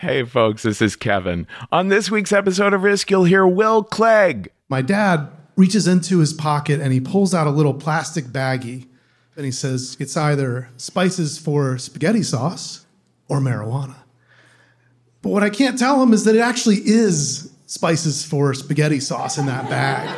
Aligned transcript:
Hey, 0.00 0.24
folks, 0.24 0.62
this 0.62 0.80
is 0.80 0.96
Kevin. 0.96 1.46
On 1.70 1.88
this 1.88 2.10
week's 2.10 2.32
episode 2.32 2.72
of 2.72 2.84
Risk, 2.84 3.10
you'll 3.10 3.24
hear 3.24 3.46
Will 3.46 3.84
Clegg. 3.84 4.50
My 4.70 4.80
dad 4.80 5.28
reaches 5.56 5.86
into 5.86 6.20
his 6.20 6.32
pocket 6.32 6.80
and 6.80 6.90
he 6.90 7.00
pulls 7.00 7.34
out 7.34 7.46
a 7.46 7.50
little 7.50 7.74
plastic 7.74 8.24
baggie 8.24 8.86
and 9.36 9.44
he 9.44 9.52
says, 9.52 9.98
It's 10.00 10.16
either 10.16 10.70
spices 10.78 11.36
for 11.36 11.76
spaghetti 11.76 12.22
sauce 12.22 12.86
or 13.28 13.40
marijuana. 13.40 13.96
But 15.20 15.32
what 15.32 15.42
I 15.42 15.50
can't 15.50 15.78
tell 15.78 16.02
him 16.02 16.14
is 16.14 16.24
that 16.24 16.34
it 16.34 16.40
actually 16.40 16.78
is 16.78 17.52
spices 17.66 18.24
for 18.24 18.54
spaghetti 18.54 19.00
sauce 19.00 19.36
in 19.36 19.44
that 19.44 19.68
bag. 19.68 20.08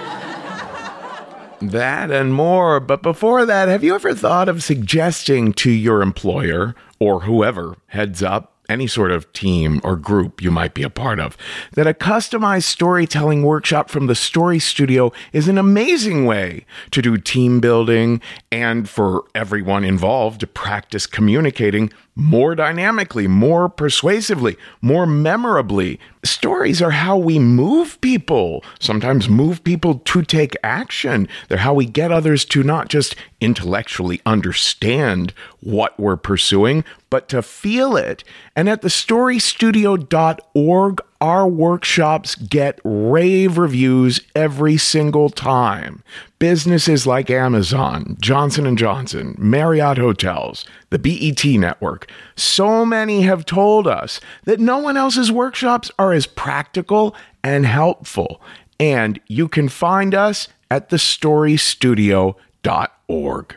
That 1.60 2.12
and 2.12 2.32
more. 2.32 2.78
But 2.78 3.02
before 3.02 3.44
that, 3.46 3.66
have 3.66 3.82
you 3.82 3.96
ever 3.96 4.14
thought 4.14 4.48
of 4.48 4.62
suggesting 4.62 5.52
to 5.54 5.72
your 5.72 6.02
employer 6.02 6.76
or 7.00 7.22
whoever 7.22 7.78
heads 7.88 8.22
up 8.22 8.51
any 8.72 8.86
sort 8.86 9.12
of 9.12 9.32
team 9.32 9.80
or 9.84 9.94
group 9.96 10.42
you 10.42 10.50
might 10.50 10.74
be 10.74 10.82
a 10.82 10.90
part 10.90 11.20
of, 11.20 11.36
that 11.72 11.86
a 11.86 11.94
customized 11.94 12.64
storytelling 12.64 13.42
workshop 13.42 13.90
from 13.90 14.06
the 14.06 14.14
Story 14.14 14.58
Studio 14.58 15.12
is 15.32 15.46
an 15.46 15.58
amazing 15.58 16.24
way 16.24 16.64
to 16.90 17.02
do 17.02 17.16
team 17.18 17.60
building 17.60 18.20
and 18.50 18.88
for 18.88 19.24
everyone 19.34 19.84
involved 19.84 20.40
to 20.40 20.46
practice 20.46 21.06
communicating 21.06 21.92
more 22.14 22.54
dynamically, 22.54 23.26
more 23.26 23.68
persuasively, 23.68 24.56
more 24.80 25.06
memorably. 25.06 25.98
Stories 26.22 26.80
are 26.82 26.90
how 26.90 27.16
we 27.16 27.38
move 27.38 27.98
people, 28.00 28.62
sometimes 28.78 29.28
move 29.28 29.64
people 29.64 29.98
to 30.00 30.22
take 30.22 30.56
action. 30.62 31.26
They're 31.48 31.58
how 31.58 31.74
we 31.74 31.86
get 31.86 32.12
others 32.12 32.44
to 32.46 32.62
not 32.62 32.88
just 32.88 33.16
intellectually 33.40 34.20
understand 34.26 35.32
what 35.60 35.98
we're 35.98 36.16
pursuing, 36.16 36.84
but 37.10 37.28
to 37.30 37.42
feel 37.42 37.96
it. 37.96 38.22
And 38.54 38.68
at 38.68 38.82
thestorystudio.org, 38.82 41.00
our 41.20 41.48
workshops 41.48 42.34
get 42.34 42.80
rave 42.84 43.56
reviews 43.56 44.20
every 44.34 44.76
single 44.76 45.30
time. 45.30 46.02
Businesses 46.42 47.06
like 47.06 47.30
Amazon, 47.30 48.16
Johnson 48.20 48.76
& 48.76 48.78
Johnson, 48.78 49.36
Marriott 49.38 49.96
Hotels, 49.96 50.64
the 50.90 50.98
BET 50.98 51.44
network, 51.44 52.10
so 52.34 52.84
many 52.84 53.22
have 53.22 53.46
told 53.46 53.86
us 53.86 54.18
that 54.42 54.58
no 54.58 54.78
one 54.78 54.96
else's 54.96 55.30
workshops 55.30 55.88
are 56.00 56.12
as 56.12 56.26
practical 56.26 57.14
and 57.44 57.64
helpful. 57.64 58.42
And 58.80 59.20
you 59.28 59.46
can 59.46 59.68
find 59.68 60.16
us 60.16 60.48
at 60.68 60.90
thestorystudio.org. 60.90 63.56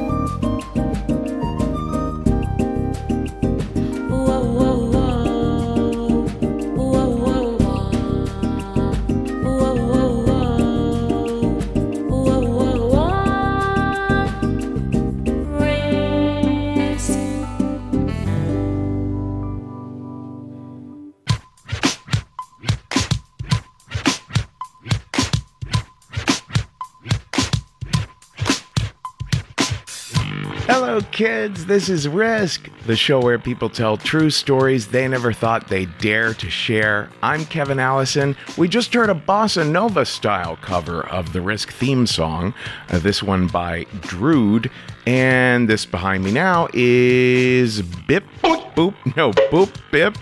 Kids. 31.21 31.67
This 31.67 31.87
is 31.87 32.07
Risk, 32.07 32.67
the 32.87 32.95
show 32.95 33.19
where 33.19 33.37
people 33.37 33.69
tell 33.69 33.95
true 33.95 34.31
stories 34.31 34.87
they 34.87 35.07
never 35.07 35.31
thought 35.31 35.67
they'd 35.67 35.95
dare 35.99 36.33
to 36.33 36.49
share. 36.49 37.11
I'm 37.21 37.45
Kevin 37.45 37.77
Allison. 37.77 38.35
We 38.57 38.67
just 38.67 38.91
heard 38.91 39.11
a 39.11 39.13
bossa 39.13 39.69
nova 39.69 40.03
style 40.03 40.55
cover 40.63 41.05
of 41.09 41.31
the 41.31 41.39
Risk 41.39 41.71
theme 41.73 42.07
song, 42.07 42.55
uh, 42.89 42.97
this 42.97 43.21
one 43.21 43.45
by 43.45 43.83
Drood. 44.01 44.71
And 45.05 45.69
this 45.69 45.85
behind 45.85 46.23
me 46.23 46.31
now 46.31 46.67
is 46.73 47.83
Bip 47.83 48.23
Boop 48.41 48.73
Boop, 48.73 49.15
no, 49.15 49.31
Boop 49.51 49.79
Bip 49.91 50.17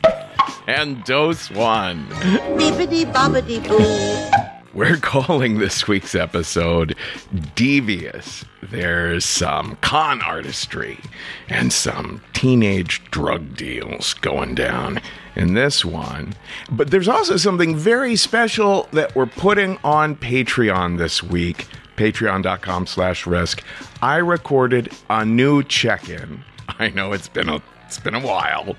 and 0.68 0.98
Doseone. 1.06 2.10
Bippity 2.57 3.10
bobbity 3.13 3.66
boo. 3.66 4.49
We're 4.74 4.98
calling 5.01 5.57
this 5.57 5.88
week's 5.88 6.13
episode 6.16 6.95
Devious. 7.56 8.45
There's 8.62 9.25
some 9.25 9.77
con 9.81 10.21
artistry 10.21 11.00
and 11.48 11.74
some 11.74 12.21
teenage 12.33 13.04
drug 13.06 13.56
deals 13.56 14.13
going 14.16 14.56
down 14.56 15.01
in 15.36 15.56
this 15.56 15.83
one. 15.83 16.33
But 16.69 16.92
there's 16.92 17.07
also 17.07 17.38
something 17.38 17.75
very 17.75 18.16
special 18.16 18.88
that 18.92 19.16
we're 19.16 19.25
putting 19.25 19.77
on 19.83 20.16
Patreon 20.16 20.98
this 20.98 21.24
week. 21.24 21.68
Patreon.com 21.98 22.88
slash 22.88 23.25
risk. 23.25 23.63
I 24.01 24.18
recorded 24.18 24.94
a 25.10 25.25
new 25.25 25.63
check-in. 25.63 26.44
I 26.68 26.89
know 26.89 27.12
it's 27.12 27.27
been 27.27 27.50
a 27.50 27.62
it's 27.86 28.00
been 28.00 28.13
a 28.13 28.19
while, 28.25 28.75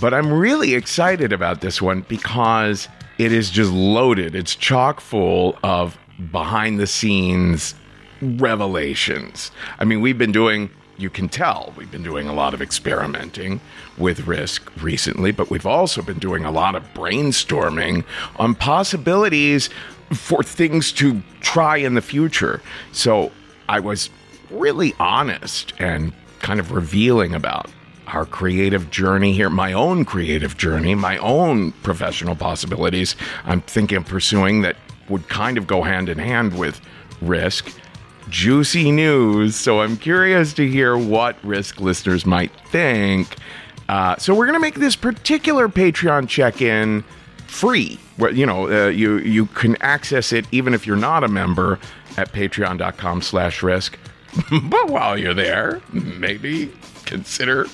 but 0.00 0.14
I'm 0.14 0.32
really 0.32 0.74
excited 0.74 1.34
about 1.34 1.60
this 1.60 1.82
one 1.82 2.00
because 2.08 2.88
it 3.18 3.32
is 3.32 3.50
just 3.50 3.72
loaded. 3.72 4.34
It's 4.34 4.54
chock 4.54 5.00
full 5.00 5.58
of 5.62 5.98
behind 6.30 6.80
the 6.80 6.86
scenes 6.86 7.74
revelations. 8.20 9.50
I 9.78 9.84
mean, 9.84 10.00
we've 10.00 10.18
been 10.18 10.32
doing 10.32 10.70
you 10.96 11.08
can 11.08 11.28
tell 11.28 11.72
we've 11.76 11.90
been 11.92 12.02
doing 12.02 12.28
a 12.28 12.32
lot 12.32 12.54
of 12.54 12.60
experimenting 12.60 13.60
with 13.96 14.26
risk 14.26 14.70
recently, 14.82 15.30
but 15.30 15.48
we've 15.48 15.66
also 15.66 16.02
been 16.02 16.18
doing 16.18 16.44
a 16.44 16.50
lot 16.50 16.74
of 16.74 16.82
brainstorming 16.92 18.04
on 18.36 18.54
possibilities 18.54 19.70
for 20.12 20.42
things 20.42 20.90
to 20.92 21.22
try 21.40 21.76
in 21.76 21.94
the 21.94 22.02
future. 22.02 22.60
So 22.90 23.30
I 23.68 23.78
was 23.80 24.10
really 24.50 24.94
honest 24.98 25.72
and 25.78 26.12
kind 26.40 26.58
of 26.58 26.72
revealing 26.72 27.34
about 27.34 27.70
our 28.14 28.26
creative 28.26 28.90
journey 28.90 29.32
here, 29.32 29.50
my 29.50 29.72
own 29.72 30.04
creative 30.04 30.56
journey, 30.56 30.94
my 30.94 31.18
own 31.18 31.72
professional 31.82 32.34
possibilities 32.34 33.16
I'm 33.44 33.60
thinking 33.62 33.98
of 33.98 34.06
pursuing 34.06 34.62
that 34.62 34.76
would 35.08 35.28
kind 35.28 35.58
of 35.58 35.66
go 35.66 35.82
hand 35.82 36.08
in 36.08 36.18
hand 36.18 36.58
with 36.58 36.80
risk. 37.20 37.72
Juicy 38.28 38.92
news. 38.92 39.56
So 39.56 39.80
I'm 39.80 39.96
curious 39.96 40.52
to 40.54 40.68
hear 40.68 40.98
what 40.98 41.36
risk 41.42 41.80
listeners 41.80 42.26
might 42.26 42.52
think. 42.70 43.36
Uh, 43.88 44.16
so 44.16 44.34
we're 44.34 44.44
going 44.44 44.54
to 44.54 44.60
make 44.60 44.74
this 44.74 44.96
particular 44.96 45.68
Patreon 45.68 46.28
check-in 46.28 47.04
free. 47.46 47.98
Where 48.16 48.30
you 48.30 48.44
know 48.44 48.68
uh, 48.68 48.88
you 48.88 49.18
you 49.18 49.46
can 49.46 49.76
access 49.80 50.32
it 50.32 50.44
even 50.52 50.74
if 50.74 50.86
you're 50.86 50.96
not 50.96 51.24
a 51.24 51.28
member 51.28 51.78
at 52.16 52.32
Patreon.com/risk. 52.32 53.98
but 54.64 54.88
while 54.88 55.18
you're 55.18 55.34
there, 55.34 55.80
maybe 55.92 56.72
consider 57.04 57.66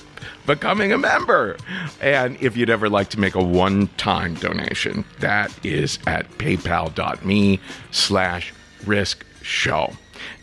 becoming 0.45 0.91
a 0.91 0.97
member. 0.97 1.57
And 2.01 2.37
if 2.41 2.55
you'd 2.55 2.69
ever 2.69 2.89
like 2.89 3.09
to 3.09 3.19
make 3.19 3.35
a 3.35 3.43
one-time 3.43 4.35
donation, 4.35 5.05
that 5.19 5.53
is 5.65 5.99
at 6.07 6.29
paypal.me 6.37 7.59
slash 7.91 8.53
risk 8.85 9.25
show. 9.41 9.93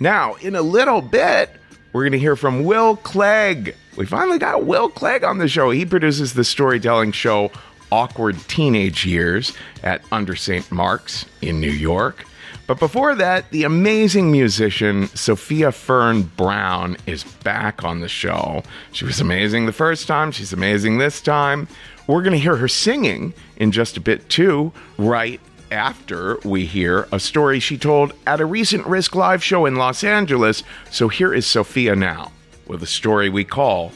Now, 0.01 0.35
in 0.35 0.55
a 0.55 0.63
little 0.63 1.01
bit, 1.01 1.51
we're 1.93 2.03
going 2.03 2.13
to 2.13 2.19
hear 2.19 2.37
from 2.37 2.65
Will 2.65 2.97
Clegg. 2.97 3.75
We 3.97 4.07
finally 4.07 4.39
got 4.39 4.65
Will 4.65 4.89
Clegg 4.89 5.25
on 5.25 5.39
the 5.39 5.49
show. 5.49 5.71
He 5.71 5.85
produces 5.85 6.35
the 6.35 6.45
storytelling 6.45 7.13
show 7.13 7.51
Awkward 7.91 8.39
Teenage 8.49 9.05
Years 9.05 9.53
at 9.83 10.03
Under 10.11 10.35
St. 10.35 10.71
Mark's 10.73 11.27
in 11.43 11.61
New 11.61 11.71
York. 11.71 12.25
But 12.67 12.79
before 12.79 13.15
that, 13.17 13.51
the 13.51 13.65
amazing 13.65 14.31
musician 14.31 15.09
Sophia 15.09 15.73
Fern 15.73 16.23
Brown 16.23 16.97
is 17.07 17.25
back 17.25 17.85
on 17.85 18.01
the 18.01 18.09
show. 18.09 18.63
She 18.93 19.05
was 19.05 19.21
amazing 19.21 19.67
the 19.67 19.73
first 19.73 20.07
time, 20.07 20.31
she's 20.31 20.53
amazing 20.53 20.99
this 20.99 21.21
time. 21.21 21.69
We're 22.07 22.23
going 22.23 22.33
to 22.33 22.39
hear 22.39 22.57
her 22.57 22.69
singing 22.69 23.35
in 23.57 23.73
just 23.73 23.97
a 23.97 24.01
bit 24.01 24.29
too, 24.29 24.73
right 24.97 25.41
after 25.71 26.39
we 26.45 26.67
hear 26.67 27.09
a 27.11 27.19
story 27.19 27.59
she 27.59 27.79
told 27.79 28.13
at 28.27 28.41
a 28.41 28.47
recent 28.47 28.87
Risk 28.87 29.15
Live 29.15 29.43
show 29.43 29.67
in 29.67 29.77
Los 29.77 30.05
Angeles. 30.05 30.63
So 30.91 31.09
here 31.09 31.33
is 31.33 31.47
Sophia 31.47 31.97
now 31.97 32.33
with 32.67 32.83
a 32.83 32.87
story 32.87 33.29
we 33.29 33.45
call 33.45 33.93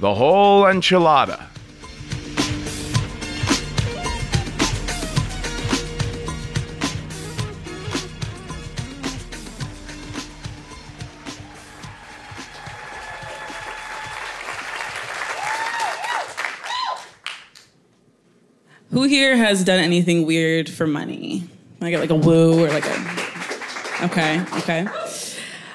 The 0.00 0.14
Whole 0.14 0.62
Enchilada. 0.62 1.44
Who 18.96 19.02
here 19.02 19.36
has 19.36 19.62
done 19.62 19.78
anything 19.78 20.24
weird 20.24 20.70
for 20.70 20.86
money? 20.86 21.44
I 21.82 21.90
get 21.90 22.00
like 22.00 22.08
a 22.08 22.14
woo 22.14 22.64
or 22.64 22.70
like 22.70 22.86
a. 22.86 24.04
Okay, 24.04 24.40
okay. 24.54 24.86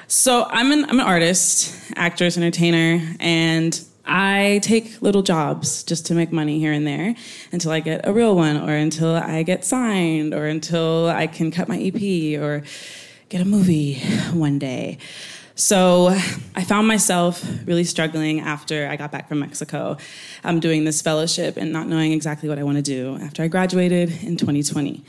So 0.08 0.44
I'm 0.50 0.72
an 0.72 0.86
I'm 0.86 0.98
an 0.98 1.06
artist, 1.06 1.72
actress, 1.94 2.36
entertainer, 2.36 3.14
and 3.20 3.80
I 4.04 4.58
take 4.64 5.00
little 5.02 5.22
jobs 5.22 5.84
just 5.84 6.04
to 6.06 6.14
make 6.14 6.32
money 6.32 6.58
here 6.58 6.72
and 6.72 6.84
there 6.84 7.14
until 7.52 7.70
I 7.70 7.78
get 7.78 8.08
a 8.08 8.12
real 8.12 8.34
one, 8.34 8.56
or 8.56 8.74
until 8.74 9.14
I 9.14 9.44
get 9.44 9.64
signed, 9.64 10.34
or 10.34 10.46
until 10.46 11.08
I 11.08 11.28
can 11.28 11.52
cut 11.52 11.68
my 11.68 11.78
EP 11.78 12.42
or 12.42 12.64
get 13.28 13.40
a 13.40 13.44
movie 13.44 14.00
one 14.32 14.58
day. 14.58 14.98
So 15.54 16.08
I 16.54 16.64
found 16.64 16.88
myself 16.88 17.44
really 17.66 17.84
struggling 17.84 18.40
after 18.40 18.88
I 18.88 18.96
got 18.96 19.12
back 19.12 19.28
from 19.28 19.40
Mexico. 19.40 19.98
I'm 20.44 20.60
doing 20.60 20.84
this 20.84 21.02
fellowship 21.02 21.56
and 21.56 21.72
not 21.72 21.86
knowing 21.86 22.12
exactly 22.12 22.48
what 22.48 22.58
I 22.58 22.62
want 22.62 22.76
to 22.76 22.82
do 22.82 23.18
after 23.20 23.42
I 23.42 23.48
graduated 23.48 24.10
in 24.22 24.36
2020. 24.36 25.04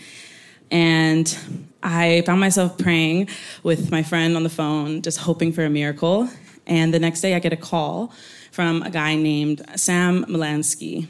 And 0.70 1.38
I 1.82 2.24
found 2.26 2.42
myself 2.42 2.78
praying 2.78 3.30
with 3.62 3.90
my 3.90 4.04
friend 4.04 4.36
on 4.36 4.44
the 4.44 4.50
phone, 4.50 5.02
just 5.02 5.20
hoping 5.20 5.54
for 5.54 5.64
a 5.64 5.70
miracle. 5.70 6.28
And 6.66 6.94
the 6.94 7.00
next 7.00 7.22
day, 7.22 7.36
I 7.36 7.40
get 7.40 7.54
a 7.54 7.58
call 7.58 8.12
from 8.52 8.82
a 8.84 8.90
guy 8.90 9.16
named 9.16 9.62
Sam 9.76 10.26
Molansky. 10.26 11.08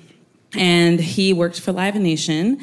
And 0.56 1.00
he 1.00 1.34
worked 1.34 1.60
for 1.60 1.72
Live 1.72 1.96
Nation 1.96 2.62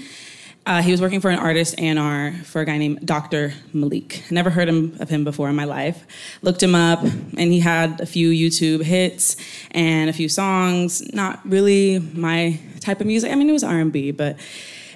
uh, 0.67 0.83
he 0.83 0.91
was 0.91 1.01
working 1.01 1.21
for 1.21 1.31
an 1.31 1.39
artist 1.39 1.75
A&R 1.79 2.33
for 2.45 2.61
a 2.61 2.65
guy 2.65 2.77
named 2.79 3.05
Dr. 3.07 3.55
Malik. 3.73 4.23
Never 4.31 4.51
heard 4.51 4.69
him, 4.69 4.97
of 5.01 5.09
him 5.09 5.25
before 5.25 5.49
in 5.49 5.57
my 5.57 5.65
life. 5.65 6.07
Looked 6.43 6.63
him 6.63 6.75
up, 6.75 7.03
and 7.03 7.53
he 7.53 7.61
had 7.61 8.01
a 8.01 8.07
few 8.07 8.31
YouTube 8.31 8.83
hits 8.83 9.37
and 9.71 10.11
a 10.11 10.13
few 10.13 10.29
songs. 10.29 11.13
Not 11.15 11.41
really 11.49 11.99
my 11.99 12.61
type 12.81 13.01
of 13.01 13.07
music. 13.07 13.33
I 13.33 13.35
mean, 13.37 13.49
it 13.49 13.53
was 13.53 13.65
R&B, 13.65 14.11
but 14.11 14.39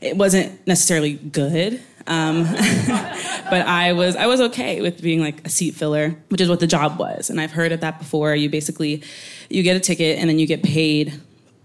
it 0.02 0.16
wasn't 0.16 0.66
necessarily 0.66 1.14
good. 1.14 1.80
Um, 2.06 2.44
but 3.48 3.66
I 3.66 3.94
was 3.94 4.14
I 4.14 4.26
was 4.26 4.40
okay 4.42 4.82
with 4.82 5.00
being 5.00 5.20
like 5.20 5.46
a 5.46 5.48
seat 5.48 5.74
filler, 5.74 6.14
which 6.28 6.42
is 6.42 6.50
what 6.50 6.60
the 6.60 6.66
job 6.66 6.98
was. 6.98 7.30
And 7.30 7.40
I've 7.40 7.52
heard 7.52 7.72
of 7.72 7.80
that 7.80 7.98
before. 7.98 8.34
You 8.34 8.50
basically 8.50 9.02
you 9.48 9.62
get 9.62 9.76
a 9.76 9.80
ticket 9.80 10.18
and 10.18 10.28
then 10.28 10.38
you 10.38 10.46
get 10.46 10.62
paid 10.62 11.18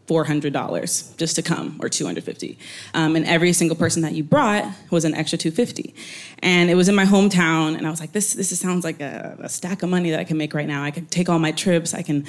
$400 0.09 1.17
just 1.17 1.35
to 1.35 1.41
come 1.43 1.77
or 1.81 1.89
250 1.89 2.57
um, 2.95 3.15
and 3.15 3.25
every 3.25 3.53
single 3.53 3.77
person 3.77 4.01
that 4.01 4.13
you 4.13 4.23
brought 4.23 4.65
was 4.89 5.05
an 5.05 5.13
extra 5.13 5.37
250 5.37 5.93
and 6.39 6.69
it 6.71 6.75
was 6.75 6.89
in 6.89 6.95
my 6.95 7.05
hometown 7.05 7.77
and 7.77 7.85
i 7.85 7.89
was 7.89 7.99
like 7.99 8.11
this 8.11 8.33
this 8.33 8.57
sounds 8.59 8.83
like 8.83 8.99
a, 8.99 9.37
a, 9.39 9.49
stack 9.49 9.83
of 9.83 9.89
money 9.89 10.09
that 10.09 10.19
i 10.19 10.23
can 10.23 10.37
make 10.37 10.53
right 10.53 10.67
now. 10.67 10.83
I 10.83 10.91
can 10.91 11.05
take 11.05 11.29
all 11.29 11.39
my 11.39 11.51
trips. 11.51 11.93
I 11.93 12.01
can 12.01 12.25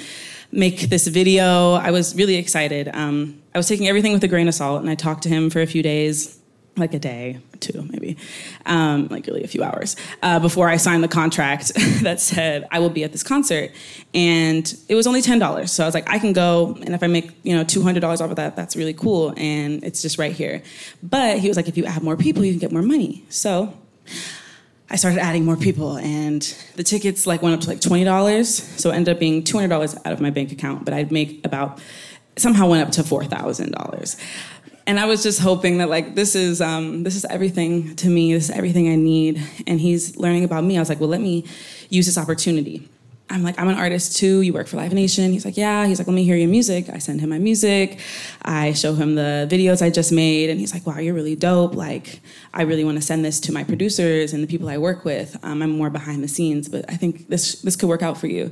make 0.51 0.81
this 0.89 1.07
video. 1.07 1.73
I 1.73 1.91
was 1.91 2.15
really 2.15 2.35
excited. 2.35 2.89
Um, 2.93 3.41
i 3.55 3.57
was 3.57 3.67
taking 3.67 3.87
everything 3.87 4.13
with 4.13 4.23
a 4.23 4.27
grain 4.27 4.47
of 4.47 4.53
salt 4.53 4.81
and 4.81 4.89
i 4.89 4.95
talked 4.95 5.23
to 5.23 5.29
him 5.29 5.49
for 5.49 5.61
a 5.61 5.67
few 5.67 5.83
days 5.83 6.40
like 6.77 6.93
a 6.93 6.99
day, 6.99 7.39
two 7.59 7.85
maybe, 7.89 8.17
um, 8.65 9.07
like 9.09 9.27
really 9.27 9.43
a 9.43 9.47
few 9.47 9.63
hours 9.63 9.95
uh, 10.21 10.39
before 10.39 10.69
I 10.69 10.77
signed 10.77 11.03
the 11.03 11.09
contract 11.09 11.73
that 12.01 12.19
said 12.19 12.67
I 12.71 12.79
will 12.79 12.89
be 12.89 13.03
at 13.03 13.11
this 13.11 13.23
concert, 13.23 13.71
and 14.13 14.73
it 14.87 14.95
was 14.95 15.05
only 15.05 15.21
ten 15.21 15.37
dollars. 15.37 15.71
So 15.71 15.83
I 15.83 15.87
was 15.87 15.93
like, 15.93 16.09
I 16.09 16.17
can 16.17 16.33
go, 16.33 16.77
and 16.81 16.95
if 16.95 17.03
I 17.03 17.07
make 17.07 17.31
you 17.43 17.55
know 17.55 17.63
two 17.63 17.81
hundred 17.81 17.99
dollars 17.99 18.21
off 18.21 18.29
of 18.29 18.37
that, 18.37 18.55
that's 18.55 18.75
really 18.75 18.93
cool, 18.93 19.33
and 19.37 19.83
it's 19.83 20.01
just 20.01 20.17
right 20.17 20.31
here. 20.31 20.63
But 21.03 21.39
he 21.39 21.47
was 21.47 21.57
like, 21.57 21.67
if 21.67 21.77
you 21.77 21.85
add 21.85 22.03
more 22.03 22.15
people, 22.15 22.45
you 22.45 22.53
can 22.53 22.59
get 22.59 22.71
more 22.71 22.81
money. 22.81 23.25
So 23.29 23.73
I 24.89 24.95
started 24.95 25.19
adding 25.19 25.43
more 25.43 25.57
people, 25.57 25.97
and 25.97 26.41
the 26.75 26.83
tickets 26.83 27.27
like 27.27 27.41
went 27.41 27.55
up 27.55 27.61
to 27.61 27.69
like 27.69 27.81
twenty 27.81 28.05
dollars. 28.05 28.49
So 28.79 28.91
it 28.91 28.95
ended 28.95 29.15
up 29.15 29.19
being 29.19 29.43
two 29.43 29.57
hundred 29.57 29.69
dollars 29.69 29.95
out 30.05 30.13
of 30.13 30.21
my 30.21 30.29
bank 30.29 30.51
account, 30.53 30.85
but 30.85 30.93
I'd 30.93 31.11
make 31.11 31.45
about 31.45 31.81
somehow 32.37 32.67
went 32.67 32.87
up 32.87 32.93
to 32.93 33.03
four 33.03 33.25
thousand 33.25 33.71
dollars 33.73 34.15
and 34.91 34.99
I 34.99 35.05
was 35.05 35.23
just 35.23 35.39
hoping 35.39 35.77
that 35.77 35.89
like 35.89 36.15
this 36.15 36.35
is 36.35 36.59
um, 36.59 37.03
this 37.03 37.15
is 37.15 37.23
everything 37.23 37.95
to 37.95 38.09
me. 38.09 38.33
This 38.33 38.49
is 38.49 38.51
everything 38.51 38.89
I 38.89 38.97
need. 38.97 39.41
And 39.65 39.79
he's 39.79 40.17
learning 40.17 40.43
about 40.43 40.65
me. 40.65 40.75
I 40.75 40.81
was 40.81 40.89
like, 40.89 40.99
well, 40.99 41.07
let 41.07 41.21
me 41.21 41.45
use 41.87 42.07
this 42.07 42.17
opportunity. 42.17 42.89
I'm 43.29 43.41
like, 43.41 43.57
I'm 43.57 43.69
an 43.69 43.77
artist 43.77 44.17
too. 44.17 44.41
You 44.41 44.51
work 44.51 44.67
for 44.67 44.75
Live 44.75 44.91
Nation. 44.91 45.31
He's 45.31 45.45
like, 45.45 45.55
yeah. 45.55 45.85
He's 45.85 45.97
like, 45.97 46.09
let 46.09 46.13
me 46.13 46.25
hear 46.25 46.35
your 46.35 46.49
music. 46.49 46.89
I 46.89 46.97
send 46.97 47.21
him 47.21 47.29
my 47.29 47.39
music. 47.39 47.99
I 48.41 48.73
show 48.73 48.93
him 48.93 49.15
the 49.15 49.47
videos 49.49 49.81
I 49.81 49.89
just 49.89 50.11
made, 50.11 50.49
and 50.49 50.59
he's 50.59 50.73
like, 50.73 50.85
wow, 50.85 50.99
you're 50.99 51.13
really 51.13 51.37
dope. 51.37 51.73
Like, 51.73 52.19
I 52.53 52.63
really 52.63 52.83
want 52.83 52.97
to 52.97 53.01
send 53.01 53.23
this 53.23 53.39
to 53.41 53.53
my 53.53 53.63
producers 53.63 54.33
and 54.33 54.43
the 54.43 54.47
people 54.47 54.67
I 54.67 54.77
work 54.77 55.05
with. 55.05 55.37
Um, 55.41 55.61
I'm 55.61 55.69
more 55.69 55.89
behind 55.89 56.21
the 56.21 56.27
scenes, 56.27 56.67
but 56.67 56.83
I 56.89 56.97
think 56.97 57.29
this 57.29 57.61
this 57.61 57.77
could 57.77 57.87
work 57.87 58.03
out 58.03 58.17
for 58.17 58.27
you. 58.27 58.51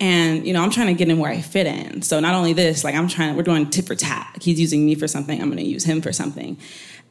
And 0.00 0.46
you 0.46 0.54
know, 0.54 0.62
I'm 0.62 0.70
trying 0.70 0.86
to 0.88 0.94
get 0.94 1.08
in 1.08 1.18
where 1.18 1.30
I 1.30 1.40
fit 1.42 1.66
in. 1.66 2.02
So 2.02 2.20
not 2.20 2.34
only 2.34 2.54
this, 2.54 2.82
like 2.84 2.94
I'm 2.94 3.06
trying, 3.06 3.36
we're 3.36 3.42
doing 3.42 3.68
tit 3.68 3.86
for 3.86 3.94
tat. 3.94 4.38
He's 4.40 4.58
using 4.58 4.86
me 4.86 4.94
for 4.94 5.06
something, 5.06 5.40
I'm 5.40 5.48
going 5.48 5.58
to 5.58 5.64
use 5.64 5.84
him 5.84 6.00
for 6.00 6.12
something. 6.12 6.56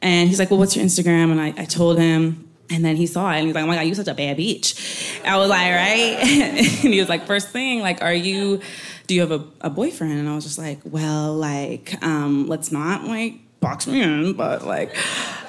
And 0.02 0.28
he's 0.28 0.38
like, 0.38 0.50
"Well, 0.50 0.58
what's 0.58 0.74
your 0.76 0.84
Instagram?" 0.84 1.30
And 1.30 1.40
I, 1.40 1.54
I 1.56 1.64
told 1.66 1.98
him, 1.98 2.48
and 2.70 2.84
then 2.84 2.96
he 2.96 3.06
saw 3.06 3.30
it 3.32 3.38
and 3.38 3.46
he's 3.46 3.54
like, 3.54 3.64
"Oh 3.64 3.66
my 3.66 3.76
god, 3.76 3.82
you 3.82 3.94
such 3.94 4.08
a 4.08 4.14
bad 4.14 4.38
bitch." 4.38 5.24
I 5.24 5.36
was 5.36 5.50
like, 5.50 5.72
"Right?" 5.72 6.16
and 6.22 6.58
he 6.58 6.98
was 6.98 7.08
like, 7.08 7.26
first 7.26 7.50
thing, 7.50 7.80
like, 7.80 8.02
are 8.02 8.14
you? 8.14 8.60
Do 9.06 9.14
you 9.14 9.20
have 9.22 9.32
a, 9.32 9.44
a 9.60 9.70
boyfriend?" 9.70 10.18
And 10.18 10.28
I 10.28 10.34
was 10.34 10.44
just 10.44 10.58
like, 10.58 10.78
"Well, 10.84 11.34
like, 11.34 12.02
um, 12.02 12.46
let's 12.48 12.72
not 12.72 13.04
like." 13.04 13.34
Box 13.60 13.86
me 13.86 14.02
in, 14.02 14.32
but 14.32 14.66
like 14.66 14.96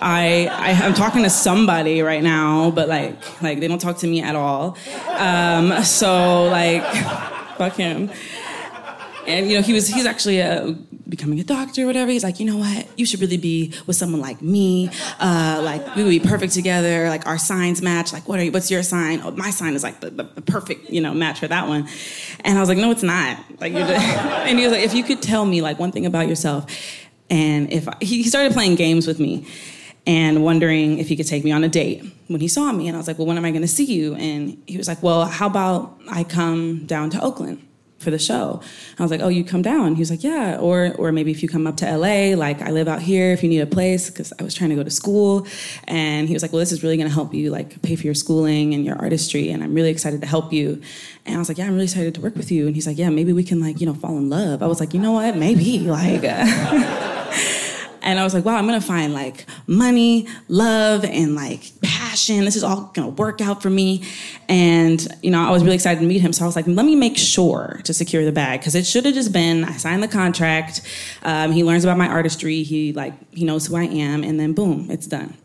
I, 0.01 0.47
I 0.51 0.71
am 0.85 0.93
talking 0.93 1.23
to 1.23 1.29
somebody 1.29 2.01
right 2.01 2.21
now, 2.23 2.71
but 2.71 2.87
like 2.87 3.41
like 3.41 3.59
they 3.59 3.67
don't 3.67 3.81
talk 3.81 3.97
to 3.99 4.07
me 4.07 4.21
at 4.21 4.35
all. 4.35 4.77
Um, 5.07 5.83
so 5.83 6.45
like 6.45 6.83
fuck 7.57 7.73
him. 7.73 8.11
and 9.27 9.49
you 9.49 9.57
know 9.57 9.61
he 9.61 9.73
was 9.73 9.87
he's 9.87 10.05
actually 10.05 10.41
uh, 10.41 10.73
becoming 11.11 11.39
a 11.39 11.43
doctor 11.43 11.83
or 11.83 11.85
whatever. 11.85 12.09
He's 12.09 12.23
like, 12.23 12.39
you 12.39 12.45
know 12.45 12.57
what? 12.57 12.87
You 12.97 13.05
should 13.05 13.21
really 13.21 13.37
be 13.37 13.73
with 13.85 13.95
someone 13.95 14.21
like 14.21 14.41
me. 14.41 14.89
Uh, 15.19 15.61
like 15.63 15.95
we 15.95 16.03
would 16.03 16.09
be 16.09 16.19
perfect 16.19 16.53
together. 16.53 17.07
Like 17.09 17.27
our 17.27 17.37
signs 17.37 17.81
match. 17.81 18.11
Like 18.11 18.27
what 18.27 18.39
are 18.39 18.43
you, 18.43 18.51
what's 18.51 18.71
your 18.71 18.81
sign? 18.81 19.21
Oh, 19.23 19.31
my 19.31 19.51
sign 19.51 19.73
is 19.73 19.83
like 19.83 19.99
the, 19.99 20.09
the, 20.09 20.23
the 20.23 20.41
perfect 20.41 20.89
you 20.89 21.01
know 21.01 21.13
match 21.13 21.39
for 21.39 21.47
that 21.47 21.67
one. 21.67 21.87
And 22.43 22.57
I 22.57 22.61
was 22.61 22.69
like, 22.69 22.77
no, 22.77 22.89
it's 22.89 23.03
not. 23.03 23.37
Like 23.59 23.73
you're 23.73 23.87
just, 23.87 24.05
and 24.47 24.57
he 24.57 24.65
was 24.65 24.73
like, 24.73 24.83
if 24.83 24.93
you 24.93 25.03
could 25.03 25.21
tell 25.21 25.45
me 25.45 25.61
like 25.61 25.77
one 25.77 25.91
thing 25.91 26.05
about 26.05 26.27
yourself, 26.27 26.65
and 27.31 27.71
if 27.71 27.87
I, 27.87 27.95
he 28.01 28.23
started 28.23 28.51
playing 28.51 28.75
games 28.75 29.07
with 29.07 29.19
me 29.19 29.47
and 30.05 30.43
wondering 30.43 30.99
if 30.99 31.07
he 31.07 31.15
could 31.15 31.27
take 31.27 31.43
me 31.43 31.51
on 31.51 31.63
a 31.63 31.69
date 31.69 32.03
when 32.27 32.41
he 32.41 32.47
saw 32.47 32.71
me. 32.71 32.87
And 32.87 32.97
I 32.97 32.99
was 32.99 33.07
like, 33.07 33.17
well, 33.17 33.27
when 33.27 33.37
am 33.37 33.45
I 33.45 33.51
going 33.51 33.61
to 33.61 33.67
see 33.67 33.85
you? 33.85 34.15
And 34.15 34.61
he 34.67 34.77
was 34.77 34.87
like, 34.87 35.01
well, 35.01 35.25
how 35.25 35.47
about 35.47 35.97
I 36.09 36.23
come 36.23 36.85
down 36.85 37.09
to 37.11 37.21
Oakland? 37.21 37.65
for 38.01 38.09
the 38.09 38.19
show. 38.19 38.61
I 38.97 39.03
was 39.03 39.11
like, 39.11 39.21
"Oh, 39.21 39.27
you 39.27 39.43
come 39.43 39.61
down?" 39.61 39.95
He 39.95 39.99
was 39.99 40.09
like, 40.09 40.23
"Yeah." 40.23 40.57
Or, 40.57 40.93
or 40.97 41.11
maybe 41.11 41.31
if 41.31 41.43
you 41.43 41.47
come 41.47 41.67
up 41.67 41.77
to 41.77 41.85
LA, 41.97 42.35
like 42.35 42.61
I 42.61 42.71
live 42.71 42.87
out 42.87 43.01
here. 43.01 43.31
If 43.31 43.43
you 43.43 43.49
need 43.49 43.59
a 43.59 43.67
place, 43.67 44.09
because 44.09 44.33
I 44.39 44.43
was 44.43 44.55
trying 44.55 44.71
to 44.71 44.75
go 44.75 44.83
to 44.83 44.89
school, 44.89 45.45
and 45.87 46.27
he 46.27 46.33
was 46.33 46.41
like, 46.41 46.51
"Well, 46.51 46.59
this 46.59 46.71
is 46.71 46.81
really 46.83 46.97
going 46.97 47.07
to 47.07 47.13
help 47.13 47.33
you, 47.33 47.51
like 47.51 47.81
pay 47.83 47.95
for 47.95 48.03
your 48.03 48.15
schooling 48.15 48.73
and 48.73 48.83
your 48.83 48.95
artistry, 48.95 49.51
and 49.51 49.63
I'm 49.63 49.73
really 49.73 49.91
excited 49.91 50.21
to 50.21 50.27
help 50.27 50.51
you." 50.51 50.81
And 51.25 51.35
I 51.35 51.37
was 51.39 51.47
like, 51.47 51.59
"Yeah, 51.59 51.67
I'm 51.67 51.73
really 51.73 51.85
excited 51.85 52.15
to 52.15 52.21
work 52.21 52.35
with 52.35 52.51
you." 52.51 52.65
And 52.65 52.75
he's 52.75 52.87
like, 52.87 52.97
"Yeah, 52.97 53.09
maybe 53.09 53.33
we 53.33 53.43
can 53.43 53.61
like 53.61 53.79
you 53.79 53.85
know 53.85 53.93
fall 53.93 54.17
in 54.17 54.29
love." 54.29 54.63
I 54.63 54.67
was 54.67 54.79
like, 54.79 54.93
"You 54.93 54.99
know 54.99 55.11
what? 55.11 55.37
Maybe 55.37 55.79
like." 55.79 56.23
And 58.01 58.19
I 58.19 58.23
was 58.23 58.33
like, 58.33 58.45
wow, 58.45 58.55
I'm 58.55 58.65
gonna 58.65 58.81
find 58.81 59.13
like 59.13 59.45
money, 59.67 60.27
love, 60.47 61.03
and 61.05 61.35
like 61.35 61.71
passion. 61.81 62.45
This 62.45 62.55
is 62.55 62.63
all 62.63 62.91
gonna 62.93 63.09
work 63.09 63.41
out 63.41 63.61
for 63.61 63.69
me. 63.69 64.03
And, 64.49 65.07
you 65.21 65.31
know, 65.31 65.41
I 65.41 65.51
was 65.51 65.63
really 65.63 65.75
excited 65.75 65.99
to 66.01 66.05
meet 66.05 66.21
him. 66.21 66.33
So 66.33 66.43
I 66.43 66.47
was 66.47 66.55
like, 66.55 66.67
let 66.67 66.85
me 66.85 66.95
make 66.95 67.17
sure 67.17 67.81
to 67.83 67.93
secure 67.93 68.25
the 68.25 68.31
bag. 68.31 68.61
Cause 68.61 68.75
it 68.75 68.85
should 68.85 69.05
have 69.05 69.13
just 69.13 69.31
been, 69.31 69.63
I 69.63 69.73
signed 69.73 70.03
the 70.03 70.07
contract. 70.07 70.81
Um, 71.23 71.51
he 71.51 71.63
learns 71.63 71.83
about 71.83 71.97
my 71.97 72.07
artistry. 72.07 72.63
He 72.63 72.93
like, 72.93 73.13
he 73.33 73.45
knows 73.45 73.67
who 73.67 73.75
I 73.75 73.83
am. 73.83 74.23
And 74.23 74.39
then 74.39 74.53
boom, 74.53 74.87
it's 74.89 75.07
done 75.07 75.37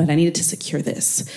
but 0.00 0.08
I 0.08 0.14
needed 0.14 0.34
to 0.36 0.44
secure 0.44 0.80
this. 0.80 1.30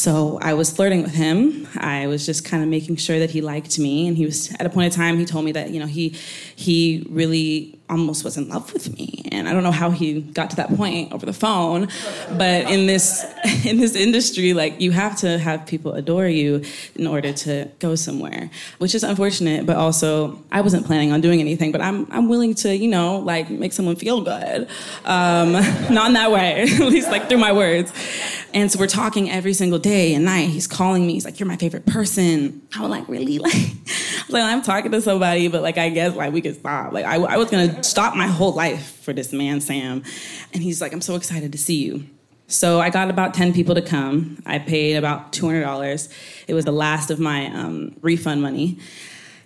So 0.00 0.38
I 0.40 0.54
was 0.54 0.70
flirting 0.70 1.02
with 1.02 1.12
him. 1.12 1.68
I 1.76 2.06
was 2.06 2.24
just 2.24 2.42
kind 2.42 2.62
of 2.62 2.70
making 2.70 2.96
sure 2.96 3.18
that 3.18 3.28
he 3.28 3.42
liked 3.42 3.78
me. 3.78 4.08
And 4.08 4.16
he 4.16 4.24
was 4.24 4.50
at 4.58 4.64
a 4.64 4.70
point 4.70 4.94
in 4.94 4.98
time 4.98 5.18
he 5.18 5.26
told 5.26 5.44
me 5.44 5.52
that, 5.52 5.72
you 5.72 5.78
know, 5.78 5.86
he 5.86 6.16
he 6.56 7.06
really 7.10 7.78
almost 7.90 8.24
was 8.24 8.38
in 8.38 8.48
love 8.48 8.72
with 8.72 8.96
me. 8.96 9.28
And 9.30 9.46
I 9.46 9.52
don't 9.52 9.62
know 9.62 9.72
how 9.72 9.90
he 9.90 10.22
got 10.22 10.48
to 10.50 10.56
that 10.56 10.74
point 10.74 11.12
over 11.12 11.26
the 11.26 11.34
phone. 11.34 11.88
But 12.30 12.70
in 12.70 12.86
this 12.86 13.24
in 13.66 13.78
this 13.78 13.94
industry, 13.94 14.54
like 14.54 14.80
you 14.80 14.90
have 14.92 15.18
to 15.18 15.38
have 15.38 15.66
people 15.66 15.92
adore 15.92 16.28
you 16.28 16.62
in 16.94 17.06
order 17.06 17.34
to 17.34 17.68
go 17.78 17.94
somewhere. 17.94 18.50
Which 18.78 18.94
is 18.94 19.04
unfortunate, 19.04 19.66
but 19.66 19.76
also 19.76 20.42
I 20.50 20.62
wasn't 20.62 20.86
planning 20.86 21.12
on 21.12 21.20
doing 21.20 21.40
anything, 21.40 21.72
but 21.72 21.82
I'm 21.82 22.10
I'm 22.10 22.30
willing 22.30 22.54
to, 22.54 22.74
you 22.74 22.88
know, 22.88 23.18
like 23.18 23.50
make 23.50 23.74
someone 23.74 23.96
feel 23.96 24.22
good. 24.22 24.66
Um, 25.04 25.52
not 25.90 26.06
in 26.06 26.12
that 26.14 26.30
way, 26.30 26.62
at 26.70 26.80
least 26.80 27.10
like 27.10 27.28
through 27.28 27.38
my 27.38 27.52
words. 27.52 27.92
And 28.52 28.70
so 28.70 28.78
we're 28.78 28.86
talking 28.86 29.30
every 29.30 29.52
single 29.52 29.78
day 29.78 30.14
and 30.14 30.24
night. 30.24 30.48
He's 30.48 30.66
calling 30.66 31.06
me. 31.06 31.14
He's 31.14 31.24
like, 31.24 31.38
"You're 31.38 31.48
my 31.48 31.56
favorite 31.56 31.86
person." 31.86 32.62
I 32.76 32.80
was 32.80 32.90
like, 32.90 33.08
"Really?" 33.08 33.38
Like, 33.50 33.54
like 34.28 34.42
I'm 34.44 34.62
talking 34.62 34.92
to 34.92 35.00
somebody, 35.00 35.48
but 35.48 35.62
like 35.62 35.78
I 35.78 35.88
guess 35.88 36.14
like 36.14 36.32
we 36.32 36.40
could 36.40 36.56
stop. 36.56 36.92
Like 36.92 37.04
I, 37.04 37.16
I 37.16 37.36
was 37.36 37.50
gonna 37.50 37.82
stop 37.82 38.14
my 38.14 38.26
whole 38.26 38.52
life 38.52 39.00
for 39.02 39.12
this 39.12 39.32
man, 39.32 39.60
Sam. 39.60 40.02
And 40.52 40.62
he's 40.62 40.80
like, 40.80 40.92
"I'm 40.92 41.00
so 41.00 41.16
excited 41.16 41.52
to 41.52 41.58
see 41.58 41.82
you." 41.82 42.04
So 42.50 42.80
I 42.80 42.90
got 42.90 43.10
about 43.10 43.32
10 43.32 43.52
people 43.52 43.76
to 43.76 43.82
come. 43.82 44.42
I 44.44 44.58
paid 44.58 44.96
about 44.96 45.32
$200. 45.32 46.12
It 46.48 46.54
was 46.54 46.64
the 46.64 46.72
last 46.72 47.12
of 47.12 47.20
my 47.20 47.46
um, 47.46 47.94
refund 48.02 48.42
money. 48.42 48.80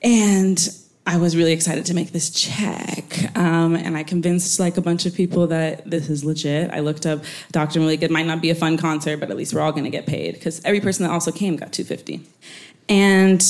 And 0.02 0.58
I 1.06 1.18
was 1.18 1.37
really 1.37 1.52
excited 1.52 1.84
to 1.87 1.94
make 1.94 2.12
this 2.12 2.30
check. 2.30 3.37
Um, 3.37 3.76
and 3.76 3.96
I 3.96 4.04
convinced 4.04 4.58
like 4.58 4.78
a 4.78 4.80
bunch 4.80 5.04
of 5.04 5.14
people 5.14 5.46
that 5.49 5.88
this 5.88 6.08
is 6.08 6.25
legit. 6.25 6.70
I 6.70 6.80
looked 6.80 7.04
up 7.04 7.23
Dr. 7.52 7.80
Malik. 7.80 8.02
It 8.02 8.11
might 8.11 8.26
not 8.26 8.40
be 8.40 8.50
a 8.50 8.54
fun 8.54 8.78
concert, 8.78 9.18
but 9.20 9.30
at 9.30 9.37
least 9.37 9.52
we're 9.52 9.61
all 9.61 9.73
going 9.73 9.84
to 9.84 9.90
get 9.90 10.06
paid 10.06 10.34
because 10.34 10.64
every 10.64 10.80
person 10.80 11.04
that 11.04 11.12
also 11.12 11.30
came 11.30 11.56
got 11.56 11.73
250. 11.73 12.26
And, 12.88 13.44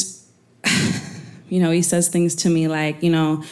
you 1.48 1.60
know, 1.60 1.70
he 1.70 1.82
says 1.82 2.08
things 2.08 2.34
to 2.36 2.50
me 2.50 2.66
like, 2.66 3.02
you 3.02 3.10
know, 3.10 3.44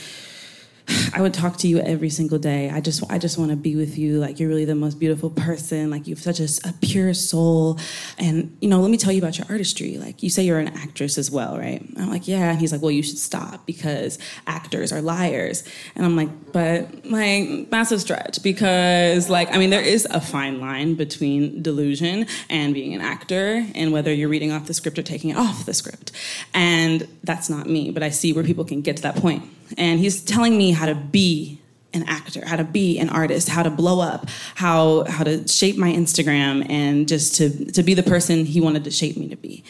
I 1.15 1.21
would 1.21 1.35
talk 1.35 1.57
to 1.59 1.69
you 1.69 1.79
every 1.81 2.11
single 2.11 2.39
day. 2.39 2.71
I 2.71 2.81
just 2.81 3.03
I 3.11 3.19
just 3.19 3.39
want 3.39 3.51
to 3.51 3.57
be 3.57 3.77
with 3.77 3.99
you. 3.99 4.19
Like 4.19 4.41
you're 4.41 4.49
really 4.49 4.65
the 4.65 4.75
most 4.75 4.99
beautiful 4.99 5.31
person. 5.31 5.91
Like 5.91 6.07
you 6.07 6.15
have 6.15 6.23
such 6.23 6.41
a, 6.41 6.69
a, 6.69 6.73
pure 6.81 7.15
soul. 7.15 7.79
And 8.19 8.57
you 8.61 8.69
know, 8.69 8.81
let 8.81 8.91
me 8.91 8.97
tell 8.97 9.12
you 9.12 9.19
about 9.19 9.39
your 9.39 9.47
artistry. 9.49 9.99
Like 9.99 10.23
you 10.23 10.31
say 10.31 10.43
you're 10.43 10.59
an 10.59 10.69
actress 10.69 11.19
as 11.19 11.31
well, 11.31 11.59
right? 11.59 11.85
I'm 11.97 12.11
like, 12.11 12.27
yeah. 12.29 12.51
And 12.51 12.59
he's 12.59 12.73
like, 12.73 12.83
well, 12.83 12.91
you 12.91 13.03
should 13.03 13.19
stop 13.19 13.67
because 13.67 14.19
actors 14.47 14.93
are 14.93 15.03
liars. 15.03 15.65
And 15.95 16.05
I'm 16.05 16.17
like, 16.17 16.53
but 16.53 17.05
like 17.05 17.71
massive 17.71 18.01
stretch 18.01 18.43
because 18.43 19.29
like 19.29 19.53
I 19.55 19.59
mean 19.59 19.71
there 19.71 19.83
is 19.83 20.07
a 20.11 20.21
fine 20.21 20.61
line 20.61 20.95
between 20.95 21.62
delusion 21.62 22.27
and 22.51 22.75
being 22.75 22.95
an 22.95 23.01
actor 23.01 23.67
and 23.75 23.93
whether 23.93 24.12
you're 24.12 24.29
reading 24.29 24.53
off 24.53 24.67
the 24.67 24.75
script 24.75 24.99
or 24.99 25.03
taking 25.03 25.31
it 25.31 25.37
off 25.37 25.67
the 25.67 25.75
script. 25.75 26.12
And 26.55 27.07
that's 27.23 27.49
not 27.49 27.67
me, 27.67 27.91
but 27.91 28.03
I 28.03 28.11
see 28.11 28.33
where 28.33 28.45
people 28.45 28.65
can 28.65 28.83
get 28.83 28.97
to 28.97 29.03
that 29.03 29.17
point. 29.17 29.43
and 29.79 30.01
he's 30.01 30.23
telling 30.23 30.57
me 30.57 30.73
how 30.73 30.82
to 30.87 30.95
be 30.95 31.59
an 31.95 32.05
actor, 32.09 32.47
how 32.47 32.57
to 32.57 32.65
be 32.65 32.99
an 32.99 33.11
artist, 33.11 33.49
how 33.49 33.62
to 33.62 33.71
blow 33.71 34.01
up, 34.01 34.29
how 34.55 35.05
how 35.05 35.25
to 35.25 35.47
shape 35.47 35.77
my 35.77 35.93
Instagram 35.93 36.69
and 36.71 37.07
just 37.07 37.35
to 37.37 37.71
to 37.73 37.83
be 37.83 37.95
the 37.95 38.03
person 38.03 38.47
he 38.47 38.61
wanted 38.61 38.85
to 38.85 38.91
shape 38.91 39.17
me 39.17 39.29
to 39.29 39.37
be. 39.37 39.62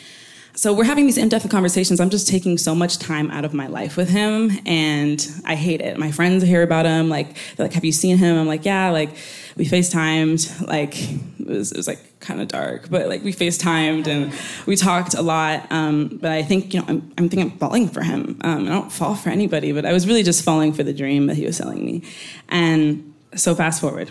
So 0.55 0.75
we're 0.75 0.85
having 0.85 1.07
these 1.07 1.17
in-depth 1.17 1.49
conversations. 1.49 1.99
I'm 1.99 2.11
just 2.11 2.29
taking 2.29 2.59
so 2.59 2.75
much 2.75 2.99
time 2.99 3.31
out 3.31 3.47
of 3.47 3.55
my 3.55 3.69
life 3.69 3.97
with 3.97 4.11
him 4.11 4.51
and 4.67 5.27
I 5.47 5.55
hate 5.55 5.81
it. 5.81 5.99
My 5.99 6.13
friends 6.13 6.45
hear 6.45 6.63
about 6.63 6.85
him, 6.85 7.09
like, 7.09 7.37
they're 7.57 7.65
like, 7.65 7.73
have 7.73 7.87
you 7.87 7.93
seen 7.93 8.19
him? 8.19 8.39
I'm 8.39 8.47
like, 8.47 8.67
yeah, 8.67 8.91
like 8.91 9.17
we 9.57 9.65
FaceTimed, 9.65 10.67
like 10.69 10.95
it 11.11 11.47
was, 11.47 11.73
it 11.73 11.79
was 11.79 11.89
like 11.89 12.01
kind 12.23 12.41
of 12.41 12.49
dark, 12.49 12.89
but 12.89 13.09
like 13.09 13.23
we 13.23 13.33
FaceTimed 13.33 14.07
and 14.07 14.33
we 14.67 14.77
talked 14.77 15.15
a 15.15 15.23
lot. 15.23 15.71
Um, 15.71 16.19
but 16.21 16.31
I 16.31 16.43
think, 16.43 16.73
you 16.73 16.81
know, 16.81 16.87
I'm, 16.89 17.13
I'm 17.19 17.29
thinking 17.29 17.53
I'm 17.53 17.59
falling 17.59 17.89
for 17.89 18.03
him. 18.03 18.39
Um, 18.43 18.67
I 18.67 18.71
don't 18.71 18.93
fall 18.93 19.15
for 19.15 19.29
anybody, 19.29 19.73
but 19.73 19.85
I 19.85 19.93
was 19.93 20.07
really 20.07 20.23
just 20.23 20.45
falling 20.45 20.73
for 20.73 20.83
the 20.83 20.93
dream 20.93 21.27
that 21.27 21.37
he 21.37 21.45
was 21.45 21.57
selling 21.57 21.85
me. 21.85 22.03
And 22.49 23.13
so 23.35 23.55
fast 23.55 23.81
forward. 23.81 24.11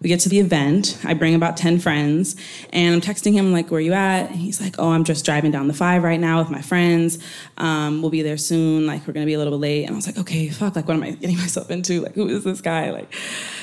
We 0.00 0.08
get 0.08 0.20
to 0.20 0.28
the 0.28 0.40
event. 0.40 0.98
I 1.04 1.14
bring 1.14 1.34
about 1.34 1.56
10 1.56 1.78
friends 1.78 2.36
and 2.70 2.94
I'm 2.94 3.00
texting 3.00 3.32
him, 3.32 3.52
like, 3.52 3.70
where 3.70 3.78
are 3.78 3.80
you 3.80 3.94
at? 3.94 4.30
He's 4.30 4.60
like, 4.60 4.76
oh, 4.78 4.90
I'm 4.90 5.04
just 5.04 5.24
driving 5.24 5.50
down 5.50 5.68
the 5.68 5.74
five 5.74 6.02
right 6.02 6.20
now 6.20 6.38
with 6.38 6.50
my 6.50 6.60
friends. 6.60 7.18
Um, 7.56 8.02
we'll 8.02 8.10
be 8.10 8.22
there 8.22 8.36
soon. 8.36 8.86
Like, 8.86 9.06
we're 9.06 9.14
going 9.14 9.24
to 9.24 9.26
be 9.26 9.34
a 9.34 9.38
little 9.38 9.54
bit 9.54 9.62
late. 9.62 9.84
And 9.84 9.92
I 9.92 9.96
was 9.96 10.06
like, 10.06 10.18
okay, 10.18 10.50
fuck, 10.50 10.76
like, 10.76 10.86
what 10.86 10.94
am 10.94 11.02
I 11.02 11.12
getting 11.12 11.36
myself 11.38 11.70
into? 11.70 12.02
Like, 12.02 12.14
who 12.14 12.28
is 12.28 12.44
this 12.44 12.60
guy? 12.60 12.90
Like, 12.90 13.12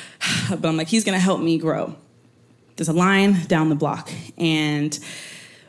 but 0.49 0.65
I'm 0.65 0.75
like, 0.75 0.87
he's 0.87 1.03
going 1.03 1.17
to 1.17 1.23
help 1.23 1.39
me 1.39 1.57
grow. 1.57 1.95
There's 2.75 2.89
a 2.89 2.93
line 2.93 3.45
down 3.47 3.69
the 3.69 3.75
block 3.75 4.11
and 4.37 4.97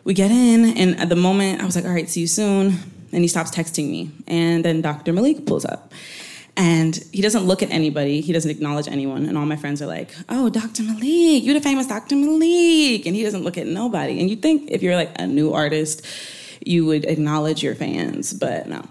we 0.05 0.15
get 0.15 0.31
in. 0.31 0.77
And 0.77 0.99
at 1.01 1.09
the 1.09 1.17
moment, 1.17 1.61
I 1.61 1.65
was 1.65 1.77
like, 1.77 1.85
all 1.85 1.93
right, 1.93 2.09
see 2.09 2.21
you 2.21 2.27
soon. 2.27 2.79
And 3.13 3.23
he 3.23 3.29
stops 3.29 3.51
texting 3.51 3.91
me. 3.91 4.11
And 4.27 4.65
then 4.65 4.81
Dr. 4.81 5.13
Malik 5.13 5.47
pulls 5.47 5.65
up. 5.65 5.93
And 6.57 6.97
he 7.13 7.21
doesn't 7.21 7.45
look 7.45 7.63
at 7.63 7.71
anybody. 7.71 8.21
He 8.21 8.33
doesn't 8.33 8.51
acknowledge 8.51 8.87
anyone. 8.87 9.27
And 9.27 9.37
all 9.37 9.45
my 9.45 9.57
friends 9.57 9.83
are 9.83 9.87
like, 9.87 10.15
"Oh, 10.29 10.49
Dr. 10.49 10.85
Malik, 10.85 11.43
you're 11.43 11.55
the 11.55 11.61
famous 11.61 11.89
Dr. 11.89 12.15
Malik." 12.15 13.07
And 13.07 13.17
he 13.17 13.25
doesn't 13.25 13.43
look 13.43 13.59
at 13.59 13.67
nobody. 13.67 14.21
And 14.21 14.31
you 14.31 14.37
think 14.37 14.71
if 14.71 14.81
you're 14.81 14.95
like 14.95 15.11
a 15.19 15.27
new 15.27 15.53
artist, 15.53 16.07
you 16.65 16.87
would 16.87 17.07
acknowledge 17.07 17.61
your 17.61 17.75
fans, 17.75 18.33
but 18.33 18.69
no. 18.69 18.85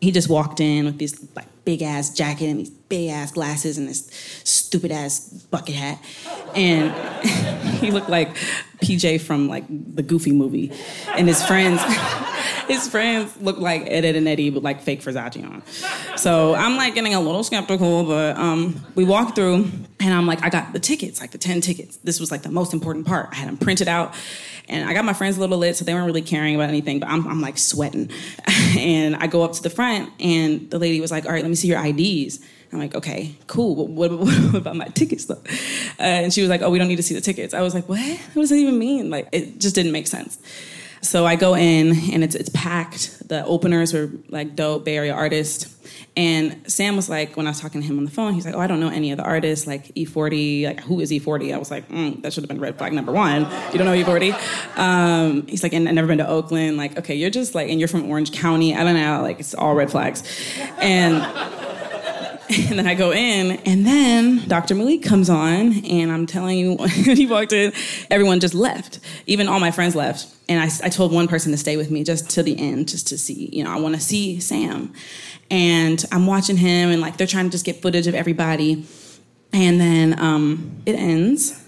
He 0.00 0.10
just 0.12 0.28
walked 0.28 0.60
in 0.60 0.86
with 0.86 0.98
this 0.98 1.26
like 1.36 1.46
big 1.64 1.82
ass 1.82 2.10
jacket 2.10 2.46
and 2.46 2.60
these 2.60 2.70
big 2.70 3.10
ass 3.10 3.32
glasses 3.32 3.76
and 3.78 3.88
this 3.88 4.08
stupid 4.44 4.90
ass 4.90 5.28
bucket 5.50 5.74
hat, 5.74 6.02
and 6.54 6.92
he 7.80 7.90
looked 7.90 8.08
like 8.08 8.34
PJ 8.82 9.20
from 9.20 9.48
like 9.48 9.64
the 9.68 10.02
Goofy 10.02 10.32
movie, 10.32 10.72
and 11.16 11.28
his 11.28 11.44
friends. 11.44 11.80
his 12.68 12.88
friends 12.88 13.36
look 13.40 13.58
like 13.58 13.82
Ed, 13.82 14.04
Edd 14.04 14.16
n 14.16 14.26
Eddy, 14.26 14.50
but 14.50 14.62
like 14.62 14.80
fake 14.82 15.02
Versace 15.02 15.44
on. 15.44 15.62
So 16.16 16.54
I'm 16.54 16.76
like 16.76 16.94
getting 16.94 17.14
a 17.14 17.20
little 17.20 17.42
skeptical, 17.42 18.04
but 18.04 18.36
um, 18.36 18.84
we 18.94 19.04
walk 19.04 19.34
through 19.34 19.70
and 20.00 20.14
I'm 20.14 20.26
like, 20.26 20.42
I 20.44 20.50
got 20.50 20.72
the 20.72 20.80
tickets, 20.80 21.20
like 21.20 21.30
the 21.30 21.38
10 21.38 21.60
tickets. 21.60 21.96
This 21.98 22.20
was 22.20 22.30
like 22.30 22.42
the 22.42 22.50
most 22.50 22.72
important 22.72 23.06
part. 23.06 23.28
I 23.32 23.36
had 23.36 23.48
them 23.48 23.56
printed 23.56 23.88
out 23.88 24.14
and 24.68 24.88
I 24.88 24.94
got 24.94 25.04
my 25.04 25.12
friends 25.12 25.36
a 25.36 25.40
little 25.40 25.58
lit, 25.58 25.76
so 25.76 25.84
they 25.84 25.92
weren't 25.92 26.06
really 26.06 26.22
caring 26.22 26.54
about 26.54 26.68
anything, 26.68 27.00
but 27.00 27.08
I'm, 27.08 27.26
I'm 27.26 27.40
like 27.40 27.58
sweating. 27.58 28.10
and 28.78 29.16
I 29.16 29.26
go 29.26 29.42
up 29.42 29.52
to 29.54 29.62
the 29.62 29.70
front 29.70 30.10
and 30.20 30.70
the 30.70 30.78
lady 30.78 31.00
was 31.00 31.10
like, 31.10 31.26
all 31.26 31.32
right, 31.32 31.42
let 31.42 31.48
me 31.48 31.56
see 31.56 31.68
your 31.68 31.84
IDs. 31.84 32.40
I'm 32.72 32.78
like, 32.78 32.94
okay, 32.94 33.34
cool. 33.48 33.74
What, 33.74 34.12
what, 34.12 34.54
about 34.54 34.76
my 34.76 34.86
tickets 34.86 35.24
though? 35.24 35.42
Uh, 35.98 36.02
and 36.02 36.32
she 36.32 36.40
was 36.40 36.48
like, 36.50 36.62
oh, 36.62 36.70
we 36.70 36.78
don't 36.78 36.86
need 36.86 36.96
to 36.96 37.02
see 37.02 37.14
the 37.14 37.20
tickets. 37.20 37.52
I 37.52 37.62
was 37.62 37.74
like, 37.74 37.88
what? 37.88 37.98
What 37.98 38.42
does 38.42 38.50
that 38.50 38.56
even 38.56 38.78
mean? 38.78 39.10
Like, 39.10 39.28
it 39.32 39.58
just 39.58 39.74
didn't 39.74 39.92
make 39.92 40.06
sense. 40.06 40.38
So 41.02 41.26
I 41.26 41.36
go 41.36 41.54
in 41.54 41.96
and 42.12 42.22
it's 42.22 42.34
it's 42.34 42.50
packed. 42.50 43.28
The 43.28 43.44
openers 43.44 43.92
were 43.92 44.10
like 44.28 44.54
dope 44.54 44.84
Bay 44.84 44.96
Area 44.96 45.14
artists. 45.14 45.76
And 46.16 46.70
Sam 46.70 46.96
was 46.96 47.08
like, 47.08 47.36
when 47.36 47.46
I 47.46 47.50
was 47.50 47.60
talking 47.60 47.80
to 47.80 47.86
him 47.86 47.96
on 47.96 48.04
the 48.04 48.10
phone, 48.10 48.34
he's 48.34 48.44
like, 48.44 48.54
"Oh, 48.54 48.58
I 48.58 48.66
don't 48.66 48.80
know 48.80 48.88
any 48.88 49.12
of 49.12 49.16
the 49.16 49.22
artists, 49.22 49.66
like 49.66 49.94
E40. 49.94 50.66
Like, 50.66 50.80
who 50.80 51.00
is 51.00 51.10
E40?" 51.10 51.54
I 51.54 51.58
was 51.58 51.70
like, 51.70 51.88
mm, 51.88 52.20
"That 52.22 52.32
should 52.32 52.42
have 52.42 52.48
been 52.48 52.60
red 52.60 52.76
flag 52.76 52.92
number 52.92 53.12
one. 53.12 53.42
You 53.72 53.78
don't 53.78 53.86
know 53.86 53.94
E40." 53.94 54.32
Um, 54.76 55.46
he's 55.46 55.62
like, 55.62 55.72
"And 55.72 55.88
I've 55.88 55.94
never 55.94 56.08
been 56.08 56.18
to 56.18 56.28
Oakland. 56.28 56.76
Like, 56.76 56.98
okay, 56.98 57.14
you're 57.14 57.30
just 57.30 57.54
like, 57.54 57.70
and 57.70 57.78
you're 57.78 57.88
from 57.88 58.10
Orange 58.10 58.32
County. 58.32 58.74
I 58.74 58.82
don't 58.82 58.94
know. 58.94 59.22
Like, 59.22 59.40
it's 59.40 59.54
all 59.54 59.74
red 59.74 59.90
flags." 59.90 60.22
And 60.80 61.22
and 62.68 62.76
then 62.80 62.86
I 62.88 62.94
go 62.94 63.12
in, 63.12 63.52
and 63.64 63.86
then 63.86 64.48
Dr. 64.48 64.74
Malik 64.74 65.04
comes 65.04 65.30
on, 65.30 65.84
and 65.84 66.10
I'm 66.10 66.26
telling 66.26 66.58
you, 66.58 66.74
when 66.78 66.90
he 66.90 67.24
walked 67.26 67.52
in, 67.52 67.72
everyone 68.10 68.40
just 68.40 68.54
left. 68.54 68.98
Even 69.26 69.46
all 69.46 69.60
my 69.60 69.70
friends 69.70 69.94
left. 69.94 70.26
And 70.48 70.60
I, 70.60 70.68
I 70.84 70.88
told 70.88 71.12
one 71.12 71.28
person 71.28 71.52
to 71.52 71.58
stay 71.58 71.76
with 71.76 71.92
me 71.92 72.02
just 72.02 72.28
till 72.28 72.42
the 72.42 72.58
end, 72.58 72.88
just 72.88 73.06
to 73.08 73.18
see, 73.18 73.50
you 73.52 73.62
know, 73.62 73.70
I 73.70 73.78
want 73.78 73.94
to 73.94 74.00
see 74.00 74.40
Sam. 74.40 74.92
And 75.48 76.04
I'm 76.10 76.26
watching 76.26 76.56
him, 76.56 76.90
and 76.90 77.00
like 77.00 77.18
they're 77.18 77.26
trying 77.28 77.44
to 77.44 77.50
just 77.52 77.64
get 77.64 77.82
footage 77.82 78.08
of 78.08 78.16
everybody. 78.16 78.84
And 79.52 79.80
then 79.80 80.18
um, 80.18 80.82
it 80.86 80.96
ends. 80.96 81.59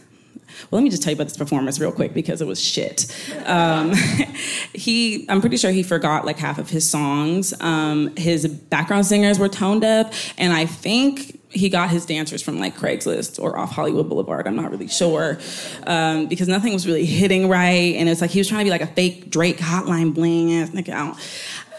Let 0.72 0.82
me 0.82 0.88
just 0.88 1.02
tell 1.02 1.10
you 1.10 1.16
about 1.16 1.28
this 1.28 1.36
performance 1.36 1.78
real 1.78 1.92
quick 1.92 2.14
because 2.14 2.40
it 2.40 2.46
was 2.46 2.60
shit. 2.60 3.14
Um, 3.44 3.92
he, 4.72 5.26
I'm 5.28 5.40
pretty 5.40 5.58
sure 5.58 5.70
he 5.70 5.82
forgot 5.82 6.24
like 6.24 6.38
half 6.38 6.58
of 6.58 6.70
his 6.70 6.88
songs. 6.88 7.52
Um, 7.60 8.16
his 8.16 8.48
background 8.48 9.04
singers 9.04 9.38
were 9.38 9.50
tone 9.50 9.80
deaf, 9.80 10.34
and 10.38 10.52
I 10.52 10.64
think 10.64 11.38
he 11.50 11.68
got 11.68 11.90
his 11.90 12.06
dancers 12.06 12.42
from 12.42 12.58
like 12.58 12.74
Craigslist 12.74 13.42
or 13.42 13.58
off 13.58 13.72
Hollywood 13.72 14.08
Boulevard. 14.08 14.46
I'm 14.46 14.56
not 14.56 14.70
really 14.70 14.88
sure 14.88 15.38
um, 15.86 16.26
because 16.26 16.48
nothing 16.48 16.72
was 16.72 16.86
really 16.86 17.04
hitting 17.04 17.50
right, 17.50 17.94
and 17.96 18.08
it's 18.08 18.22
like 18.22 18.30
he 18.30 18.40
was 18.40 18.48
trying 18.48 18.60
to 18.60 18.64
be 18.64 18.70
like 18.70 18.80
a 18.80 18.86
fake 18.86 19.30
Drake 19.30 19.58
Hotline 19.58 20.14
Bling 20.14 20.54
ass 20.54 20.70
nigga. 20.70 21.14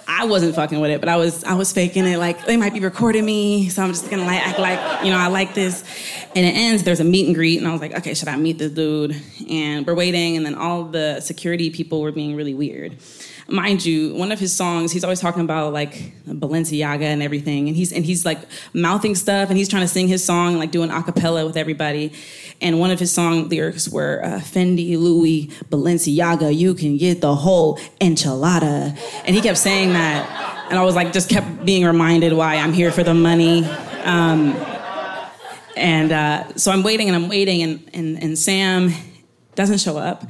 I 0.07 0.25
wasn't 0.25 0.55
fucking 0.55 0.79
with 0.79 0.91
it, 0.91 0.99
but 0.99 1.09
I 1.09 1.17
was 1.17 1.43
I 1.43 1.53
was 1.53 1.71
faking 1.71 2.05
it. 2.05 2.17
Like 2.17 2.45
they 2.45 2.57
might 2.57 2.73
be 2.73 2.79
recording 2.79 3.25
me, 3.25 3.69
so 3.69 3.83
I'm 3.83 3.89
just 3.89 4.09
gonna 4.09 4.25
like 4.25 4.45
act 4.45 4.59
like 4.59 5.05
you 5.05 5.11
know 5.11 5.17
I 5.17 5.27
like 5.27 5.53
this. 5.53 5.83
And 6.35 6.45
it 6.45 6.55
ends. 6.55 6.83
There's 6.83 6.99
a 6.99 7.03
meet 7.03 7.27
and 7.27 7.35
greet, 7.35 7.59
and 7.59 7.67
I 7.67 7.71
was 7.71 7.81
like, 7.81 7.93
okay, 7.93 8.13
should 8.13 8.27
I 8.27 8.35
meet 8.35 8.57
this 8.57 8.71
dude? 8.71 9.15
And 9.49 9.85
we're 9.85 9.95
waiting, 9.95 10.37
and 10.37 10.45
then 10.45 10.55
all 10.55 10.83
the 10.83 11.19
security 11.19 11.69
people 11.69 12.01
were 12.01 12.11
being 12.11 12.35
really 12.35 12.53
weird. 12.53 12.97
Mind 13.47 13.85
you, 13.85 14.15
one 14.15 14.31
of 14.31 14.39
his 14.39 14.55
songs, 14.55 14.91
he's 14.91 15.03
always 15.03 15.19
talking 15.19 15.41
about 15.41 15.73
like 15.73 16.13
Balenciaga 16.25 17.01
and 17.01 17.21
everything, 17.21 17.67
and 17.67 17.75
he's 17.75 17.91
and 17.91 18.05
he's 18.05 18.25
like 18.25 18.39
mouthing 18.73 19.15
stuff, 19.15 19.49
and 19.49 19.57
he's 19.57 19.67
trying 19.67 19.81
to 19.83 19.87
sing 19.87 20.07
his 20.07 20.23
song, 20.23 20.49
and, 20.49 20.59
like 20.59 20.71
doing 20.71 20.89
a 20.89 21.03
cappella 21.03 21.45
with 21.45 21.57
everybody. 21.57 22.13
And 22.61 22.79
one 22.79 22.91
of 22.91 22.99
his 22.99 23.11
song 23.11 23.49
lyrics 23.49 23.89
were 23.89 24.21
uh, 24.23 24.39
Fendi, 24.39 24.97
Louis, 24.97 25.47
Balenciaga, 25.69 26.55
you 26.55 26.73
can 26.73 26.97
get 26.97 27.19
the 27.19 27.35
whole 27.35 27.77
enchilada. 27.99 28.97
And 29.25 29.35
he 29.35 29.41
kept 29.41 29.57
saying 29.57 29.93
that. 29.93 30.67
And 30.69 30.79
I 30.79 30.83
was 30.83 30.95
like, 30.95 31.11
just 31.11 31.29
kept 31.29 31.65
being 31.65 31.85
reminded 31.85 32.31
why 32.31 32.55
I'm 32.55 32.71
here 32.71 32.91
for 32.91 33.03
the 33.03 33.13
money. 33.13 33.65
Um, 34.03 34.55
and 35.75 36.11
uh, 36.11 36.55
so 36.55 36.71
I'm 36.71 36.83
waiting 36.83 37.09
and 37.09 37.15
I'm 37.15 37.27
waiting, 37.27 37.61
and, 37.63 37.89
and, 37.93 38.23
and 38.23 38.39
Sam 38.39 38.93
doesn't 39.55 39.79
show 39.79 39.97
up. 39.97 40.23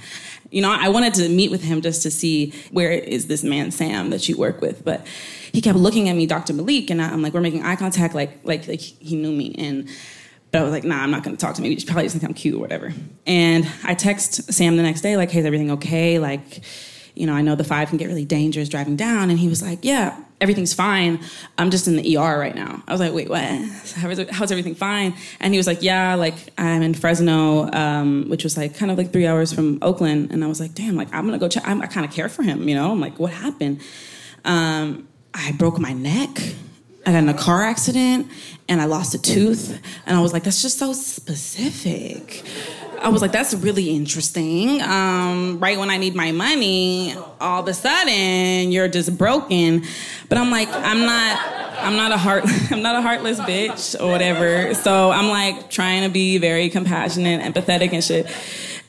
You 0.54 0.62
know, 0.62 0.72
I 0.72 0.90
wanted 0.90 1.16
to 1.16 1.30
meet 1.30 1.50
with 1.50 1.64
him 1.64 1.82
just 1.82 2.04
to 2.04 2.12
see 2.12 2.54
where 2.72 2.92
is 2.92 3.28
this 3.28 3.44
man 3.44 3.72
Sam 3.72 4.12
that 4.12 4.30
you 4.30 4.38
work 4.38 4.62
with, 4.62 4.86
but 4.86 5.06
he 5.52 5.62
kept 5.62 5.78
looking 5.78 6.10
at 6.10 6.16
me, 6.16 6.26
Dr. 6.26 6.54
Malik, 6.54 6.90
and 6.90 7.02
I'm 7.02 7.22
like, 7.22 7.34
we're 7.34 7.42
making 7.42 7.64
eye 7.64 7.76
contact, 7.76 8.14
like 8.14 8.40
like 8.44 8.68
like 8.68 8.80
he 8.80 9.16
knew 9.16 9.32
me, 9.32 9.56
and 9.58 9.90
but 10.52 10.62
I 10.62 10.64
was 10.64 10.72
like, 10.72 10.84
nah, 10.84 10.98
I'm 10.98 11.10
not 11.10 11.24
gonna 11.24 11.38
talk 11.38 11.56
to 11.56 11.62
him. 11.64 11.76
He 11.76 11.84
probably 11.84 12.04
just 12.04 12.16
think 12.16 12.24
I'm 12.24 12.36
cute 12.36 12.54
or 12.54 12.60
whatever. 12.60 12.94
And 13.26 13.68
I 13.84 13.96
text 13.96 14.54
Sam 14.54 14.78
the 14.78 14.84
next 14.84 15.02
day, 15.02 15.18
like, 15.18 15.32
hey, 15.32 15.40
is 15.40 15.46
everything 15.46 15.72
okay? 15.72 16.20
Like, 16.20 16.62
you 17.16 17.28
know, 17.28 17.34
I 17.34 17.42
know 17.42 17.56
the 17.56 17.64
five 17.64 17.90
can 17.90 17.98
get 17.98 18.08
really 18.08 18.26
dangerous 18.26 18.70
driving 18.70 18.96
down. 18.96 19.30
And 19.30 19.38
he 19.38 19.48
was 19.48 19.62
like, 19.62 19.80
yeah, 19.84 20.20
everything's 20.42 20.74
fine. 20.74 21.20
I'm 21.58 21.70
just 21.70 21.88
in 21.88 21.96
the 21.96 22.18
ER 22.18 22.40
right 22.40 22.56
now. 22.56 22.84
I 22.88 22.92
was 22.92 23.00
like, 23.00 23.14
wait, 23.14 23.30
what? 23.30 23.42
How's 24.32 24.52
everything 24.52 24.76
fine? 24.76 25.14
And 25.40 25.54
he 25.54 25.58
was 25.58 25.68
like, 25.68 25.82
yeah, 25.82 26.16
like 26.16 26.36
I'm 26.58 26.82
in 26.82 26.94
Fresno, 26.94 27.72
um, 27.72 28.30
which 28.30 28.44
was 28.44 28.58
like 28.58 28.76
kind 28.76 28.92
of 28.92 28.98
like 28.98 29.14
three 29.14 29.28
hours 29.28 29.54
from 29.54 29.80
Oakland. 29.82 30.32
And 30.32 30.44
I 30.44 30.48
was 30.48 30.60
like, 30.60 30.74
damn, 30.74 30.96
like 30.96 31.14
I'm 31.14 31.26
gonna 31.26 31.40
go 31.40 31.48
check. 31.48 31.68
I'm, 31.68 31.82
i 31.82 31.86
kind 31.86 32.06
of 32.06 32.12
care 32.12 32.30
for 32.30 32.44
him, 32.44 32.68
you 32.68 32.76
know? 32.76 32.92
I'm 32.92 33.00
like, 33.00 33.20
what 33.20 33.32
happened? 33.32 33.82
Um, 34.44 35.08
I 35.34 35.52
broke 35.54 35.80
my 35.80 35.94
neck. 35.94 36.42
I 37.06 37.12
got 37.12 37.24
in 37.24 37.30
a 37.30 37.34
car 37.34 37.64
accident 37.64 38.28
and 38.68 38.82
I 38.82 38.86
lost 38.86 39.14
a 39.14 39.22
tooth. 39.22 39.80
And 40.06 40.18
I 40.18 40.22
was 40.22 40.34
like, 40.34 40.44
that's 40.44 40.62
just 40.62 40.80
so 40.80 40.94
specific. 40.94 42.44
I 43.04 43.10
was 43.10 43.22
like, 43.22 43.34
that's 43.34 43.54
really 43.54 43.90
interesting. 43.90 44.82
Um, 44.82 45.60
right 45.60 45.78
when 45.78 45.90
I 45.90 45.98
need 45.98 46.16
my 46.16 46.32
money, 46.32 47.14
all 47.42 47.62
of 47.62 47.68
a 47.68 47.74
sudden 47.74 48.72
you're 48.72 48.88
just 48.88 49.18
broken. 49.18 49.84
But 50.30 50.38
I'm 50.38 50.50
like, 50.50 50.70
I'm 50.70 51.02
not, 51.02 51.40
I'm 51.80 51.98
not 51.98 52.14
a 52.14 52.18
heart, 52.18 52.46
I'm 52.72 52.82
not 52.82 52.96
a 52.96 53.02
heartless 53.02 53.40
bitch 53.42 54.00
or 54.02 54.10
whatever. 54.10 54.74
So 54.74 55.12
I'm 55.12 55.28
like 55.28 55.70
trying 55.70 56.04
to 56.04 56.10
be 56.10 56.38
very 56.38 56.70
compassionate, 56.70 57.42
empathetic 57.42 57.92
and 57.92 58.02
shit. 58.02 58.26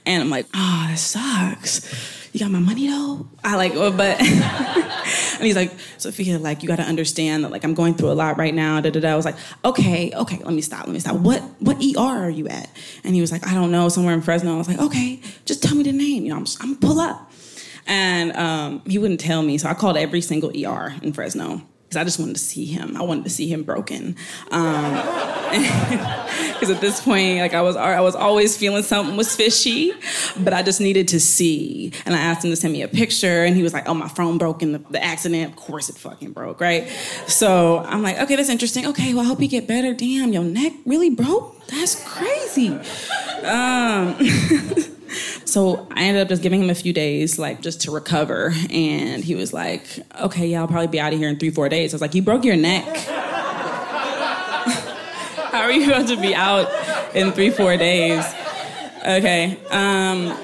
And 0.06 0.22
I'm 0.22 0.30
like, 0.30 0.46
oh, 0.54 0.86
that 0.88 0.98
sucks 0.98 2.13
you 2.34 2.40
got 2.40 2.50
my 2.50 2.58
money 2.58 2.88
though? 2.88 3.28
I 3.44 3.54
like, 3.54 3.74
oh, 3.76 3.92
but, 3.92 4.20
and 4.20 5.42
he's 5.42 5.54
like, 5.54 5.70
Sophia, 5.98 6.36
like, 6.40 6.64
you 6.64 6.68
got 6.68 6.76
to 6.76 6.82
understand 6.82 7.44
that, 7.44 7.52
like, 7.52 7.62
I'm 7.62 7.74
going 7.74 7.94
through 7.94 8.10
a 8.10 8.14
lot 8.14 8.38
right 8.38 8.52
now. 8.52 8.80
Da, 8.80 8.90
da, 8.90 8.98
da. 8.98 9.12
I 9.12 9.14
was 9.14 9.24
like, 9.24 9.36
okay, 9.64 10.12
okay, 10.12 10.38
let 10.38 10.52
me 10.52 10.60
stop, 10.60 10.84
let 10.86 10.92
me 10.92 10.98
stop. 10.98 11.14
What, 11.14 11.42
what 11.60 11.76
ER 11.76 12.00
are 12.00 12.28
you 12.28 12.48
at? 12.48 12.68
And 13.04 13.14
he 13.14 13.20
was 13.20 13.30
like, 13.30 13.46
I 13.46 13.54
don't 13.54 13.70
know, 13.70 13.88
somewhere 13.88 14.14
in 14.14 14.20
Fresno. 14.20 14.52
I 14.52 14.58
was 14.58 14.66
like, 14.66 14.80
okay, 14.80 15.20
just 15.44 15.62
tell 15.62 15.76
me 15.76 15.84
the 15.84 15.92
name. 15.92 16.24
You 16.24 16.30
know, 16.30 16.36
I'm, 16.38 16.46
I'm 16.60 16.76
pull 16.76 16.98
up. 16.98 17.30
And 17.86 18.32
um, 18.32 18.82
he 18.84 18.98
wouldn't 18.98 19.20
tell 19.20 19.42
me, 19.42 19.56
so 19.56 19.68
I 19.68 19.74
called 19.74 19.96
every 19.96 20.20
single 20.20 20.50
ER 20.50 20.92
in 21.02 21.12
Fresno 21.12 21.62
because 21.94 22.00
I 22.00 22.04
just 22.04 22.18
wanted 22.18 22.34
to 22.34 22.42
see 22.42 22.64
him. 22.64 22.96
I 22.96 23.02
wanted 23.02 23.24
to 23.24 23.30
see 23.30 23.48
him 23.48 23.62
broken. 23.62 24.16
Um, 24.50 24.94
because 26.52 26.70
at 26.70 26.80
this 26.80 27.00
point, 27.00 27.38
like 27.38 27.54
I 27.54 27.62
was, 27.62 27.76
I 27.76 28.00
was 28.00 28.16
always 28.16 28.56
feeling 28.56 28.82
something 28.82 29.16
was 29.16 29.34
fishy, 29.36 29.92
but 30.36 30.52
I 30.52 30.62
just 30.62 30.80
needed 30.80 31.08
to 31.08 31.20
see. 31.20 31.92
And 32.04 32.14
I 32.14 32.18
asked 32.18 32.44
him 32.44 32.50
to 32.50 32.56
send 32.56 32.72
me 32.72 32.82
a 32.82 32.88
picture, 32.88 33.44
and 33.44 33.54
he 33.54 33.62
was 33.62 33.72
like, 33.72 33.88
"Oh, 33.88 33.94
my 33.94 34.08
phone 34.08 34.38
broke 34.38 34.62
in 34.62 34.72
the, 34.72 34.78
the 34.90 35.02
accident. 35.02 35.50
Of 35.50 35.56
course, 35.56 35.88
it 35.88 35.96
fucking 35.96 36.32
broke, 36.32 36.60
right?" 36.60 36.88
So 37.28 37.78
I'm 37.78 38.02
like, 38.02 38.18
"Okay, 38.18 38.34
that's 38.34 38.48
interesting. 38.48 38.86
Okay, 38.86 39.14
well, 39.14 39.24
I 39.24 39.28
hope 39.28 39.40
you 39.40 39.48
get 39.48 39.68
better. 39.68 39.94
Damn, 39.94 40.32
your 40.32 40.44
neck 40.44 40.72
really 40.84 41.10
broke. 41.10 41.64
That's 41.68 42.02
crazy." 42.04 42.70
Um, 43.44 44.16
so 45.44 45.86
I 45.90 46.04
ended 46.04 46.22
up 46.22 46.28
just 46.28 46.42
giving 46.42 46.62
him 46.62 46.70
a 46.70 46.74
few 46.74 46.92
days, 46.92 47.38
like 47.38 47.60
just 47.60 47.82
to 47.82 47.90
recover. 47.90 48.52
And 48.70 49.22
he 49.24 49.34
was 49.34 49.52
like, 49.52 49.86
okay, 50.20 50.46
yeah, 50.46 50.60
I'll 50.60 50.68
probably 50.68 50.88
be 50.88 51.00
out 51.00 51.12
of 51.12 51.18
here 51.18 51.28
in 51.28 51.38
three, 51.38 51.50
four 51.50 51.68
days. 51.68 51.92
I 51.92 51.96
was 51.96 52.02
like, 52.02 52.14
you 52.14 52.22
broke 52.22 52.44
your 52.44 52.56
neck. 52.56 52.84
How 55.54 55.62
are 55.62 55.72
you 55.72 55.86
going 55.86 56.06
to 56.06 56.16
be 56.20 56.34
out 56.34 56.68
in 57.14 57.32
three, 57.32 57.50
four 57.50 57.76
days? 57.76 58.24
Okay. 59.06 59.58
Um, 59.70 60.36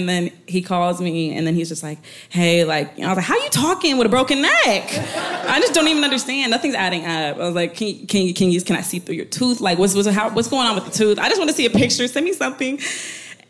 and 0.00 0.08
then 0.08 0.30
he 0.46 0.62
calls 0.62 1.00
me 1.00 1.36
and 1.36 1.46
then 1.46 1.54
he's 1.54 1.68
just 1.68 1.82
like 1.82 1.98
hey 2.28 2.64
like 2.64 2.98
i 2.98 3.08
was 3.08 3.16
like 3.16 3.24
how 3.24 3.34
are 3.34 3.42
you 3.42 3.50
talking 3.50 3.98
with 3.98 4.06
a 4.06 4.10
broken 4.10 4.40
neck? 4.42 4.54
I 4.64 5.58
just 5.60 5.74
don't 5.74 5.88
even 5.88 6.04
understand. 6.04 6.50
Nothing's 6.50 6.74
adding 6.74 7.04
up. 7.04 7.36
I 7.36 7.38
was 7.38 7.54
like 7.54 7.74
can 7.74 8.06
can 8.06 8.22
you 8.22 8.34
can, 8.34 8.50
you, 8.50 8.60
can 8.62 8.76
i 8.76 8.80
see 8.80 8.98
through 8.98 9.16
your 9.16 9.26
tooth? 9.26 9.60
Like 9.60 9.78
what's 9.78 9.94
what's, 9.94 10.08
how, 10.08 10.30
what's 10.30 10.48
going 10.48 10.66
on 10.66 10.74
with 10.74 10.84
the 10.84 10.90
tooth? 10.90 11.18
I 11.18 11.28
just 11.28 11.38
want 11.38 11.50
to 11.50 11.56
see 11.56 11.66
a 11.66 11.70
picture. 11.70 12.06
Send 12.08 12.24
me 12.24 12.32
something. 12.32 12.78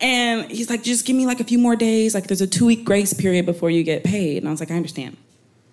And 0.00 0.50
he's 0.50 0.70
like 0.70 0.82
just 0.82 1.04
give 1.04 1.16
me 1.16 1.26
like 1.26 1.40
a 1.40 1.44
few 1.44 1.58
more 1.58 1.76
days. 1.76 2.14
Like 2.14 2.26
there's 2.26 2.40
a 2.40 2.46
two 2.46 2.66
week 2.66 2.84
grace 2.84 3.12
period 3.12 3.46
before 3.46 3.70
you 3.70 3.82
get 3.82 4.04
paid. 4.04 4.38
And 4.38 4.48
i 4.48 4.50
was 4.50 4.60
like 4.60 4.70
i 4.70 4.74
understand 4.74 5.16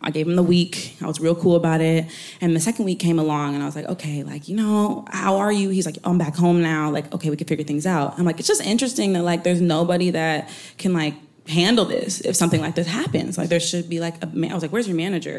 I 0.02 0.12
gave 0.12 0.28
him 0.28 0.36
the 0.36 0.44
week. 0.44 0.98
I 1.02 1.08
was 1.08 1.20
real 1.20 1.36
cool 1.36 1.56
about 1.56 1.82
it. 1.82 2.06
And 2.40 2.56
the 2.56 2.60
second 2.60 2.86
week 2.86 3.00
came 3.00 3.18
along 3.18 3.56
and 3.56 3.64
I 3.64 3.66
was 3.66 3.76
like, 3.76 3.86
okay, 3.86 4.24
like, 4.24 4.48
you 4.48 4.56
know, 4.56 5.06
how 5.10 5.38
are 5.38 5.52
you? 5.52 5.70
He's 5.70 5.86
like, 5.86 5.98
I'm 6.04 6.18
back 6.18 6.36
home 6.36 6.62
now. 6.62 6.92
Like, 6.92 7.14
okay, 7.14 7.30
we 7.30 7.38
can 7.38 7.48
figure 7.48 7.66
things 7.66 7.86
out. 7.86 8.18
I'm 8.20 8.26
like, 8.26 8.40
it's 8.40 8.48
just 8.48 8.62
interesting 8.64 9.14
that 9.14 9.24
like 9.24 9.44
there's 9.44 9.62
nobody 9.62 10.12
that 10.12 10.50
can 10.78 10.94
like 10.94 11.16
handle 11.48 11.86
this 11.86 12.22
if 12.22 12.36
something 12.36 12.62
like 12.62 12.76
this 12.76 12.88
happens. 12.88 13.38
Like 13.38 13.50
there 13.50 13.60
should 13.60 13.90
be 13.90 14.00
like 14.00 14.22
a 14.24 14.28
man. 14.28 14.52
I 14.52 14.54
was 14.54 14.64
like, 14.64 14.72
"Where's 14.72 14.88
your 14.88 14.98
manager?" 14.98 15.38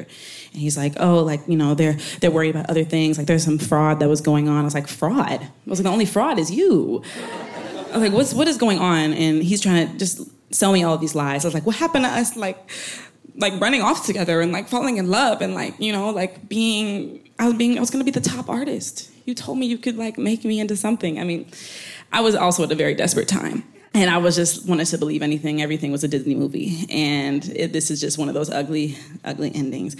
And 0.53 0.61
he's 0.61 0.77
like, 0.77 0.95
"Oh, 0.99 1.23
like 1.23 1.41
you 1.49 1.57
know, 1.57 1.75
they're 1.75 1.97
they're 2.21 2.31
worried 2.31 2.51
about 2.51 2.71
other 2.71 2.85
things. 2.85 3.19
Like 3.19 3.27
there's 3.27 3.45
some 3.45 3.59
fraud 3.59 4.01
that 4.01 4.09
was 4.09 4.21
going 4.21 4.49
on." 4.49 4.61
I 4.61 4.65
was 4.65 4.75
like, 4.75 4.89
"Fraud?" 4.89 5.43
I 5.43 5.51
was 5.67 5.79
like, 5.79 5.85
"The 5.85 5.91
only 5.91 6.07
fraud 6.07 6.39
is 6.39 6.51
you." 6.51 7.03
I 7.91 7.99
was 7.99 8.03
like, 8.03 8.13
"What's 8.13 8.35
what 8.35 8.49
is 8.49 8.57
going 8.57 8.79
on?" 8.79 9.13
And 9.15 9.43
he's 9.43 9.61
trying 9.61 9.91
to 9.91 9.99
just 9.99 10.21
sell 10.55 10.73
me 10.73 10.85
all 10.85 10.95
of 10.95 11.01
these 11.01 11.15
lies. 11.15 11.45
I 11.45 11.49
was 11.49 11.55
like, 11.55 11.67
"What 11.67 11.77
happened 11.77 12.05
to 12.05 12.11
us?" 12.11 12.37
Like 12.37 12.71
like 13.37 13.61
running 13.61 13.83
off 13.83 14.07
together 14.07 14.41
and 14.41 14.53
like 14.53 14.69
falling 14.69 14.97
in 14.97 15.11
love 15.11 15.43
and 15.43 15.55
like 15.55 15.79
you 15.79 15.93
know 15.93 16.11
like 16.11 16.49
being 16.49 17.29
I 17.39 17.47
was 17.47 17.55
being 17.55 17.77
I 17.77 17.81
was 17.81 17.91
gonna 17.91 18.05
be 18.05 18.11
the 18.11 18.21
top 18.21 18.49
artist. 18.49 19.11
You 19.25 19.35
told 19.35 19.59
me 19.59 19.67
you 19.67 19.79
could 19.79 19.97
like 19.97 20.19
make 20.19 20.45
me 20.45 20.61
into 20.61 20.77
something. 20.77 21.19
I 21.19 21.25
mean, 21.25 21.47
I 22.13 22.21
was 22.21 22.35
also 22.35 22.65
at 22.65 22.73
a 22.73 22.75
very 22.75 22.95
desperate 22.95 23.29
time. 23.29 23.65
And 23.95 24.11
I 24.11 24.19
was 24.19 24.37
just 24.37 24.69
wanted 24.69 24.85
to 24.89 24.99
believe 24.99 25.23
anything. 25.23 25.63
Everything 25.63 25.91
was 25.91 26.05
a 26.05 26.09
Disney 26.09 26.35
movie, 26.35 26.85
and 26.91 27.43
it, 27.57 27.73
this 27.73 27.91
is 27.91 27.99
just 27.99 28.19
one 28.19 28.29
of 28.29 28.35
those 28.35 28.51
ugly, 28.51 28.99
ugly 29.25 29.51
endings. 29.55 29.97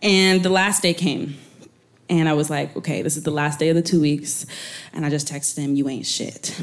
And 0.00 0.42
the 0.42 0.48
last 0.48 0.82
day 0.82 0.94
came, 0.94 1.36
and 2.08 2.28
I 2.28 2.34
was 2.34 2.50
like, 2.50 2.76
okay, 2.76 3.02
this 3.02 3.16
is 3.16 3.24
the 3.24 3.30
last 3.30 3.58
day 3.58 3.68
of 3.68 3.76
the 3.76 3.82
two 3.82 4.00
weeks. 4.00 4.46
And 4.92 5.04
I 5.04 5.10
just 5.10 5.28
texted 5.28 5.58
him, 5.58 5.74
you 5.74 5.88
ain't 5.88 6.06
shit. 6.06 6.58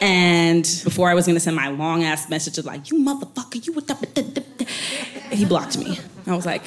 And 0.00 0.62
before 0.84 1.10
I 1.10 1.14
was 1.14 1.26
gonna 1.26 1.40
send 1.40 1.56
my 1.56 1.68
long 1.68 2.04
ass 2.04 2.30
message 2.30 2.58
of 2.58 2.64
like, 2.64 2.90
you 2.90 3.04
motherfucker, 3.04 3.64
you 3.66 3.72
what 3.74 3.90
he 5.32 5.44
blocked 5.44 5.78
me. 5.78 5.98
I 6.26 6.34
was 6.34 6.46
like, 6.46 6.64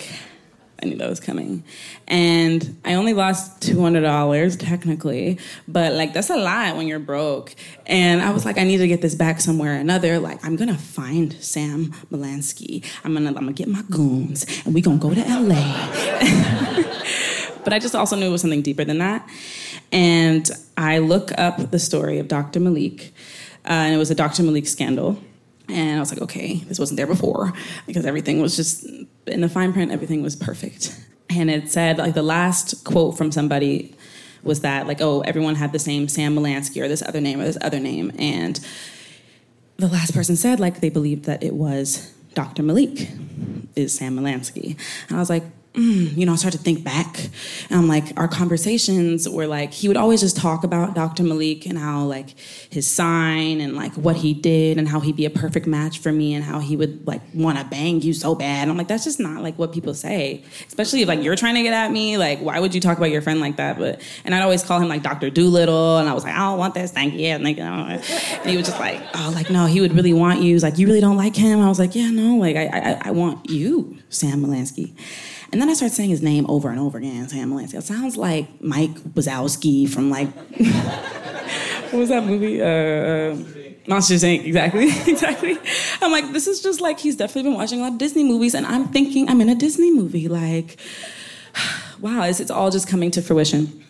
I 0.83 0.85
knew 0.85 0.97
that 0.97 1.09
was 1.09 1.21
coming. 1.21 1.63
And 2.07 2.77
I 2.83 2.95
only 2.95 3.13
lost 3.13 3.61
$200 3.61 4.59
technically, 4.59 5.39
but 5.67 5.93
like 5.93 6.13
that's 6.13 6.29
a 6.29 6.35
lot 6.35 6.75
when 6.75 6.87
you're 6.87 6.99
broke. 6.99 7.55
And 7.85 8.21
I 8.21 8.31
was 8.31 8.45
like, 8.45 8.57
I 8.57 8.63
need 8.63 8.77
to 8.77 8.87
get 8.87 9.01
this 9.01 9.15
back 9.15 9.39
somewhere 9.39 9.75
or 9.75 9.77
another. 9.77 10.19
Like, 10.19 10.43
I'm 10.45 10.57
gonna 10.57 10.77
find 10.77 11.33
Sam 11.41 11.93
Molansky. 12.11 12.85
I'm 13.03 13.13
gonna, 13.13 13.29
I'm 13.29 13.35
gonna 13.35 13.53
get 13.53 13.69
my 13.69 13.81
goons 13.89 14.45
and 14.65 14.73
we 14.73 14.81
gonna 14.81 14.97
go 14.97 15.13
to 15.13 15.21
LA. 15.21 16.89
but 17.63 17.73
I 17.73 17.79
just 17.79 17.95
also 17.95 18.15
knew 18.15 18.27
it 18.27 18.31
was 18.31 18.41
something 18.41 18.61
deeper 18.61 18.83
than 18.83 18.99
that. 18.99 19.27
And 19.91 20.49
I 20.77 20.99
look 20.99 21.31
up 21.37 21.71
the 21.71 21.79
story 21.79 22.19
of 22.19 22.27
Dr. 22.27 22.59
Malik, 22.59 23.13
uh, 23.65 23.69
and 23.69 23.95
it 23.95 23.97
was 23.97 24.11
a 24.11 24.15
Dr. 24.15 24.43
Malik 24.43 24.67
scandal. 24.67 25.19
And 25.69 25.97
I 25.97 25.99
was 25.99 26.11
like, 26.11 26.21
okay, 26.21 26.55
this 26.55 26.77
wasn't 26.77 26.97
there 26.97 27.07
before 27.07 27.53
because 27.87 28.05
everything 28.05 28.41
was 28.41 28.55
just 28.55 28.85
in 29.27 29.41
the 29.41 29.49
fine 29.49 29.71
print, 29.71 29.91
everything 29.91 30.21
was 30.21 30.35
perfect. 30.35 30.99
And 31.29 31.49
it 31.49 31.71
said, 31.71 31.97
like, 31.97 32.13
the 32.13 32.23
last 32.23 32.83
quote 32.83 33.17
from 33.17 33.31
somebody 33.31 33.95
was 34.43 34.59
that, 34.61 34.87
like, 34.87 35.01
oh, 35.01 35.21
everyone 35.21 35.55
had 35.55 35.71
the 35.71 35.79
same 35.79 36.07
Sam 36.07 36.35
Molansky 36.35 36.81
or 36.83 36.87
this 36.87 37.01
other 37.01 37.21
name 37.21 37.39
or 37.39 37.45
this 37.45 37.57
other 37.61 37.79
name. 37.79 38.11
And 38.19 38.59
the 39.77 39.87
last 39.87 40.13
person 40.13 40.35
said, 40.35 40.59
like, 40.59 40.81
they 40.81 40.89
believed 40.89 41.25
that 41.25 41.41
it 41.41 41.53
was 41.53 42.13
Dr. 42.33 42.61
Malik, 42.61 43.09
is 43.75 43.93
Sam 43.93 44.17
Molansky. 44.17 44.77
And 45.07 45.17
I 45.17 45.19
was 45.19 45.29
like, 45.29 45.43
mm, 45.73 46.15
you 46.15 46.25
know, 46.25 46.33
I 46.33 46.35
started 46.35 46.57
to 46.57 46.63
think 46.63 46.83
back. 46.83 47.29
And 47.69 47.79
I'm 47.79 47.87
like, 47.87 48.05
our 48.17 48.27
conversations 48.27 49.27
were 49.27 49.47
like, 49.47 49.73
he 49.73 49.87
would 49.87 49.97
always 49.97 50.21
just 50.21 50.37
talk 50.37 50.63
about 50.63 50.93
Dr. 50.93 51.23
Malik 51.23 51.65
and 51.65 51.77
how, 51.77 52.03
like, 52.03 52.37
his 52.69 52.87
sign 52.87 53.59
and, 53.59 53.75
like, 53.75 53.93
what 53.93 54.17
he 54.17 54.33
did 54.33 54.77
and 54.77 54.87
how 54.87 54.99
he'd 54.99 55.15
be 55.15 55.25
a 55.25 55.29
perfect 55.29 55.65
match 55.65 55.99
for 55.99 56.11
me 56.11 56.33
and 56.33 56.43
how 56.43 56.59
he 56.59 56.75
would, 56.77 57.05
like, 57.07 57.21
want 57.33 57.57
to 57.57 57.65
bang 57.65 58.01
you 58.01 58.13
so 58.13 58.35
bad. 58.35 58.63
And 58.63 58.71
I'm 58.71 58.77
like, 58.77 58.87
that's 58.87 59.03
just 59.03 59.19
not, 59.19 59.41
like, 59.41 59.57
what 59.57 59.73
people 59.73 59.93
say. 59.93 60.43
Especially 60.67 61.01
if, 61.01 61.07
like, 61.07 61.23
you're 61.23 61.35
trying 61.35 61.55
to 61.55 61.63
get 61.63 61.73
at 61.73 61.91
me. 61.91 62.17
Like, 62.17 62.39
why 62.39 62.59
would 62.59 62.75
you 62.75 62.81
talk 62.81 62.97
about 62.97 63.11
your 63.11 63.21
friend 63.21 63.39
like 63.39 63.57
that? 63.57 63.77
But, 63.77 64.01
and 64.25 64.35
I'd 64.35 64.43
always 64.43 64.63
call 64.63 64.79
him, 64.79 64.89
like, 64.89 65.03
Dr. 65.03 65.29
Doolittle. 65.29 65.97
And 65.97 66.07
I 66.07 66.13
was 66.13 66.23
like, 66.23 66.35
I 66.35 66.39
don't 66.39 66.59
want 66.59 66.75
this. 66.75 66.91
Thank 66.91 67.15
you. 67.15 67.27
And, 67.27 67.43
like, 67.43 67.57
and 67.57 68.49
he 68.49 68.57
was 68.57 68.67
just 68.67 68.79
like, 68.79 69.01
oh, 69.15 69.31
like, 69.33 69.49
no, 69.49 69.65
he 69.65 69.81
would 69.81 69.93
really 69.93 70.13
want 70.13 70.39
you. 70.39 70.47
He 70.49 70.53
was 70.53 70.63
like, 70.63 70.77
you 70.77 70.85
really 70.87 71.01
don't 71.01 71.17
like 71.17 71.35
him? 71.35 71.59
I 71.59 71.67
was 71.67 71.79
like, 71.79 71.95
yeah, 71.95 72.11
no, 72.11 72.35
like, 72.35 72.55
I, 72.55 72.67
I, 72.67 73.01
I 73.05 73.11
want 73.11 73.49
you, 73.49 73.97
Sam 74.09 74.43
Molansky. 74.43 74.93
And 75.53 75.61
then 75.61 75.69
I 75.69 75.73
started 75.73 75.93
saying 75.93 76.09
his 76.09 76.23
name 76.23 76.47
over 76.49 76.71
and 76.71 76.79
over 76.79 76.97
again, 76.97 77.29
Sam 77.29 77.51
Molansky. 77.51 77.75
It 77.75 77.83
sounds 77.83 78.17
like 78.17 78.59
Mike 78.59 78.95
Wazowski 79.13 79.87
from 79.87 80.09
like, 80.09 80.27
what 81.91 81.93
was 81.93 82.09
that 82.09 82.25
movie? 82.25 82.59
Uh, 82.59 82.65
uh, 82.65 83.37
Monsters 83.87 84.23
Inc. 84.23 84.45
Exactly, 84.45 84.85
exactly. 85.07 85.59
I'm 86.01 86.11
like, 86.11 86.33
this 86.33 86.47
is 86.47 86.63
just 86.63 86.81
like 86.81 86.99
he's 86.99 87.17
definitely 87.17 87.51
been 87.51 87.53
watching 87.53 87.81
a 87.81 87.83
lot 87.83 87.91
of 87.91 87.97
Disney 87.99 88.23
movies, 88.23 88.55
and 88.55 88.65
I'm 88.65 88.87
thinking 88.87 89.29
I'm 89.29 89.41
in 89.41 89.49
a 89.49 89.53
Disney 89.53 89.91
movie. 89.91 90.27
Like, 90.27 90.79
wow, 92.01 92.23
it's, 92.23 92.39
it's 92.39 92.49
all 92.49 92.71
just 92.71 92.87
coming 92.87 93.11
to 93.11 93.21
fruition. 93.21 93.85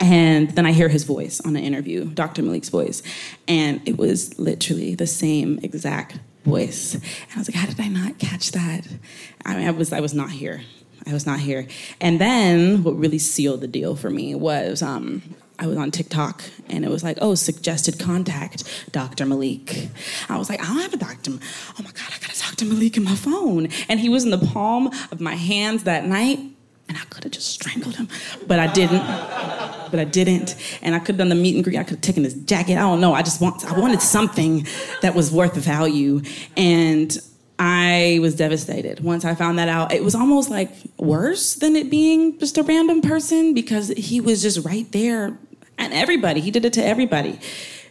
And 0.00 0.50
then 0.50 0.66
I 0.66 0.72
hear 0.72 0.88
his 0.88 1.04
voice 1.04 1.40
on 1.42 1.54
an 1.54 1.62
interview, 1.62 2.06
Dr. 2.06 2.42
Malik's 2.42 2.70
voice, 2.70 3.04
and 3.46 3.80
it 3.86 3.98
was 3.98 4.36
literally 4.36 4.96
the 4.96 5.06
same 5.06 5.60
exact 5.62 6.18
voice. 6.44 6.94
And 6.94 7.04
I 7.36 7.38
was 7.38 7.48
like, 7.48 7.54
how 7.54 7.68
did 7.68 7.80
I 7.80 7.86
not 7.86 8.18
catch 8.18 8.50
that? 8.50 8.88
I 9.46 9.54
mean, 9.54 9.68
I 9.68 9.70
was 9.70 9.92
I 9.92 10.00
was 10.00 10.12
not 10.12 10.32
here. 10.32 10.62
I 11.06 11.12
was 11.12 11.26
not 11.26 11.40
here. 11.40 11.66
And 12.00 12.20
then 12.20 12.82
what 12.82 12.98
really 12.98 13.18
sealed 13.18 13.60
the 13.60 13.68
deal 13.68 13.94
for 13.94 14.10
me 14.10 14.34
was 14.34 14.82
um, 14.82 15.22
I 15.58 15.66
was 15.66 15.76
on 15.76 15.90
TikTok 15.90 16.42
and 16.68 16.84
it 16.84 16.90
was 16.90 17.04
like, 17.04 17.18
oh, 17.20 17.34
suggested 17.34 17.98
contact, 17.98 18.64
Dr. 18.92 19.26
Malik. 19.26 19.88
I 20.28 20.38
was 20.38 20.48
like, 20.48 20.60
I 20.60 20.66
don't 20.66 20.80
have 20.80 20.94
a 20.94 20.98
doctor. 20.98 21.32
Oh 21.32 21.82
my 21.82 21.90
God, 21.90 22.08
I 22.08 22.18
gotta 22.20 22.38
talk 22.38 22.56
to 22.56 22.64
Malik 22.64 22.96
in 22.96 23.04
my 23.04 23.14
phone. 23.14 23.68
And 23.88 24.00
he 24.00 24.08
was 24.08 24.24
in 24.24 24.30
the 24.30 24.38
palm 24.38 24.88
of 25.12 25.20
my 25.20 25.34
hands 25.34 25.84
that 25.84 26.06
night. 26.06 26.38
And 26.86 26.98
I 26.98 27.04
could 27.08 27.24
have 27.24 27.32
just 27.32 27.48
strangled 27.48 27.96
him, 27.96 28.08
but 28.46 28.58
I 28.58 28.70
didn't. 28.72 28.98
But 29.90 30.00
I 30.00 30.04
didn't. 30.04 30.56
And 30.82 30.94
I 30.94 30.98
could 30.98 31.14
have 31.14 31.18
done 31.18 31.28
the 31.30 31.34
meet 31.34 31.54
and 31.54 31.64
greet. 31.64 31.78
I 31.78 31.82
could 31.82 31.96
have 31.96 32.00
taken 32.02 32.24
his 32.24 32.34
jacket. 32.34 32.74
I 32.74 32.80
don't 32.80 33.00
know. 33.00 33.14
I 33.14 33.22
just 33.22 33.40
want, 33.40 33.64
I 33.64 33.78
wanted 33.78 34.02
something 34.02 34.66
that 35.00 35.14
was 35.14 35.32
worth 35.32 35.54
the 35.54 35.60
value. 35.60 36.20
And 36.56 37.16
I 37.66 38.18
was 38.20 38.34
devastated 38.34 39.00
once 39.00 39.24
I 39.24 39.34
found 39.34 39.58
that 39.58 39.70
out. 39.70 39.90
It 39.90 40.04
was 40.04 40.14
almost 40.14 40.50
like 40.50 40.70
worse 40.98 41.54
than 41.54 41.76
it 41.76 41.88
being 41.88 42.38
just 42.38 42.58
a 42.58 42.62
random 42.62 43.00
person 43.00 43.54
because 43.54 43.88
he 43.88 44.20
was 44.20 44.42
just 44.42 44.66
right 44.66 44.90
there 44.92 45.38
and 45.78 45.94
everybody. 45.94 46.40
He 46.42 46.50
did 46.50 46.66
it 46.66 46.74
to 46.74 46.84
everybody. 46.84 47.40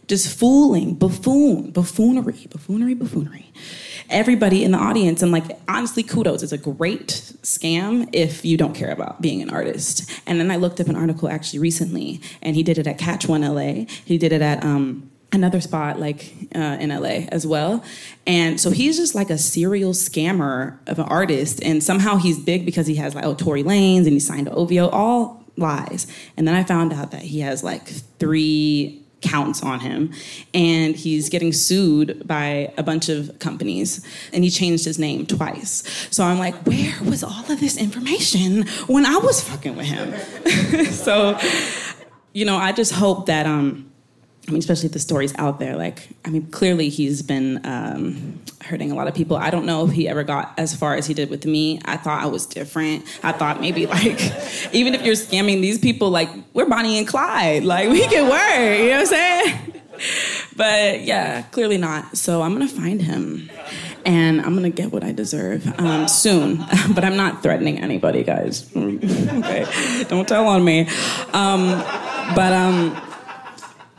Just 0.05 0.37
fooling, 0.37 0.93
buffoon, 0.93 1.71
buffoonery, 1.71 2.45
buffoonery, 2.51 2.93
buffoonery. 2.93 3.51
Everybody 4.11 4.63
in 4.63 4.73
the 4.73 4.77
audience, 4.77 5.23
and 5.23 5.31
like 5.31 5.45
honestly, 5.67 6.03
kudos. 6.03 6.43
It's 6.43 6.51
a 6.51 6.57
great 6.59 7.07
scam 7.41 8.07
if 8.13 8.45
you 8.45 8.57
don't 8.57 8.75
care 8.75 8.91
about 8.91 9.21
being 9.21 9.41
an 9.41 9.49
artist. 9.49 10.07
And 10.27 10.39
then 10.39 10.51
I 10.51 10.57
looked 10.57 10.81
up 10.81 10.87
an 10.87 10.95
article 10.95 11.29
actually 11.29 11.59
recently, 11.59 12.21
and 12.43 12.55
he 12.55 12.61
did 12.61 12.77
it 12.77 12.85
at 12.85 12.99
Catch 12.99 13.27
One 13.27 13.41
LA. 13.41 13.85
He 14.05 14.19
did 14.19 14.33
it 14.33 14.43
at 14.43 14.63
um, 14.63 15.09
another 15.33 15.61
spot 15.61 15.99
like 15.99 16.33
uh, 16.55 16.77
in 16.79 16.89
LA 16.89 17.27
as 17.29 17.45
well. 17.45 17.83
And 18.25 18.59
so 18.59 18.71
he's 18.71 18.97
just 18.97 19.15
like 19.15 19.29
a 19.29 19.37
serial 19.37 19.91
scammer 19.91 20.77
of 20.87 20.99
an 20.99 21.05
artist. 21.05 21.61
And 21.63 21.83
somehow 21.83 22.17
he's 22.17 22.39
big 22.39 22.65
because 22.65 22.87
he 22.87 22.95
has 22.95 23.15
like, 23.15 23.25
oh, 23.25 23.33
Tory 23.33 23.63
Lanez 23.63 23.99
and 23.99 24.07
he 24.07 24.19
signed 24.19 24.47
to 24.47 24.53
OVO, 24.53 24.89
all 24.89 25.43
lies. 25.57 26.07
And 26.37 26.47
then 26.47 26.55
I 26.55 26.63
found 26.63 26.93
out 26.93 27.11
that 27.11 27.21
he 27.21 27.41
has 27.41 27.63
like 27.63 27.87
three 28.19 29.03
counts 29.21 29.63
on 29.63 29.79
him 29.79 30.11
and 30.53 30.95
he's 30.95 31.29
getting 31.29 31.53
sued 31.53 32.27
by 32.27 32.73
a 32.77 32.83
bunch 32.83 33.07
of 33.07 33.39
companies 33.39 34.05
and 34.33 34.43
he 34.43 34.49
changed 34.49 34.83
his 34.83 34.99
name 34.99 35.25
twice 35.25 35.81
so 36.11 36.25
i'm 36.25 36.37
like 36.37 36.53
where 36.67 36.93
was 37.03 37.23
all 37.23 37.49
of 37.49 37.57
this 37.61 37.77
information 37.77 38.67
when 38.87 39.05
i 39.05 39.15
was 39.15 39.41
fucking 39.41 39.77
with 39.77 39.85
him 39.85 40.85
so 40.91 41.39
you 42.33 42.43
know 42.43 42.57
i 42.57 42.73
just 42.73 42.91
hope 42.91 43.27
that 43.27 43.45
um 43.45 43.89
I 44.47 44.51
mean, 44.51 44.59
especially 44.59 44.87
if 44.87 44.91
the 44.91 44.99
story's 44.99 45.33
out 45.37 45.59
there. 45.59 45.77
Like, 45.77 46.09
I 46.25 46.29
mean, 46.29 46.47
clearly 46.47 46.89
he's 46.89 47.21
been 47.21 47.65
um, 47.65 48.41
hurting 48.61 48.91
a 48.91 48.95
lot 48.95 49.07
of 49.07 49.15
people. 49.15 49.37
I 49.37 49.49
don't 49.49 49.65
know 49.65 49.85
if 49.85 49.93
he 49.93 50.09
ever 50.09 50.23
got 50.23 50.53
as 50.57 50.75
far 50.75 50.95
as 50.95 51.07
he 51.07 51.13
did 51.13 51.29
with 51.29 51.45
me. 51.45 51.79
I 51.85 51.95
thought 51.95 52.21
I 52.21 52.25
was 52.25 52.45
different. 52.45 53.05
I 53.23 53.31
thought 53.31 53.61
maybe 53.61 53.85
like, 53.97 54.19
even 54.73 54.95
if 54.95 55.03
you're 55.03 55.15
scamming 55.15 55.61
these 55.61 55.79
people, 55.79 56.09
like 56.09 56.29
we're 56.53 56.65
Bonnie 56.67 56.97
and 56.97 57.07
Clyde. 57.07 57.63
Like 57.63 57.89
we 57.89 58.05
can 58.05 58.29
work. 58.29 58.79
You 58.79 58.89
know 58.89 58.97
what 58.97 58.99
I'm 58.99 59.05
saying? 59.05 59.59
But 60.55 61.01
yeah, 61.03 61.43
clearly 61.43 61.77
not. 61.77 62.17
So 62.17 62.41
I'm 62.41 62.53
gonna 62.53 62.67
find 62.67 63.01
him, 63.01 63.49
and 64.05 64.41
I'm 64.41 64.53
gonna 64.53 64.69
get 64.69 64.91
what 64.91 65.03
I 65.03 65.11
deserve 65.11 65.67
um, 65.79 66.07
soon. 66.07 66.57
but 66.93 67.03
I'm 67.03 67.15
not 67.15 67.41
threatening 67.41 67.79
anybody, 67.79 68.23
guys. 68.23 68.69
okay, 68.75 70.05
don't 70.09 70.27
tell 70.27 70.47
on 70.47 70.63
me. 70.63 70.87
Um, 71.31 71.69
but 72.35 72.53
um 72.53 73.12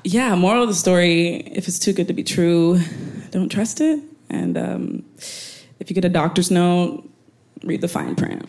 yeah, 0.05 0.35
moral 0.35 0.62
of 0.62 0.69
the 0.69 0.75
story 0.75 1.37
if 1.37 1.67
it's 1.67 1.79
too 1.79 1.93
good 1.93 2.07
to 2.09 2.14
be 2.14 2.23
true, 2.23 2.81
don't 3.31 3.49
trust 3.49 3.81
it. 3.81 4.01
And 4.29 4.57
um, 4.57 5.05
if 5.81 5.87
you 5.88 5.95
get 5.95 6.05
a 6.05 6.09
doctor's 6.11 6.51
note, 6.51 7.09
read 7.62 7.81
the 7.81 7.88
fine 7.88 8.14
print. 8.14 8.49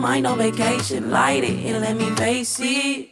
mind 0.00 0.26
on 0.26 0.38
vacation. 0.38 1.10
Light 1.10 1.44
it 1.44 1.64
and 1.66 1.80
let 1.82 1.96
me 1.96 2.10
face 2.16 2.58
it. 2.60 3.10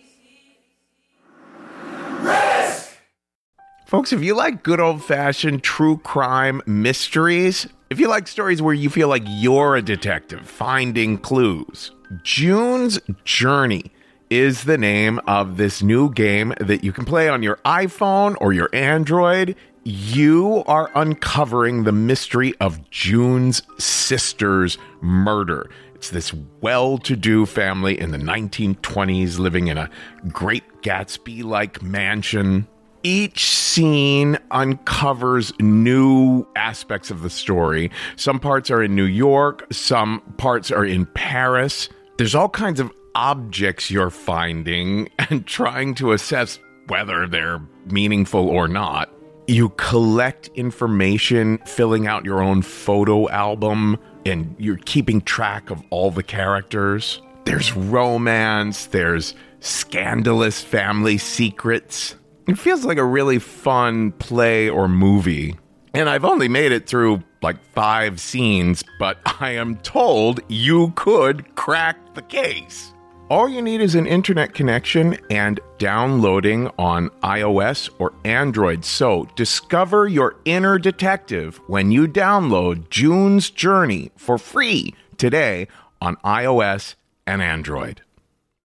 Folks, 3.87 4.13
if 4.13 4.23
you 4.23 4.35
like 4.35 4.63
good 4.63 4.81
old 4.81 5.03
fashioned 5.03 5.63
true 5.63 5.97
crime 5.99 6.61
mysteries, 6.67 7.67
if 7.89 7.99
you 7.99 8.07
like 8.07 8.29
stories 8.29 8.61
where 8.61 8.75
you 8.75 8.91
feel 8.91 9.09
like 9.09 9.23
you're 9.27 9.77
a 9.77 9.83
detective 9.83 10.47
finding 10.47 11.17
clues, 11.17 11.93
June's 12.23 12.99
Journey 13.25 13.91
is 14.29 14.65
the 14.65 14.77
name 14.77 15.21
of 15.27 15.57
this 15.57 15.83
new 15.83 16.11
game 16.13 16.53
that 16.61 16.85
you 16.85 16.93
can 16.93 17.07
play 17.07 17.31
on 17.31 17.43
your 17.43 17.57
iPhone 17.65 18.37
or 18.43 18.53
your 18.53 18.69
Android. 18.75 19.57
You 19.85 20.65
are 20.67 20.91
uncovering 20.95 21.85
the 21.85 21.93
mystery 21.93 22.53
of 22.61 22.91
June's 22.91 23.63
sister's 23.79 24.77
murder. 25.01 25.71
It's 25.99 26.11
this 26.11 26.33
well 26.61 26.99
to 26.99 27.15
do 27.17 27.45
family 27.45 27.99
in 28.01 28.11
the 28.11 28.19
1920s 28.19 29.39
living 29.39 29.69
in 29.69 29.77
a 29.77 29.91
great 30.29 30.65
Gatsby 30.83 31.45
like 31.45 31.83
mansion 31.83 32.67
each 33.03 33.45
scene 33.45 34.39
uncovers 34.51 35.53
new 35.61 36.47
aspects 36.57 37.11
of 37.11 37.23
the 37.23 37.31
story. 37.31 37.91
Some 38.17 38.41
parts 38.41 38.71
are 38.71 38.83
in 38.83 38.95
New 38.95 39.05
York, 39.05 39.67
some 39.73 40.21
parts 40.37 40.71
are 40.71 40.85
in 40.85 41.07
Paris. 41.07 41.89
There's 42.17 42.35
all 42.35 42.49
kinds 42.49 42.81
of 42.81 42.93
objects 43.15 43.91
you're 43.91 44.11
finding 44.11 45.09
and 45.31 45.47
trying 45.47 45.95
to 45.97 46.13
assess 46.13 46.59
whether 46.89 47.27
they're 47.27 47.61
meaningful 47.87 48.49
or 48.49 48.69
not. 48.69 49.11
You 49.47 49.71
collect 49.71 50.51
information, 50.55 51.59
filling 51.65 52.07
out 52.07 52.25
your 52.25 52.43
own 52.43 52.61
photo 52.63 53.29
album, 53.31 53.97
and 54.29 54.55
you're 54.59 54.77
keeping 54.77 55.21
track 55.21 55.71
of 55.71 55.83
all 55.91 56.11
the 56.11 56.23
characters. 56.23 57.21
There's 57.45 57.75
romance, 57.75 58.87
there's 58.87 59.35
scandalous 59.61 60.63
family 60.63 61.19
secrets. 61.19 62.15
It 62.47 62.59
feels 62.59 62.85
like 62.85 62.99
a 62.99 63.05
really 63.05 63.39
fun 63.39 64.13
play 64.13 64.69
or 64.69 64.89
movie. 64.89 65.57
And 65.95 66.09
I've 66.09 66.25
only 66.25 66.49
made 66.49 66.73
it 66.73 66.87
through 66.87 67.23
like 67.43 67.63
five 67.73 68.21
scenes, 68.21 68.85
but 68.99 69.19
I 69.41 69.53
am 69.53 69.77
told 69.77 70.41
you 70.49 70.93
could 70.97 71.55
crack 71.55 72.15
the 72.15 72.23
case. 72.23 72.93
All 73.31 73.47
you 73.47 73.61
need 73.61 73.83
is 73.83 73.95
an 73.95 74.07
internet 74.07 74.55
connection 74.55 75.19
and 75.29 75.61
downloading 75.77 76.71
on 76.79 77.11
iOS 77.23 77.91
or 77.99 78.15
Android. 78.25 78.87
So 78.87 79.29
discover 79.37 80.09
your 80.09 80.37
inner 80.47 80.79
detective 80.79 81.61
when 81.67 81.91
you 81.91 82.09
download 82.09 82.89
June's 82.89 83.51
Journey 83.51 84.13
for 84.17 84.39
free 84.39 84.95
today 85.19 85.69
on 86.01 86.17
iOS 86.25 86.95
and 87.27 87.43
Android. 87.43 88.01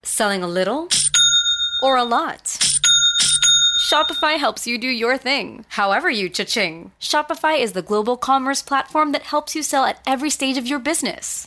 Selling 0.04 0.42
a 0.42 0.48
little 0.48 0.88
or 1.82 1.98
a 1.98 2.04
lot? 2.04 2.58
Shopify 3.86 4.38
helps 4.38 4.66
you 4.66 4.78
do 4.78 4.88
your 4.88 5.18
thing, 5.18 5.66
however 5.68 6.08
you 6.10 6.28
cha-ching. 6.28 6.90
Shopify 6.98 7.60
is 7.60 7.72
the 7.72 7.82
global 7.82 8.16
commerce 8.16 8.62
platform 8.62 9.12
that 9.12 9.22
helps 9.22 9.54
you 9.54 9.62
sell 9.62 9.84
at 9.84 10.00
every 10.06 10.30
stage 10.30 10.56
of 10.56 10.66
your 10.66 10.78
business. 10.78 11.46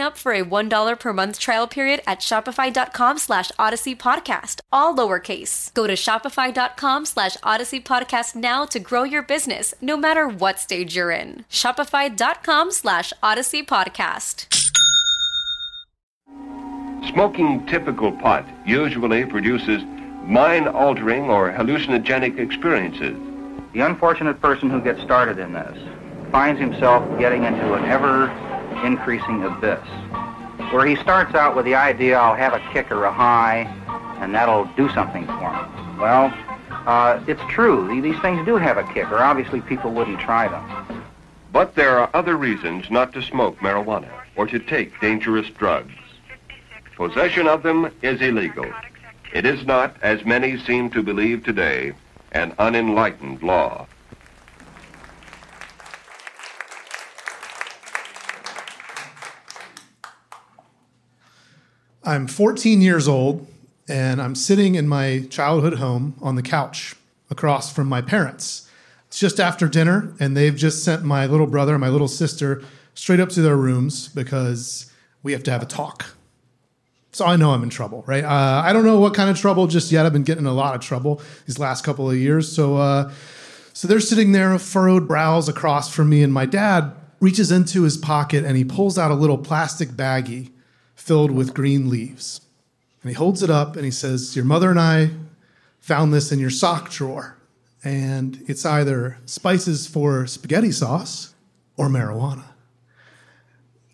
up 0.00 0.16
for 0.16 0.32
a 0.32 0.42
$1 0.44 0.98
per 0.98 1.12
month 1.12 1.38
trial 1.38 1.66
period 1.66 2.00
at 2.06 2.20
shopify.com 2.20 3.18
slash 3.18 3.52
odyssey 3.58 3.94
podcast, 3.94 4.60
all 4.72 4.96
lowercase. 4.96 5.72
Go 5.74 5.86
to 5.86 5.94
shopify.com 5.94 7.04
slash 7.04 7.36
odyssey 7.42 7.80
podcast 7.80 8.34
now 8.34 8.64
to 8.64 8.78
grow 8.78 9.02
your 9.02 9.22
business, 9.22 9.74
no 9.80 9.96
matter 9.96 10.26
what 10.26 10.58
stage 10.58 10.96
you're 10.96 11.10
in. 11.10 11.44
Shopify.com 11.50 12.70
slash 12.70 13.12
odyssey 13.22 13.62
podcast. 13.62 14.46
Smoking 17.12 17.66
typical 17.66 18.12
pot 18.12 18.46
usually 18.64 19.26
produces 19.26 19.82
mind 20.24 20.68
altering 20.68 21.24
or 21.24 21.50
hallucinogenic 21.50 22.38
experiences. 22.38 23.16
The 23.72 23.80
unfortunate 23.80 24.40
person 24.40 24.70
who 24.70 24.80
gets 24.80 25.02
started 25.02 25.38
in 25.38 25.52
this 25.52 25.78
finds 26.30 26.60
himself 26.60 27.02
getting 27.18 27.44
into 27.44 27.74
an 27.74 27.84
ever 27.84 28.28
increasing 28.84 29.44
abyss 29.44 29.86
where 30.72 30.86
he 30.86 30.96
starts 30.96 31.34
out 31.34 31.54
with 31.54 31.66
the 31.66 31.74
idea 31.74 32.18
I'll 32.18 32.34
have 32.34 32.54
a 32.54 32.72
kick 32.72 32.90
or 32.90 33.04
a 33.04 33.12
high 33.12 33.68
and 34.20 34.34
that'll 34.34 34.64
do 34.76 34.88
something 34.90 35.26
for 35.26 35.52
me. 35.52 35.98
Well, 35.98 36.32
uh, 36.86 37.20
it's 37.26 37.42
true. 37.48 38.00
These 38.00 38.18
things 38.20 38.44
do 38.46 38.56
have 38.56 38.78
a 38.78 38.84
kick, 38.92 39.10
or 39.10 39.18
obviously 39.18 39.60
people 39.60 39.92
wouldn't 39.92 40.20
try 40.20 40.48
them. 40.48 41.04
But 41.52 41.74
there 41.74 41.98
are 41.98 42.08
other 42.14 42.36
reasons 42.36 42.90
not 42.90 43.12
to 43.12 43.22
smoke 43.22 43.58
marijuana 43.58 44.08
or 44.36 44.46
to 44.46 44.58
take 44.58 44.98
dangerous 45.00 45.48
drugs. 45.50 45.92
Possession 46.96 47.46
of 47.46 47.62
them 47.62 47.92
is 48.00 48.20
illegal. 48.22 48.66
It 49.32 49.44
is 49.44 49.66
not, 49.66 49.96
as 50.02 50.24
many 50.24 50.58
seem 50.58 50.90
to 50.90 51.02
believe 51.02 51.44
today, 51.44 51.92
an 52.32 52.54
unenlightened 52.58 53.42
law. 53.42 53.86
I'm 62.04 62.26
14 62.26 62.80
years 62.80 63.06
old 63.06 63.46
and 63.88 64.20
I'm 64.20 64.34
sitting 64.34 64.74
in 64.74 64.88
my 64.88 65.24
childhood 65.30 65.74
home 65.74 66.16
on 66.20 66.34
the 66.34 66.42
couch 66.42 66.96
across 67.30 67.72
from 67.72 67.88
my 67.88 68.00
parents. 68.00 68.68
It's 69.06 69.20
just 69.20 69.38
after 69.38 69.68
dinner, 69.68 70.14
and 70.18 70.36
they've 70.36 70.56
just 70.56 70.82
sent 70.82 71.04
my 71.04 71.26
little 71.26 71.46
brother 71.46 71.74
and 71.74 71.80
my 71.80 71.90
little 71.90 72.08
sister 72.08 72.62
straight 72.94 73.20
up 73.20 73.28
to 73.30 73.42
their 73.42 73.56
rooms 73.56 74.08
because 74.08 74.90
we 75.22 75.32
have 75.32 75.42
to 75.44 75.50
have 75.50 75.62
a 75.62 75.66
talk. 75.66 76.06
So 77.12 77.26
I 77.26 77.36
know 77.36 77.50
I'm 77.50 77.62
in 77.62 77.68
trouble, 77.68 78.02
right? 78.06 78.24
Uh, 78.24 78.62
I 78.64 78.72
don't 78.72 78.84
know 78.84 78.98
what 78.98 79.14
kind 79.14 79.28
of 79.28 79.38
trouble 79.38 79.66
just 79.66 79.92
yet. 79.92 80.06
I've 80.06 80.14
been 80.14 80.22
getting 80.22 80.46
a 80.46 80.52
lot 80.52 80.74
of 80.74 80.80
trouble 80.80 81.20
these 81.46 81.58
last 81.58 81.84
couple 81.84 82.10
of 82.10 82.16
years. 82.16 82.50
So, 82.50 82.76
uh, 82.76 83.12
so 83.74 83.86
they're 83.86 84.00
sitting 84.00 84.32
there, 84.32 84.58
furrowed 84.58 85.06
brows 85.06 85.48
across 85.48 85.94
from 85.94 86.08
me, 86.08 86.22
and 86.22 86.32
my 86.32 86.46
dad 86.46 86.92
reaches 87.20 87.52
into 87.52 87.82
his 87.82 87.96
pocket 87.98 88.44
and 88.44 88.56
he 88.56 88.64
pulls 88.64 88.98
out 88.98 89.10
a 89.10 89.14
little 89.14 89.38
plastic 89.38 89.90
baggie 89.90 90.50
filled 91.02 91.32
with 91.32 91.52
green 91.52 91.90
leaves. 91.90 92.40
And 93.02 93.10
he 93.10 93.14
holds 93.14 93.42
it 93.42 93.50
up 93.50 93.74
and 93.74 93.84
he 93.84 93.90
says, 93.90 94.36
Your 94.36 94.44
mother 94.44 94.70
and 94.70 94.78
I 94.78 95.10
found 95.80 96.14
this 96.14 96.30
in 96.30 96.38
your 96.38 96.50
sock 96.50 96.90
drawer. 96.90 97.36
And 97.82 98.40
it's 98.46 98.64
either 98.64 99.18
spices 99.26 99.88
for 99.88 100.28
spaghetti 100.28 100.70
sauce 100.70 101.34
or 101.76 101.88
marijuana. 101.88 102.44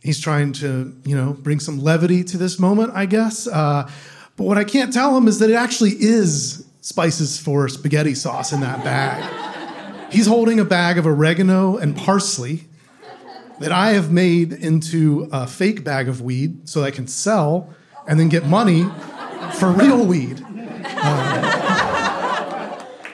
He's 0.03 0.21
trying 0.21 0.53
to, 0.55 0.95
you 1.05 1.17
know, 1.17 1.33
bring 1.33 1.61
some 1.61 1.81
levity 1.81 2.23
to 2.25 2.37
this 2.37 2.59
moment, 2.59 2.93
I 2.95 3.07
guess. 3.07 3.47
Uh, 3.47 3.91
but 4.37 4.45
what 4.45 4.59
I 4.59 4.65
can't 4.65 4.93
tell 4.93 5.17
him 5.17 5.27
is 5.27 5.39
that 5.39 5.49
it 5.49 5.57
actually 5.57 5.93
is 5.93 6.67
spices 6.83 7.41
for 7.41 7.69
spaghetti 7.71 8.15
sauce 8.15 8.53
in 8.53 8.61
that 8.61 8.85
bag. 8.85 10.13
He's 10.13 10.27
holding 10.27 10.61
a 10.61 10.65
bag 10.65 10.99
of 10.99 11.07
oregano 11.07 11.79
and 11.79 11.97
parsley 11.97 12.68
that 13.61 13.73
I 13.73 13.91
have 13.91 14.11
made 14.13 14.53
into 14.53 15.29
a 15.33 15.47
fake 15.47 15.85
bag 15.85 16.09
of 16.09 16.21
weed 16.23 16.69
so 16.69 16.81
that 16.81 16.87
I 16.87 16.91
can 16.91 17.07
sell 17.07 17.75
and 18.07 18.19
then 18.19 18.29
get 18.29 18.47
money 18.47 18.85
for 19.55 19.71
real 19.71 20.05
weed. 20.05 20.43
Um, 20.43 21.69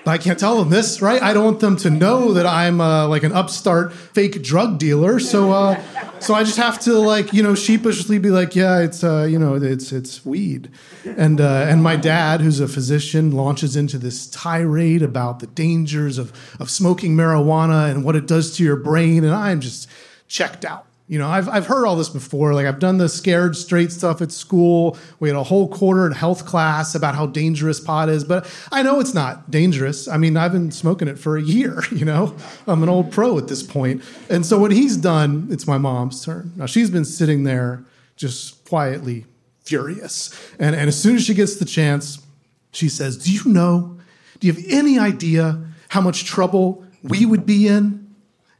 But 0.04 0.10
I 0.10 0.18
can't 0.18 0.38
tell 0.38 0.58
them 0.58 0.68
this, 0.68 1.00
right? 1.00 1.22
I 1.22 1.32
don't 1.32 1.44
want 1.44 1.60
them 1.60 1.76
to 1.76 1.88
know 1.88 2.34
that 2.34 2.44
I'm 2.44 2.78
uh, 2.78 3.08
like 3.08 3.22
an 3.22 3.32
upstart 3.32 3.94
fake 3.94 4.42
drug 4.42 4.78
dealer. 4.78 5.18
So, 5.18 5.50
uh, 5.50 5.82
so 6.20 6.34
I 6.34 6.44
just 6.44 6.58
have 6.58 6.78
to 6.80 6.98
like 6.98 7.32
you 7.32 7.42
know 7.42 7.54
sheepishly 7.54 8.18
be 8.18 8.28
like, 8.28 8.54
yeah, 8.54 8.80
it's 8.80 9.02
uh, 9.02 9.24
you 9.24 9.38
know 9.38 9.54
it's 9.54 9.92
it's 9.92 10.24
weed, 10.26 10.70
and 11.06 11.40
uh, 11.40 11.66
and 11.70 11.82
my 11.82 11.96
dad, 11.96 12.42
who's 12.42 12.60
a 12.60 12.68
physician, 12.68 13.32
launches 13.32 13.76
into 13.76 13.96
this 13.96 14.26
tirade 14.26 15.00
about 15.00 15.40
the 15.40 15.46
dangers 15.46 16.18
of 16.18 16.34
of 16.60 16.68
smoking 16.68 17.16
marijuana 17.16 17.90
and 17.90 18.04
what 18.04 18.14
it 18.14 18.26
does 18.26 18.54
to 18.58 18.62
your 18.62 18.76
brain, 18.76 19.24
and 19.24 19.32
I'm 19.32 19.60
just 19.60 19.88
checked 20.28 20.64
out. 20.64 20.86
You 21.06 21.18
know, 21.18 21.28
I've, 21.28 21.50
I've 21.50 21.66
heard 21.66 21.84
all 21.84 21.96
this 21.96 22.08
before. 22.08 22.54
Like, 22.54 22.64
I've 22.64 22.78
done 22.78 22.96
the 22.96 23.10
scared 23.10 23.56
straight 23.56 23.92
stuff 23.92 24.22
at 24.22 24.32
school. 24.32 24.96
We 25.20 25.28
had 25.28 25.36
a 25.36 25.42
whole 25.42 25.68
quarter 25.68 26.06
in 26.06 26.12
health 26.12 26.46
class 26.46 26.94
about 26.94 27.14
how 27.14 27.26
dangerous 27.26 27.78
pot 27.78 28.08
is, 28.08 28.24
but 28.24 28.50
I 28.72 28.82
know 28.82 29.00
it's 29.00 29.12
not 29.12 29.50
dangerous. 29.50 30.08
I 30.08 30.16
mean, 30.16 30.38
I've 30.38 30.52
been 30.52 30.70
smoking 30.70 31.06
it 31.08 31.18
for 31.18 31.36
a 31.36 31.42
year, 31.42 31.82
you 31.92 32.06
know? 32.06 32.34
I'm 32.66 32.82
an 32.82 32.88
old 32.88 33.12
pro 33.12 33.36
at 33.36 33.48
this 33.48 33.62
point. 33.62 34.02
And 34.30 34.46
so, 34.46 34.58
what 34.58 34.72
he's 34.72 34.96
done, 34.96 35.48
it's 35.50 35.66
my 35.66 35.76
mom's 35.76 36.24
turn. 36.24 36.52
Now, 36.56 36.64
she's 36.64 36.88
been 36.88 37.04
sitting 37.04 37.44
there 37.44 37.84
just 38.16 38.64
quietly 38.64 39.26
furious. 39.62 40.30
And, 40.58 40.74
and 40.74 40.88
as 40.88 40.98
soon 41.00 41.16
as 41.16 41.24
she 41.24 41.34
gets 41.34 41.56
the 41.56 41.66
chance, 41.66 42.24
she 42.72 42.88
says, 42.88 43.18
Do 43.18 43.30
you 43.30 43.44
know, 43.44 43.98
do 44.40 44.46
you 44.46 44.54
have 44.54 44.64
any 44.70 44.98
idea 44.98 45.62
how 45.88 46.00
much 46.00 46.24
trouble 46.24 46.82
we 47.02 47.26
would 47.26 47.44
be 47.44 47.68
in 47.68 48.03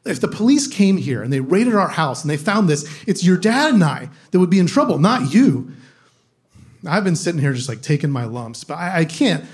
if 0.05 0.21
the 0.21 0.29
police 0.29 0.67
came 0.67 0.97
here 0.97 1.23
and 1.23 1.33
they 1.33 1.41
raided 1.41 1.75
our 1.75 1.89
house 1.89 2.23
and 2.23 2.31
they 2.31 2.37
found 2.37 2.69
this, 2.69 2.87
it's 3.07 3.25
your 3.25 3.37
dad 3.37 3.75
and 3.75 3.83
I 3.83 4.11
that 4.31 4.39
would 4.39 4.51
be 4.51 4.59
in 4.59 4.67
trouble, 4.67 4.99
not 4.99 5.33
you. 5.33 5.73
I've 6.87 7.05
been 7.05 7.17
sitting 7.17 7.41
here 7.41 7.55
just 7.55 7.69
like 7.69 7.81
taking 7.81 8.11
my 8.11 8.25
lumps, 8.25 8.65
but 8.65 8.75
I, 8.75 9.01
I 9.01 9.05
can't 9.07 9.45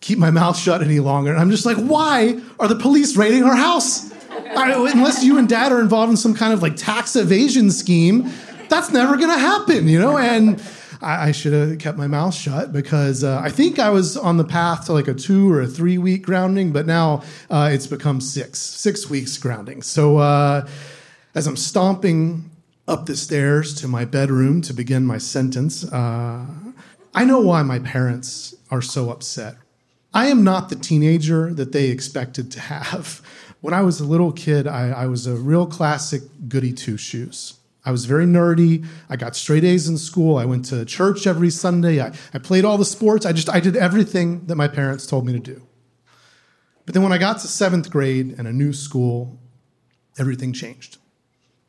keep 0.00 0.18
my 0.18 0.30
mouth 0.30 0.58
shut 0.58 0.82
any 0.82 1.00
longer. 1.00 1.30
And 1.30 1.40
I'm 1.40 1.50
just 1.50 1.64
like, 1.64 1.76
why 1.76 2.40
are 2.58 2.68
the 2.68 2.76
police 2.76 3.16
raiding 3.16 3.44
our 3.44 3.54
house? 3.54 4.12
I, 4.30 4.72
unless 4.92 5.24
you 5.24 5.38
and 5.38 5.48
dad 5.48 5.72
are 5.72 5.80
involved 5.80 6.10
in 6.10 6.16
some 6.16 6.34
kind 6.34 6.52
of 6.52 6.62
like 6.62 6.76
tax 6.76 7.16
evasion 7.16 7.70
scheme, 7.70 8.30
that's 8.68 8.92
never 8.92 9.16
to 9.16 9.38
happen, 9.38 9.88
you 9.88 9.98
know? 9.98 10.18
And 10.18 10.60
I, 11.00 11.28
I 11.28 11.32
should 11.32 11.52
have 11.52 11.78
kept 11.78 11.98
my 11.98 12.06
mouth 12.06 12.34
shut 12.34 12.72
because 12.72 13.24
uh, 13.24 13.40
I 13.42 13.50
think 13.50 13.78
I 13.78 13.90
was 13.90 14.16
on 14.16 14.36
the 14.36 14.44
path 14.44 14.86
to 14.86 14.92
like 14.92 15.08
a 15.08 15.14
two 15.14 15.52
or 15.52 15.60
a 15.60 15.66
three 15.66 15.98
week 15.98 16.22
grounding, 16.22 16.72
but 16.72 16.86
now 16.86 17.22
uh, 17.50 17.70
it's 17.72 17.86
become 17.86 18.20
six, 18.20 18.58
six 18.60 19.08
weeks 19.08 19.36
grounding. 19.38 19.82
So 19.82 20.18
uh, 20.18 20.68
as 21.34 21.46
I'm 21.46 21.56
stomping 21.56 22.50
up 22.88 23.06
the 23.06 23.16
stairs 23.16 23.74
to 23.80 23.88
my 23.88 24.04
bedroom 24.04 24.62
to 24.62 24.72
begin 24.72 25.04
my 25.04 25.18
sentence, 25.18 25.84
uh, 25.92 26.46
I 27.14 27.24
know 27.24 27.40
why 27.40 27.62
my 27.62 27.78
parents 27.78 28.54
are 28.70 28.82
so 28.82 29.10
upset. 29.10 29.56
I 30.12 30.28
am 30.28 30.44
not 30.44 30.68
the 30.70 30.76
teenager 30.76 31.52
that 31.54 31.72
they 31.72 31.90
expected 31.90 32.50
to 32.52 32.60
have. 32.60 33.20
When 33.60 33.74
I 33.74 33.82
was 33.82 34.00
a 34.00 34.04
little 34.04 34.32
kid, 34.32 34.66
I, 34.66 34.90
I 34.90 35.06
was 35.06 35.26
a 35.26 35.34
real 35.34 35.66
classic 35.66 36.22
goody 36.48 36.72
two 36.72 36.96
shoes. 36.96 37.58
I 37.86 37.92
was 37.92 38.04
very 38.04 38.26
nerdy. 38.26 38.84
I 39.08 39.14
got 39.14 39.36
straight 39.36 39.62
A's 39.62 39.88
in 39.88 39.96
school. 39.96 40.36
I 40.36 40.44
went 40.44 40.64
to 40.66 40.84
church 40.84 41.26
every 41.26 41.50
Sunday. 41.50 42.00
I, 42.00 42.12
I 42.34 42.38
played 42.38 42.64
all 42.64 42.76
the 42.76 42.84
sports. 42.84 43.24
I 43.24 43.32
just 43.32 43.48
I 43.48 43.60
did 43.60 43.76
everything 43.76 44.46
that 44.46 44.56
my 44.56 44.66
parents 44.66 45.06
told 45.06 45.24
me 45.24 45.32
to 45.32 45.38
do. 45.38 45.62
But 46.84 46.94
then 46.94 47.04
when 47.04 47.12
I 47.12 47.18
got 47.18 47.38
to 47.40 47.48
seventh 47.48 47.90
grade 47.90 48.34
and 48.36 48.48
a 48.48 48.52
new 48.52 48.72
school, 48.72 49.38
everything 50.18 50.52
changed. 50.52 50.98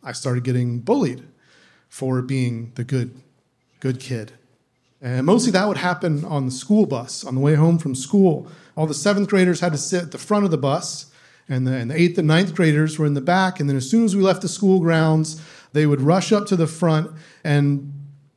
I 0.03 0.11
started 0.11 0.43
getting 0.43 0.79
bullied 0.79 1.23
for 1.87 2.21
being 2.21 2.71
the 2.75 2.83
good, 2.83 3.21
good 3.79 3.99
kid. 3.99 4.33
And 5.01 5.25
mostly 5.25 5.51
that 5.51 5.67
would 5.67 5.77
happen 5.77 6.25
on 6.25 6.45
the 6.45 6.51
school 6.51 6.87
bus 6.87 7.23
on 7.23 7.35
the 7.35 7.41
way 7.41 7.53
home 7.53 7.77
from 7.77 7.93
school. 7.93 8.47
All 8.75 8.87
the 8.87 8.93
seventh 8.95 9.29
graders 9.29 9.59
had 9.59 9.71
to 9.71 9.77
sit 9.77 10.03
at 10.03 10.11
the 10.11 10.17
front 10.17 10.45
of 10.45 10.51
the 10.51 10.57
bus, 10.57 11.11
and 11.49 11.65
the, 11.65 11.73
and 11.73 11.91
the 11.91 11.99
eighth 11.99 12.17
and 12.17 12.27
ninth 12.27 12.55
graders 12.55 12.97
were 12.97 13.05
in 13.05 13.13
the 13.13 13.21
back. 13.21 13.59
And 13.59 13.69
then 13.69 13.77
as 13.77 13.89
soon 13.89 14.03
as 14.03 14.15
we 14.15 14.21
left 14.21 14.41
the 14.41 14.49
school 14.49 14.79
grounds, 14.79 15.41
they 15.77 15.85
would 15.85 16.01
rush 16.01 16.31
up 16.31 16.47
to 16.47 16.55
the 16.55 16.67
front 16.67 17.11
and 17.43 17.93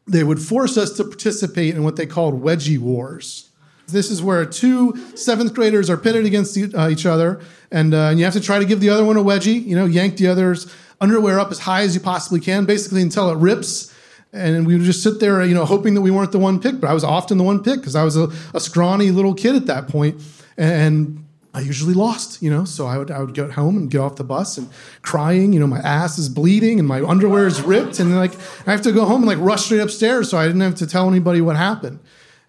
they 0.07 0.22
would 0.24 0.40
force 0.40 0.76
us 0.76 0.92
to 0.96 1.05
participate 1.05 1.74
in 1.74 1.83
what 1.83 1.96
they 1.96 2.07
called 2.07 2.42
wedgie 2.42 2.79
wars. 2.79 3.50
This 3.88 4.11
is 4.11 4.22
where 4.22 4.44
two 4.44 4.96
seventh 5.16 5.55
graders 5.55 5.88
are 5.90 5.96
pitted 5.96 6.26
against 6.26 6.57
uh, 6.57 6.88
each 6.88 7.07
other, 7.07 7.40
and, 7.72 7.92
uh, 7.92 8.09
and 8.11 8.18
you 8.18 8.24
have 8.24 8.35
to 8.35 8.40
try 8.40 8.59
to 8.59 8.64
give 8.64 8.81
the 8.81 8.88
other 8.88 9.05
one 9.05 9.16
a 9.16 9.22
wedgie. 9.22 9.64
You 9.64 9.74
know, 9.74 9.87
yank 9.87 10.16
the 10.16 10.29
other's 10.29 10.72
underwear 11.00 11.40
up 11.40 11.50
as 11.50 11.61
high 11.61 11.83
as 11.83 11.94
you 11.94 12.00
possibly 12.00 12.40
can, 12.40 12.66
basically 12.66 13.03
until 13.03 13.31
it 13.31 13.38
rips. 13.38 13.92
And 14.33 14.64
we 14.64 14.76
would 14.76 14.85
just 14.85 15.03
sit 15.03 15.18
there, 15.18 15.44
you 15.44 15.55
know, 15.55 15.64
hoping 15.64 15.94
that 15.94 16.03
we 16.03 16.12
weren't 16.12 16.31
the 16.31 16.38
one 16.38 16.61
picked. 16.61 16.81
But 16.81 16.88
I 16.88 16.94
was 16.94 17.03
often 17.03 17.37
the 17.37 17.42
one 17.42 17.64
picked 17.64 17.81
because 17.81 17.96
I 17.96 18.05
was 18.05 18.16
a, 18.16 18.31
a 18.55 18.61
scrawny 18.61 19.11
little 19.11 19.35
kid 19.35 19.57
at 19.57 19.66
that 19.66 19.88
point. 19.88 20.22
And 20.57 21.24
I 21.53 21.61
usually 21.61 21.95
lost, 21.95 22.43
you 22.43 22.51
know, 22.51 22.65
so 22.65 22.87
I 22.87 22.97
would 22.97 23.11
I 23.11 23.21
would 23.21 23.35
get 23.35 23.53
home 23.53 23.77
and 23.77 23.91
get 23.91 23.99
off 23.99 24.17
the 24.17 24.25
bus 24.25 24.57
and 24.57 24.69
crying, 25.03 25.53
you 25.53 25.59
know, 25.59 25.67
my 25.67 25.81
ass 25.81 26.17
is 26.17 26.29
bleeding 26.29 26.79
and 26.79 26.87
my 26.87 27.03
underwear 27.03 27.47
is 27.47 27.61
ripped 27.61 27.99
and 27.99 28.15
like 28.15 28.33
I 28.67 28.71
have 28.71 28.83
to 28.83 28.93
go 28.93 29.05
home 29.05 29.23
and 29.23 29.27
like 29.27 29.39
rush 29.39 29.65
straight 29.65 29.81
upstairs 29.81 30.31
so 30.31 30.39
I 30.39 30.47
didn't 30.47 30.61
have 30.61 30.77
to 30.77 30.87
tell 30.87 31.09
anybody 31.09 31.41
what 31.41 31.57
happened. 31.57 31.99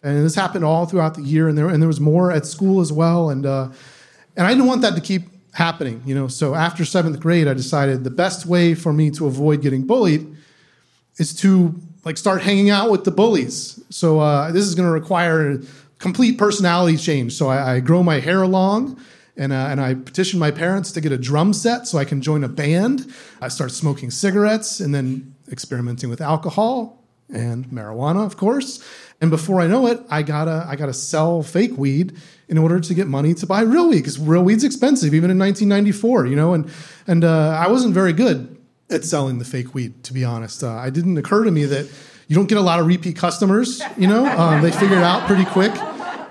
And 0.03 0.23
this 0.23 0.35
happened 0.35 0.65
all 0.65 0.85
throughout 0.85 1.15
the 1.15 1.23
year 1.23 1.47
and 1.47 1.57
there 1.57 1.67
and 1.67 1.81
there 1.81 1.87
was 1.87 1.99
more 1.99 2.31
at 2.31 2.45
school 2.45 2.79
as 2.79 2.93
well 2.93 3.31
and 3.31 3.45
uh, 3.45 3.69
and 4.37 4.45
I 4.45 4.51
didn't 4.51 4.67
want 4.67 4.81
that 4.83 4.93
to 4.95 5.01
keep 5.01 5.23
happening, 5.53 6.03
you 6.05 6.13
know. 6.13 6.27
So 6.27 6.53
after 6.53 6.83
7th 6.83 7.19
grade 7.19 7.47
I 7.47 7.55
decided 7.55 8.03
the 8.03 8.11
best 8.11 8.45
way 8.45 8.75
for 8.75 8.93
me 8.93 9.09
to 9.11 9.25
avoid 9.25 9.63
getting 9.63 9.87
bullied 9.87 10.35
is 11.17 11.33
to 11.37 11.73
like 12.05 12.17
start 12.17 12.41
hanging 12.41 12.69
out 12.69 12.91
with 12.91 13.03
the 13.03 13.11
bullies. 13.11 13.83
So 13.89 14.19
uh, 14.19 14.51
this 14.51 14.65
is 14.65 14.75
going 14.75 14.87
to 14.87 14.93
require 14.93 15.59
complete 16.01 16.37
personality 16.37 16.97
change. 16.97 17.33
So 17.33 17.47
I, 17.47 17.75
I 17.75 17.79
grow 17.79 18.03
my 18.03 18.19
hair 18.19 18.45
long. 18.45 18.99
And, 19.37 19.53
uh, 19.53 19.67
and 19.69 19.79
I 19.79 19.93
petitioned 19.93 20.41
my 20.41 20.51
parents 20.51 20.91
to 20.91 21.01
get 21.01 21.13
a 21.13 21.17
drum 21.17 21.53
set 21.53 21.87
so 21.87 21.97
I 21.97 22.03
can 22.03 22.21
join 22.21 22.43
a 22.43 22.49
band. 22.49 23.11
I 23.39 23.47
start 23.47 23.71
smoking 23.71 24.11
cigarettes 24.11 24.81
and 24.81 24.93
then 24.93 25.35
experimenting 25.49 26.09
with 26.09 26.19
alcohol 26.19 27.01
and 27.33 27.65
marijuana, 27.67 28.25
of 28.25 28.35
course. 28.35 28.83
And 29.21 29.29
before 29.29 29.61
I 29.61 29.67
know 29.67 29.87
it, 29.87 30.01
I 30.09 30.21
gotta 30.21 30.65
I 30.67 30.75
gotta 30.75 30.93
sell 30.93 31.43
fake 31.43 31.77
weed 31.77 32.17
in 32.49 32.57
order 32.57 32.79
to 32.79 32.93
get 32.93 33.07
money 33.07 33.33
to 33.35 33.45
buy 33.45 33.61
real 33.61 33.87
weed 33.87 33.99
because 33.99 34.19
real 34.19 34.43
weed's 34.43 34.63
expensive, 34.63 35.13
even 35.13 35.31
in 35.31 35.39
1994. 35.39 36.25
You 36.25 36.35
know, 36.35 36.53
and 36.53 36.69
and 37.07 37.23
uh, 37.23 37.57
I 37.57 37.69
wasn't 37.69 37.93
very 37.93 38.13
good 38.13 38.57
at 38.89 39.05
selling 39.05 39.39
the 39.39 39.45
fake 39.45 39.73
weed, 39.73 40.03
to 40.03 40.13
be 40.13 40.25
honest. 40.25 40.63
Uh, 40.63 40.83
it 40.85 40.93
didn't 40.93 41.17
occur 41.17 41.43
to 41.43 41.51
me 41.51 41.65
that 41.65 41.89
you 42.27 42.35
don't 42.35 42.49
get 42.49 42.57
a 42.57 42.61
lot 42.61 42.79
of 42.79 42.87
repeat 42.87 43.15
customers. 43.15 43.81
You 43.95 44.07
know, 44.07 44.25
um, 44.37 44.61
they 44.61 44.71
figure 44.71 44.97
it 44.97 45.03
out 45.03 45.27
pretty 45.27 45.45
quick. 45.45 45.73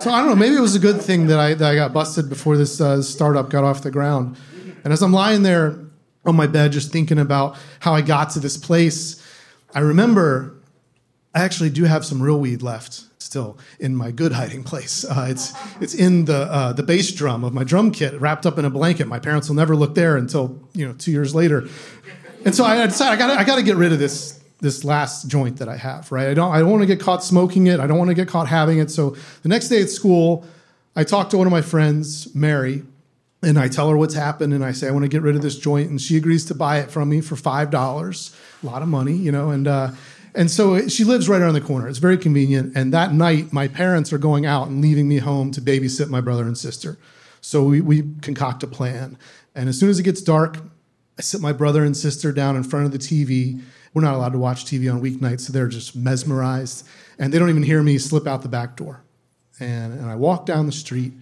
So 0.01 0.11
I 0.11 0.21
don't 0.21 0.31
know. 0.31 0.37
Maybe 0.37 0.57
it 0.57 0.61
was 0.61 0.75
a 0.75 0.79
good 0.79 1.03
thing 1.03 1.27
that 1.27 1.39
I 1.39 1.53
that 1.53 1.71
I 1.71 1.75
got 1.75 1.93
busted 1.93 2.31
before 2.31 2.57
this 2.57 2.81
uh, 2.81 3.03
startup 3.03 3.51
got 3.51 3.65
off 3.65 3.83
the 3.83 3.91
ground. 3.91 4.39
And 4.83 4.95
as 4.95 5.03
I'm 5.03 5.13
lying 5.13 5.43
there 5.43 5.79
on 6.25 6.37
my 6.37 6.47
bed, 6.47 6.73
just 6.73 6.91
thinking 6.91 7.19
about 7.19 7.59
how 7.81 7.95
I 7.95 8.01
got 8.01 8.31
to 8.31 8.41
this 8.41 8.57
place, 8.57 9.23
I 9.75 9.81
remember 9.81 10.55
I 11.35 11.41
actually 11.41 11.69
do 11.69 11.85
have 11.85 12.07
some 12.07 12.23
real 12.23 12.41
weed 12.41 12.63
left 12.63 13.05
still 13.19 13.59
in 13.79 13.95
my 13.95 14.11
good 14.11 14.33
hiding 14.33 14.65
place. 14.65 15.05
Uh, 15.05 15.27
it's 15.29 15.53
it's 15.83 15.93
in 15.93 16.25
the 16.25 16.45
uh, 16.51 16.73
the 16.73 16.83
bass 16.83 17.13
drum 17.13 17.45
of 17.45 17.53
my 17.53 17.63
drum 17.63 17.91
kit, 17.91 18.19
wrapped 18.19 18.47
up 18.47 18.59
in 18.59 18.65
a 18.65 18.71
blanket. 18.71 19.07
My 19.07 19.19
parents 19.19 19.51
will 19.51 19.57
never 19.57 19.77
look 19.77 19.95
there 19.95 20.17
until 20.17 20.59
you 20.73 20.89
know 20.89 20.95
two 20.95 21.11
years 21.11 21.35
later. 21.35 21.69
And 22.47 22.55
so 22.55 22.65
I 22.65 22.87
decided 22.87 23.13
I 23.13 23.17
got 23.17 23.39
I 23.39 23.45
got 23.45 23.57
to 23.57 23.63
get 23.63 23.77
rid 23.77 23.93
of 23.93 23.99
this 23.99 24.40
this 24.61 24.85
last 24.85 25.29
joint 25.29 25.59
that 25.59 25.69
I 25.69 25.77
have, 25.77 26.11
right? 26.13 26.29
I 26.29 26.35
don't 26.35 26.53
I 26.53 26.61
don't 26.61 26.71
want 26.71 26.83
to 26.83 26.87
get 26.87 27.01
caught 27.01 27.25
smoking 27.25 27.67
it. 27.67 27.81
I 27.81 27.87
don't 27.87 27.99
want 27.99 28.09
to 28.09 28.15
get 28.15 28.29
caught 28.29 28.49
having 28.49 28.79
it. 28.79 28.91
So 28.91 29.17
the 29.43 29.49
next 29.49 29.69
day 29.69 29.81
at 29.83 29.91
school, 29.91 30.45
I 30.95 31.05
talk 31.05 31.31
to 31.31 31.39
one 31.39 31.47
of 31.47 31.51
my 31.51 31.63
friends, 31.63 32.35
Mary, 32.35 32.83
and 33.43 33.59
I 33.59 33.69
tell 33.69 33.89
her 33.89 33.97
what's 33.97 34.15
happened 34.15 34.53
and 34.53 34.65
I 34.65 34.73
say 34.73 34.89
I 34.89 34.91
want 34.91 35.05
to 35.05 35.09
get 35.09 35.23
rid 35.23 35.35
of 35.35 35.43
this 35.43 35.59
joint 35.59 35.89
and 35.91 36.01
she 36.01 36.17
agrees 36.17 36.45
to 36.47 36.55
buy 36.55 36.79
it 36.79 36.91
from 36.91 37.09
me 37.09 37.21
for 37.21 37.37
$5. 37.37 38.37
A 38.63 38.67
lot 38.67 38.83
of 38.83 38.89
money, 38.89 39.15
you 39.15 39.33
know, 39.33 39.51
and 39.51 39.67
uh 39.67 39.91
and 40.35 40.51
so 40.51 40.87
she 40.89 41.03
lives 41.05 41.29
right 41.29 41.41
around 41.41 41.55
the 41.55 41.61
corner. 41.61 41.89
It's 41.89 41.99
very 41.99 42.17
convenient. 42.17 42.77
And 42.77 42.93
that 42.95 43.13
night, 43.13 43.53
my 43.53 43.67
parents 43.67 44.13
are 44.13 44.19
going 44.19 44.47
out 44.47 44.69
and 44.69 44.81
leaving 44.81 45.09
me 45.09 45.19
home 45.19 45.51
to 45.53 45.61
babysit 45.61 46.09
my 46.09 46.21
brother 46.21 46.45
and 46.45 46.57
sister. 46.57 46.99
So 47.41 47.65
we, 47.65 47.81
we 47.81 48.03
concoct 48.23 48.63
a 48.63 48.69
plan. 48.69 49.19
And 49.57 49.69
as 49.69 49.79
soon 49.79 49.91
as 49.91 49.99
it 49.99 50.05
gets 50.05 50.21
dark, 50.21 50.59
I 51.19 51.23
sit 51.23 51.41
my 51.41 51.53
brother 51.53 51.85
and 51.85 51.97
sister 51.97 52.33
down 52.33 52.57
in 52.57 52.63
front 52.63 52.87
of 52.87 52.93
the 52.93 52.99
TV 52.99 53.61
we're 53.93 54.03
not 54.03 54.15
allowed 54.15 54.33
to 54.33 54.39
watch 54.39 54.65
TV 54.65 54.93
on 54.93 55.01
weeknights, 55.01 55.41
so 55.41 55.53
they're 55.53 55.69
just 55.69 55.97
mesmerized. 55.97 56.87
And 57.19 57.33
they 57.33 57.39
don't 57.39 57.51
even 57.51 57.63
hear 57.63 57.83
me 57.83 57.99
slip 57.99 58.27
out 58.27 58.43
the 58.43 58.49
back 58.49 58.77
door. 58.77 59.03
And, 59.59 59.93
and 59.93 60.07
I 60.07 60.15
walk 60.15 60.47
down 60.47 60.67
the 60.67 60.73
street, 60.73 61.13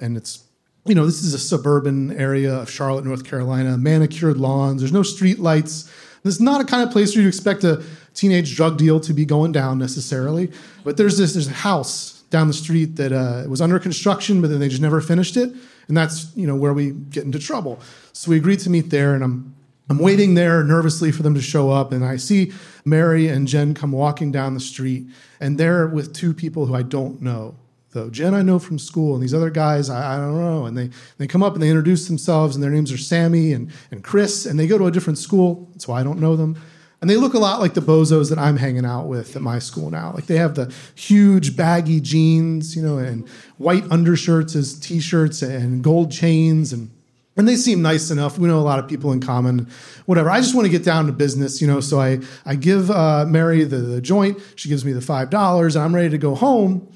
and 0.00 0.16
it's, 0.16 0.44
you 0.84 0.94
know, 0.94 1.06
this 1.06 1.22
is 1.22 1.34
a 1.34 1.38
suburban 1.38 2.12
area 2.18 2.54
of 2.54 2.70
Charlotte, 2.70 3.04
North 3.04 3.24
Carolina, 3.24 3.78
manicured 3.78 4.36
lawns, 4.36 4.82
there's 4.82 4.92
no 4.92 5.02
street 5.02 5.38
lights. 5.38 5.90
This 6.22 6.34
is 6.34 6.40
not 6.40 6.60
a 6.60 6.64
kind 6.64 6.82
of 6.82 6.90
place 6.90 7.14
where 7.14 7.22
you 7.22 7.28
expect 7.28 7.62
a 7.64 7.82
teenage 8.14 8.56
drug 8.56 8.76
deal 8.76 8.98
to 9.00 9.14
be 9.14 9.24
going 9.24 9.52
down 9.52 9.78
necessarily. 9.78 10.50
But 10.84 10.96
there's 10.96 11.16
this, 11.16 11.34
there's 11.34 11.48
a 11.48 11.52
house 11.52 12.22
down 12.30 12.48
the 12.48 12.54
street 12.54 12.96
that 12.96 13.12
uh, 13.12 13.44
was 13.48 13.60
under 13.60 13.78
construction, 13.78 14.40
but 14.40 14.50
then 14.50 14.58
they 14.58 14.68
just 14.68 14.82
never 14.82 15.00
finished 15.00 15.36
it. 15.36 15.52
And 15.88 15.96
that's, 15.96 16.36
you 16.36 16.46
know, 16.46 16.56
where 16.56 16.72
we 16.72 16.90
get 16.90 17.24
into 17.24 17.38
trouble. 17.38 17.80
So 18.12 18.30
we 18.30 18.36
agreed 18.36 18.58
to 18.60 18.70
meet 18.70 18.90
there, 18.90 19.14
and 19.14 19.22
I'm 19.22 19.55
I'm 19.88 19.98
waiting 19.98 20.34
there 20.34 20.64
nervously 20.64 21.12
for 21.12 21.22
them 21.22 21.34
to 21.34 21.40
show 21.40 21.70
up, 21.70 21.92
and 21.92 22.04
I 22.04 22.16
see 22.16 22.52
Mary 22.84 23.28
and 23.28 23.46
Jen 23.46 23.72
come 23.72 23.92
walking 23.92 24.32
down 24.32 24.54
the 24.54 24.60
street, 24.60 25.06
and 25.40 25.58
they're 25.58 25.86
with 25.86 26.12
two 26.12 26.34
people 26.34 26.66
who 26.66 26.74
I 26.74 26.82
don't 26.82 27.22
know 27.22 27.56
though. 27.96 28.10
Jen, 28.10 28.34
I 28.34 28.42
know 28.42 28.58
from 28.58 28.78
school, 28.78 29.14
and 29.14 29.22
these 29.22 29.34
other 29.34 29.50
guys, 29.50 29.88
I, 29.88 30.16
I 30.16 30.18
don't 30.18 30.38
know. 30.38 30.66
And 30.66 30.76
they, 30.76 30.90
they 31.18 31.26
come 31.26 31.42
up 31.42 31.54
and 31.54 31.62
they 31.62 31.68
introduce 31.68 32.06
themselves, 32.06 32.54
and 32.54 32.62
their 32.62 32.70
names 32.70 32.92
are 32.92 32.98
Sammy 32.98 33.52
and, 33.52 33.72
and 33.90 34.04
Chris, 34.04 34.46
and 34.46 34.60
they 34.60 34.66
go 34.66 34.76
to 34.76 34.86
a 34.86 34.90
different 34.90 35.18
school. 35.18 35.68
That's 35.72 35.88
why 35.88 36.00
I 36.00 36.04
don't 36.04 36.20
know 36.20 36.36
them. 36.36 36.60
And 37.00 37.10
they 37.10 37.16
look 37.16 37.34
a 37.34 37.38
lot 37.38 37.60
like 37.60 37.74
the 37.74 37.80
bozos 37.80 38.30
that 38.30 38.38
I'm 38.38 38.56
hanging 38.56 38.86
out 38.86 39.06
with 39.06 39.36
at 39.36 39.42
my 39.42 39.58
school 39.58 39.90
now. 39.90 40.12
Like 40.14 40.26
they 40.26 40.36
have 40.36 40.54
the 40.54 40.72
huge 40.94 41.56
baggy 41.56 42.00
jeans, 42.00 42.74
you 42.74 42.82
know, 42.82 42.98
and 42.98 43.28
white 43.58 43.84
undershirts 43.90 44.56
as 44.56 44.78
t-shirts 44.78 45.42
and 45.42 45.84
gold 45.84 46.10
chains 46.10 46.72
and 46.72 46.90
and 47.36 47.46
they 47.46 47.56
seem 47.56 47.82
nice 47.82 48.10
enough. 48.10 48.38
We 48.38 48.48
know 48.48 48.58
a 48.58 48.60
lot 48.60 48.78
of 48.78 48.88
people 48.88 49.12
in 49.12 49.20
common, 49.20 49.68
whatever. 50.06 50.30
I 50.30 50.40
just 50.40 50.54
want 50.54 50.66
to 50.66 50.70
get 50.70 50.84
down 50.84 51.06
to 51.06 51.12
business, 51.12 51.60
you 51.60 51.66
know. 51.66 51.80
So 51.80 52.00
I 52.00 52.20
I 52.44 52.54
give 52.54 52.90
uh, 52.90 53.26
Mary 53.26 53.64
the, 53.64 53.76
the 53.78 54.00
joint. 54.00 54.38
She 54.56 54.68
gives 54.68 54.84
me 54.84 54.92
the 54.92 55.00
five 55.00 55.30
dollars, 55.30 55.76
I'm 55.76 55.94
ready 55.94 56.10
to 56.10 56.18
go 56.18 56.34
home. 56.34 56.88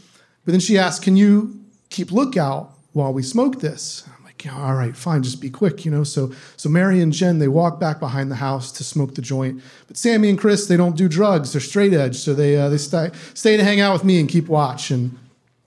But 0.44 0.52
then 0.52 0.60
she 0.60 0.78
asks, 0.78 1.04
"Can 1.04 1.16
you 1.16 1.60
keep 1.90 2.10
lookout 2.10 2.72
while 2.92 3.12
we 3.12 3.22
smoke 3.22 3.60
this?" 3.60 4.04
I'm 4.16 4.24
like, 4.24 4.44
yeah, 4.44 4.56
"All 4.56 4.74
right, 4.74 4.96
fine. 4.96 5.22
Just 5.22 5.40
be 5.40 5.50
quick, 5.50 5.84
you 5.84 5.90
know." 5.90 6.04
So 6.04 6.32
so 6.56 6.68
Mary 6.68 7.00
and 7.00 7.12
Jen 7.12 7.38
they 7.38 7.48
walk 7.48 7.78
back 7.78 8.00
behind 8.00 8.30
the 8.30 8.36
house 8.36 8.72
to 8.72 8.84
smoke 8.84 9.14
the 9.14 9.22
joint. 9.22 9.62
But 9.88 9.98
Sammy 9.98 10.30
and 10.30 10.38
Chris 10.38 10.66
they 10.66 10.76
don't 10.76 10.96
do 10.96 11.08
drugs. 11.08 11.52
They're 11.52 11.60
straight 11.60 11.92
edge, 11.92 12.16
so 12.16 12.32
they 12.32 12.56
uh, 12.56 12.70
they 12.70 12.78
stay 12.78 13.10
stay 13.34 13.56
to 13.58 13.64
hang 13.64 13.80
out 13.80 13.92
with 13.92 14.04
me 14.04 14.18
and 14.18 14.28
keep 14.28 14.48
watch. 14.48 14.90
And 14.90 15.18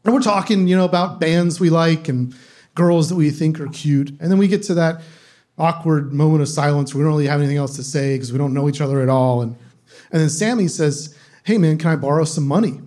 and 0.04 0.14
we're 0.14 0.22
talking, 0.22 0.68
you 0.68 0.76
know, 0.76 0.84
about 0.84 1.20
bands 1.20 1.60
we 1.60 1.70
like 1.70 2.10
and 2.10 2.36
girls 2.76 3.10
that 3.10 3.16
we 3.16 3.30
think 3.30 3.60
are 3.60 3.68
cute. 3.68 4.10
And 4.20 4.32
then 4.32 4.38
we 4.38 4.48
get 4.48 4.64
to 4.64 4.74
that 4.76 5.02
awkward 5.58 6.14
moment 6.14 6.42
of 6.42 6.50
silence. 6.50 6.94
We 6.94 7.02
don't 7.02 7.12
really 7.12 7.28
have 7.28 7.40
anything 7.40 7.58
else 7.58 7.76
to 7.76 7.84
say 7.84 8.16
because 8.16 8.32
we 8.32 8.38
don't 8.38 8.54
know 8.54 8.68
each 8.68 8.82
other 8.82 9.02
at 9.02 9.10
all. 9.10 9.42
And, 9.42 9.56
and 10.12 10.22
then 10.22 10.30
Sammy 10.30 10.68
says, 10.68 11.18
Hey, 11.44 11.58
man, 11.58 11.78
can 11.78 11.92
I 11.92 11.96
borrow 11.96 12.24
some 12.24 12.48
money? 12.48 12.80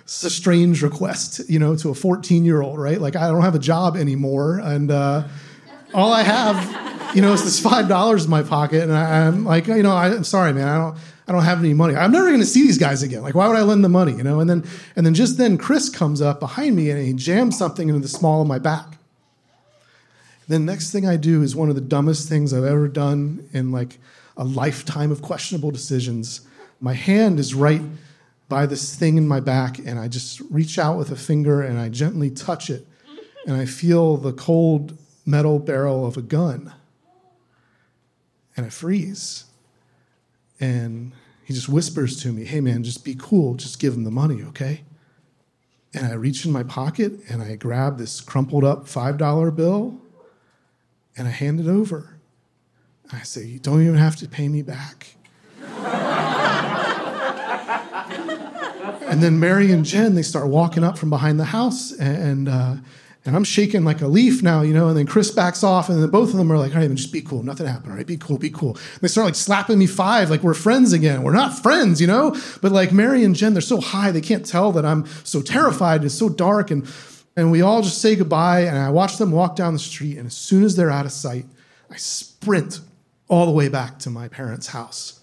It's 0.00 0.24
a 0.24 0.30
strange 0.30 0.82
request, 0.82 1.42
you 1.50 1.58
know, 1.58 1.76
to 1.76 1.90
a 1.90 1.94
14 1.94 2.44
year 2.44 2.62
old, 2.62 2.78
right? 2.78 2.98
Like, 2.98 3.14
I 3.14 3.28
don't 3.28 3.42
have 3.42 3.54
a 3.54 3.58
job 3.58 3.94
anymore. 3.94 4.58
And 4.58 4.90
uh, 4.90 5.28
all 5.92 6.12
I 6.12 6.22
have, 6.22 7.14
you 7.14 7.20
know, 7.20 7.34
is 7.34 7.44
this 7.44 7.60
$5 7.60 8.24
in 8.24 8.30
my 8.30 8.42
pocket. 8.42 8.84
And 8.84 8.92
I, 8.92 9.26
am 9.26 9.44
like, 9.44 9.66
you 9.66 9.82
know, 9.82 9.92
I, 9.92 10.06
I'm 10.06 10.24
sorry, 10.24 10.54
man. 10.54 10.66
I 10.66 10.78
don't, 10.78 10.98
I 11.28 11.32
don't 11.32 11.42
have 11.42 11.58
any 11.58 11.74
money. 11.74 11.94
I'm 11.94 12.10
never 12.10 12.28
going 12.28 12.40
to 12.40 12.46
see 12.46 12.62
these 12.62 12.78
guys 12.78 13.02
again. 13.02 13.22
Like, 13.22 13.34
why 13.34 13.46
would 13.48 13.56
I 13.56 13.62
lend 13.62 13.84
the 13.84 13.90
money? 13.90 14.12
You 14.12 14.22
know? 14.22 14.40
And 14.40 14.48
then, 14.48 14.64
and 14.96 15.04
then 15.04 15.12
just 15.12 15.36
then, 15.36 15.58
Chris 15.58 15.90
comes 15.90 16.22
up 16.22 16.40
behind 16.40 16.74
me 16.74 16.90
and 16.90 17.06
he 17.06 17.12
jams 17.12 17.58
something 17.58 17.88
into 17.88 18.00
the 18.00 18.08
small 18.08 18.40
of 18.40 18.48
my 18.48 18.58
back. 18.58 18.96
Then 20.48 20.64
next 20.64 20.90
thing 20.90 21.06
I 21.06 21.16
do 21.16 21.42
is 21.42 21.54
one 21.54 21.68
of 21.68 21.74
the 21.74 21.82
dumbest 21.82 22.30
things 22.30 22.54
I've 22.54 22.64
ever 22.64 22.88
done 22.88 23.46
in 23.52 23.70
like 23.70 23.98
a 24.38 24.44
lifetime 24.44 25.12
of 25.12 25.20
questionable 25.20 25.70
decisions. 25.70 26.40
My 26.80 26.94
hand 26.94 27.38
is 27.38 27.54
right 27.54 27.82
by 28.48 28.64
this 28.64 28.94
thing 28.94 29.18
in 29.18 29.28
my 29.28 29.40
back, 29.40 29.78
and 29.78 29.98
I 29.98 30.08
just 30.08 30.40
reach 30.48 30.78
out 30.78 30.96
with 30.96 31.10
a 31.10 31.16
finger 31.16 31.60
and 31.60 31.78
I 31.78 31.90
gently 31.90 32.30
touch 32.30 32.70
it, 32.70 32.86
and 33.46 33.54
I 33.54 33.66
feel 33.66 34.16
the 34.16 34.32
cold 34.32 34.96
metal 35.26 35.58
barrel 35.58 36.06
of 36.06 36.16
a 36.16 36.22
gun, 36.22 36.72
and 38.56 38.64
I 38.64 38.70
freeze. 38.70 39.44
And 40.60 41.12
he 41.44 41.54
just 41.54 41.68
whispers 41.68 42.20
to 42.22 42.32
me, 42.32 42.44
Hey 42.44 42.60
man, 42.60 42.82
just 42.82 43.04
be 43.04 43.14
cool. 43.18 43.54
Just 43.54 43.78
give 43.80 43.94
him 43.94 44.04
the 44.04 44.10
money, 44.10 44.42
okay? 44.42 44.82
And 45.94 46.06
I 46.06 46.12
reach 46.14 46.44
in 46.44 46.52
my 46.52 46.62
pocket 46.62 47.12
and 47.28 47.42
I 47.42 47.56
grab 47.56 47.98
this 47.98 48.20
crumpled 48.20 48.64
up 48.64 48.86
$5 48.86 49.56
bill 49.56 50.00
and 51.16 51.26
I 51.26 51.30
hand 51.30 51.60
it 51.60 51.66
over. 51.66 52.18
I 53.12 53.20
say, 53.22 53.44
You 53.44 53.58
don't 53.58 53.82
even 53.82 53.96
have 53.96 54.16
to 54.16 54.28
pay 54.28 54.48
me 54.48 54.62
back. 54.62 55.14
and 59.08 59.22
then 59.22 59.40
Mary 59.40 59.72
and 59.72 59.84
Jen, 59.84 60.14
they 60.14 60.22
start 60.22 60.48
walking 60.48 60.84
up 60.84 60.98
from 60.98 61.10
behind 61.10 61.40
the 61.40 61.46
house 61.46 61.92
and, 61.92 62.48
uh, 62.48 62.76
and 63.24 63.36
I'm 63.36 63.44
shaking 63.44 63.84
like 63.84 64.00
a 64.00 64.06
leaf 64.06 64.42
now, 64.42 64.62
you 64.62 64.72
know, 64.72 64.88
and 64.88 64.96
then 64.96 65.06
Chris 65.06 65.30
backs 65.30 65.62
off, 65.62 65.88
and 65.88 66.02
then 66.02 66.08
both 66.08 66.30
of 66.30 66.36
them 66.36 66.50
are 66.50 66.58
like, 66.58 66.72
all 66.72 66.78
right, 66.78 66.88
man, 66.88 66.96
just 66.96 67.12
be 67.12 67.20
cool. 67.20 67.42
Nothing 67.42 67.66
happened, 67.66 67.90
all 67.90 67.96
right? 67.96 68.06
Be 68.06 68.16
cool, 68.16 68.38
be 68.38 68.50
cool. 68.50 68.70
And 68.70 69.00
they 69.00 69.08
start 69.08 69.26
like 69.26 69.34
slapping 69.34 69.78
me 69.78 69.86
five, 69.86 70.30
like 70.30 70.42
we're 70.42 70.54
friends 70.54 70.92
again. 70.92 71.22
We're 71.22 71.32
not 71.32 71.58
friends, 71.58 72.00
you 72.00 72.06
know? 72.06 72.36
But 72.62 72.72
like 72.72 72.92
Mary 72.92 73.24
and 73.24 73.34
Jen, 73.34 73.52
they're 73.52 73.60
so 73.60 73.80
high, 73.80 74.10
they 74.12 74.20
can't 74.20 74.46
tell 74.46 74.72
that 74.72 74.86
I'm 74.86 75.04
so 75.24 75.42
terrified. 75.42 76.04
It's 76.04 76.14
so 76.14 76.28
dark. 76.28 76.70
And, 76.70 76.88
and 77.36 77.50
we 77.50 77.60
all 77.60 77.82
just 77.82 78.00
say 78.00 78.16
goodbye, 78.16 78.60
and 78.60 78.78
I 78.78 78.90
watch 78.90 79.18
them 79.18 79.30
walk 79.30 79.56
down 79.56 79.72
the 79.72 79.78
street, 79.78 80.16
and 80.16 80.26
as 80.26 80.34
soon 80.34 80.64
as 80.64 80.76
they're 80.76 80.90
out 80.90 81.04
of 81.04 81.12
sight, 81.12 81.46
I 81.90 81.96
sprint 81.96 82.80
all 83.28 83.46
the 83.46 83.52
way 83.52 83.68
back 83.68 83.98
to 84.00 84.10
my 84.10 84.28
parents' 84.28 84.68
house. 84.68 85.20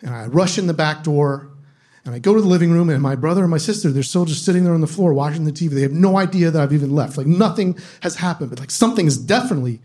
And 0.00 0.10
I 0.10 0.26
rush 0.26 0.58
in 0.58 0.66
the 0.66 0.74
back 0.74 1.02
door, 1.04 1.50
and 2.06 2.14
I 2.14 2.18
go 2.18 2.34
to 2.34 2.40
the 2.40 2.46
living 2.46 2.70
room, 2.70 2.88
and 2.88 3.02
my 3.02 3.16
brother 3.16 3.42
and 3.42 3.50
my 3.50 3.58
sister, 3.58 3.90
they're 3.90 4.02
still 4.02 4.24
just 4.24 4.44
sitting 4.44 4.64
there 4.64 4.72
on 4.72 4.80
the 4.80 4.86
floor 4.86 5.12
watching 5.12 5.44
the 5.44 5.52
TV. 5.52 5.70
They 5.70 5.82
have 5.82 5.92
no 5.92 6.16
idea 6.16 6.50
that 6.50 6.62
I've 6.62 6.72
even 6.72 6.94
left. 6.94 7.18
Like 7.18 7.26
nothing 7.26 7.78
has 8.00 8.16
happened, 8.16 8.50
but 8.50 8.60
like 8.60 8.70
something 8.70 9.06
has 9.06 9.18
definitely 9.18 9.80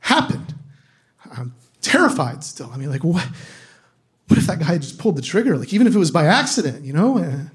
happened. 0.00 0.54
I'm 1.36 1.54
terrified 1.82 2.44
still. 2.44 2.70
I 2.72 2.76
mean, 2.76 2.88
like, 2.90 3.04
what? 3.04 3.28
What 4.28 4.38
if 4.38 4.46
that 4.48 4.58
guy 4.58 4.78
just 4.78 4.98
pulled 4.98 5.16
the 5.16 5.22
trigger? 5.22 5.56
Like, 5.56 5.72
even 5.72 5.86
if 5.86 5.94
it 5.94 5.98
was 5.98 6.10
by 6.10 6.26
accident, 6.26 6.84
you 6.84 6.92
know? 6.92 7.16
And 7.16 7.50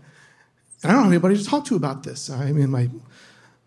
I 0.84 0.88
don't 0.88 1.04
have 1.04 1.12
anybody 1.12 1.38
to 1.38 1.44
talk 1.44 1.66
to 1.66 1.76
about 1.76 2.04
this. 2.04 2.30
I 2.30 2.52
mean, 2.54 2.70
my 2.70 2.90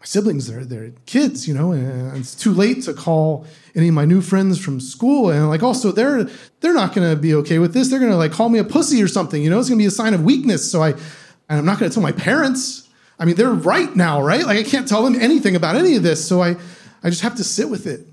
my 0.04 0.06
siblings, 0.06 0.48
they're, 0.48 0.66
they're 0.66 0.92
kids, 1.06 1.48
you 1.48 1.54
know, 1.54 1.72
and 1.72 2.14
it's 2.18 2.34
too 2.34 2.52
late 2.52 2.82
to 2.82 2.92
call 2.92 3.46
any 3.74 3.88
of 3.88 3.94
my 3.94 4.04
new 4.04 4.20
friends 4.20 4.62
from 4.62 4.78
school. 4.78 5.30
And 5.30 5.48
like, 5.48 5.62
also, 5.62 5.92
they're, 5.92 6.24
they're 6.60 6.74
not 6.74 6.94
going 6.94 7.08
to 7.08 7.16
be 7.16 7.34
okay 7.36 7.58
with 7.58 7.72
this. 7.72 7.88
They're 7.88 7.98
going 7.98 8.10
to 8.10 8.18
like 8.18 8.30
call 8.30 8.50
me 8.50 8.58
a 8.58 8.64
pussy 8.64 9.02
or 9.02 9.08
something, 9.08 9.42
you 9.42 9.48
know, 9.48 9.58
it's 9.58 9.70
going 9.70 9.78
to 9.78 9.82
be 9.82 9.86
a 9.86 9.90
sign 9.90 10.12
of 10.12 10.22
weakness. 10.22 10.70
So 10.70 10.82
I, 10.82 10.90
and 10.90 11.58
I'm 11.58 11.64
not 11.64 11.78
going 11.78 11.90
to 11.90 11.94
tell 11.94 12.02
my 12.02 12.12
parents. 12.12 12.86
I 13.18 13.24
mean, 13.24 13.36
they're 13.36 13.50
right 13.50 13.96
now, 13.96 14.20
right? 14.20 14.44
Like, 14.44 14.58
I 14.58 14.62
can't 14.62 14.86
tell 14.86 15.02
them 15.02 15.14
anything 15.18 15.56
about 15.56 15.74
any 15.74 15.96
of 15.96 16.02
this. 16.02 16.22
So 16.28 16.42
I, 16.42 16.56
I 17.02 17.08
just 17.08 17.22
have 17.22 17.36
to 17.36 17.44
sit 17.44 17.70
with 17.70 17.86
it 17.86 18.06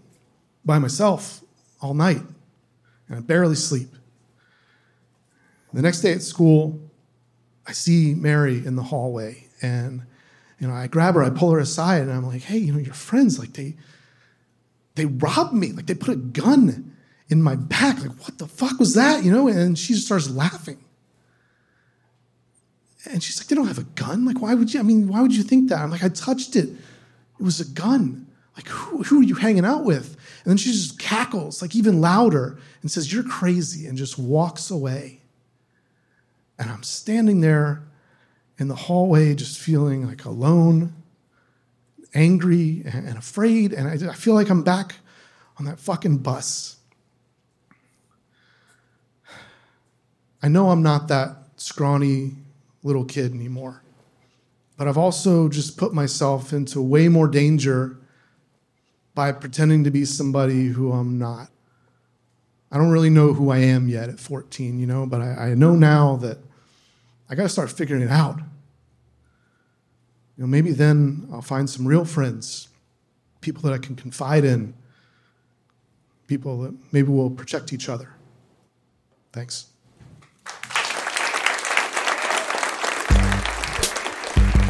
by 0.63 0.79
myself 0.79 1.41
all 1.81 1.93
night. 1.93 2.21
And 3.09 3.17
I 3.17 3.19
barely 3.19 3.55
sleep. 3.55 3.89
The 5.73 5.81
next 5.81 5.99
day 5.99 6.13
at 6.13 6.21
school, 6.21 6.79
I 7.67 7.73
see 7.73 8.13
Mary 8.15 8.65
in 8.65 8.77
the 8.77 8.83
hallway 8.83 9.47
and 9.61 10.03
you 10.61 10.67
know, 10.67 10.75
I 10.75 10.85
grab 10.85 11.15
her, 11.15 11.23
I 11.23 11.31
pull 11.31 11.51
her 11.51 11.59
aside, 11.59 12.03
and 12.03 12.11
I'm 12.11 12.27
like, 12.27 12.43
hey, 12.43 12.59
you 12.59 12.71
know, 12.71 12.79
your 12.79 12.93
friends, 12.93 13.39
like 13.39 13.53
they 13.53 13.75
they 14.93 15.05
robbed 15.05 15.53
me. 15.53 15.71
Like 15.71 15.87
they 15.87 15.95
put 15.95 16.13
a 16.13 16.17
gun 16.17 16.95
in 17.29 17.41
my 17.41 17.55
back. 17.55 17.99
Like, 17.99 18.15
what 18.19 18.37
the 18.37 18.47
fuck 18.47 18.77
was 18.79 18.93
that? 18.93 19.23
You 19.23 19.31
know? 19.31 19.47
And 19.47 19.77
she 19.77 19.93
just 19.93 20.05
starts 20.05 20.29
laughing. 20.29 20.77
And 23.09 23.23
she's 23.23 23.39
like, 23.39 23.47
they 23.47 23.55
don't 23.55 23.67
have 23.67 23.79
a 23.79 23.83
gun. 23.83 24.25
Like, 24.25 24.39
why 24.39 24.53
would 24.53 24.71
you? 24.71 24.79
I 24.79 24.83
mean, 24.83 25.07
why 25.07 25.21
would 25.21 25.35
you 25.35 25.41
think 25.41 25.69
that? 25.69 25.79
I'm 25.79 25.89
like, 25.89 26.03
I 26.03 26.09
touched 26.09 26.55
it. 26.55 26.69
It 26.69 27.43
was 27.43 27.59
a 27.59 27.65
gun. 27.65 28.27
Like, 28.55 28.67
who, 28.67 29.01
who 29.01 29.21
are 29.21 29.23
you 29.23 29.33
hanging 29.35 29.65
out 29.65 29.83
with? 29.83 30.15
And 30.43 30.51
then 30.51 30.57
she 30.57 30.71
just 30.71 30.99
cackles, 30.99 31.63
like 31.63 31.75
even 31.75 32.01
louder, 32.01 32.59
and 32.83 32.91
says, 32.91 33.11
You're 33.11 33.23
crazy, 33.23 33.87
and 33.87 33.97
just 33.97 34.19
walks 34.19 34.69
away. 34.69 35.21
And 36.59 36.69
I'm 36.69 36.83
standing 36.83 37.41
there 37.41 37.81
in 38.61 38.67
the 38.67 38.75
hallway, 38.75 39.33
just 39.33 39.59
feeling 39.59 40.05
like 40.05 40.23
alone, 40.23 40.93
angry, 42.13 42.83
and, 42.85 43.17
afraid. 43.17 43.73
And 43.73 43.87
I, 44.07 44.13
feel 44.13 44.35
like 44.35 44.51
I'm 44.51 44.61
back 44.61 44.97
on 45.57 45.65
that 45.65 45.79
fucking 45.79 46.19
bus. 46.19 46.77
I 50.43 50.47
know 50.47 50.69
I'm 50.69 50.83
not 50.83 51.07
that 51.07 51.37
scrawny 51.55 52.33
little 52.83 53.03
kid 53.03 53.33
anymore, 53.33 53.81
but 54.77 54.87
I've 54.87 54.97
also 54.97 55.49
just 55.49 55.75
put 55.75 55.91
myself 55.91 56.53
into 56.53 56.83
way 56.83 57.07
more 57.07 57.27
danger 57.27 57.97
by 59.15 59.31
pretending 59.31 59.85
to 59.85 59.91
be 59.91 60.05
somebody 60.05 60.67
who 60.67 60.91
I'm 60.91 61.17
not. 61.17 61.49
I 62.71 62.77
don't 62.77 62.91
really 62.91 63.09
know 63.09 63.33
who 63.33 63.49
I 63.49 63.57
am 63.57 63.89
yet 63.89 64.09
at 64.09 64.19
14, 64.19 64.77
you 64.77 64.85
know, 64.85 65.07
but 65.07 65.19
I, 65.19 65.49
I 65.49 65.53
know 65.55 65.75
now 65.75 66.17
that 66.17 66.37
I 67.27 67.33
got 67.33 67.43
to 67.43 67.49
start 67.49 67.71
figuring 67.71 68.03
it 68.03 68.11
out. 68.11 68.39
You 70.37 70.43
know, 70.43 70.47
maybe 70.47 70.71
then 70.71 71.27
I'll 71.31 71.41
find 71.41 71.69
some 71.69 71.85
real 71.87 72.05
friends, 72.05 72.69
people 73.41 73.61
that 73.63 73.73
I 73.73 73.77
can 73.77 73.95
confide 73.95 74.43
in, 74.45 74.73
people 76.27 76.61
that 76.61 76.73
maybe 76.91 77.09
will 77.09 77.29
protect 77.29 77.73
each 77.73 77.89
other. 77.89 78.13
Thanks. 79.33 79.67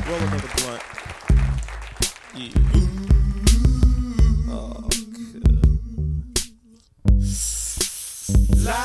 Roll 0.07 0.19
another 0.19 0.49
blunt. 0.57 0.83
Yeah. 2.35 2.49
Oh, 4.49 4.89
La 8.57 8.83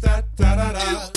da 0.00 0.20
da 0.36 0.54
da 0.54 0.72
da 0.72 0.92
La 0.92 1.15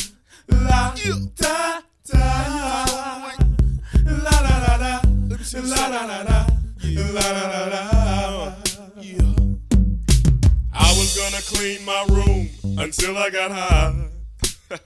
until 12.79 13.17
I 13.17 13.29
got 13.29 13.51
high. 13.51 14.09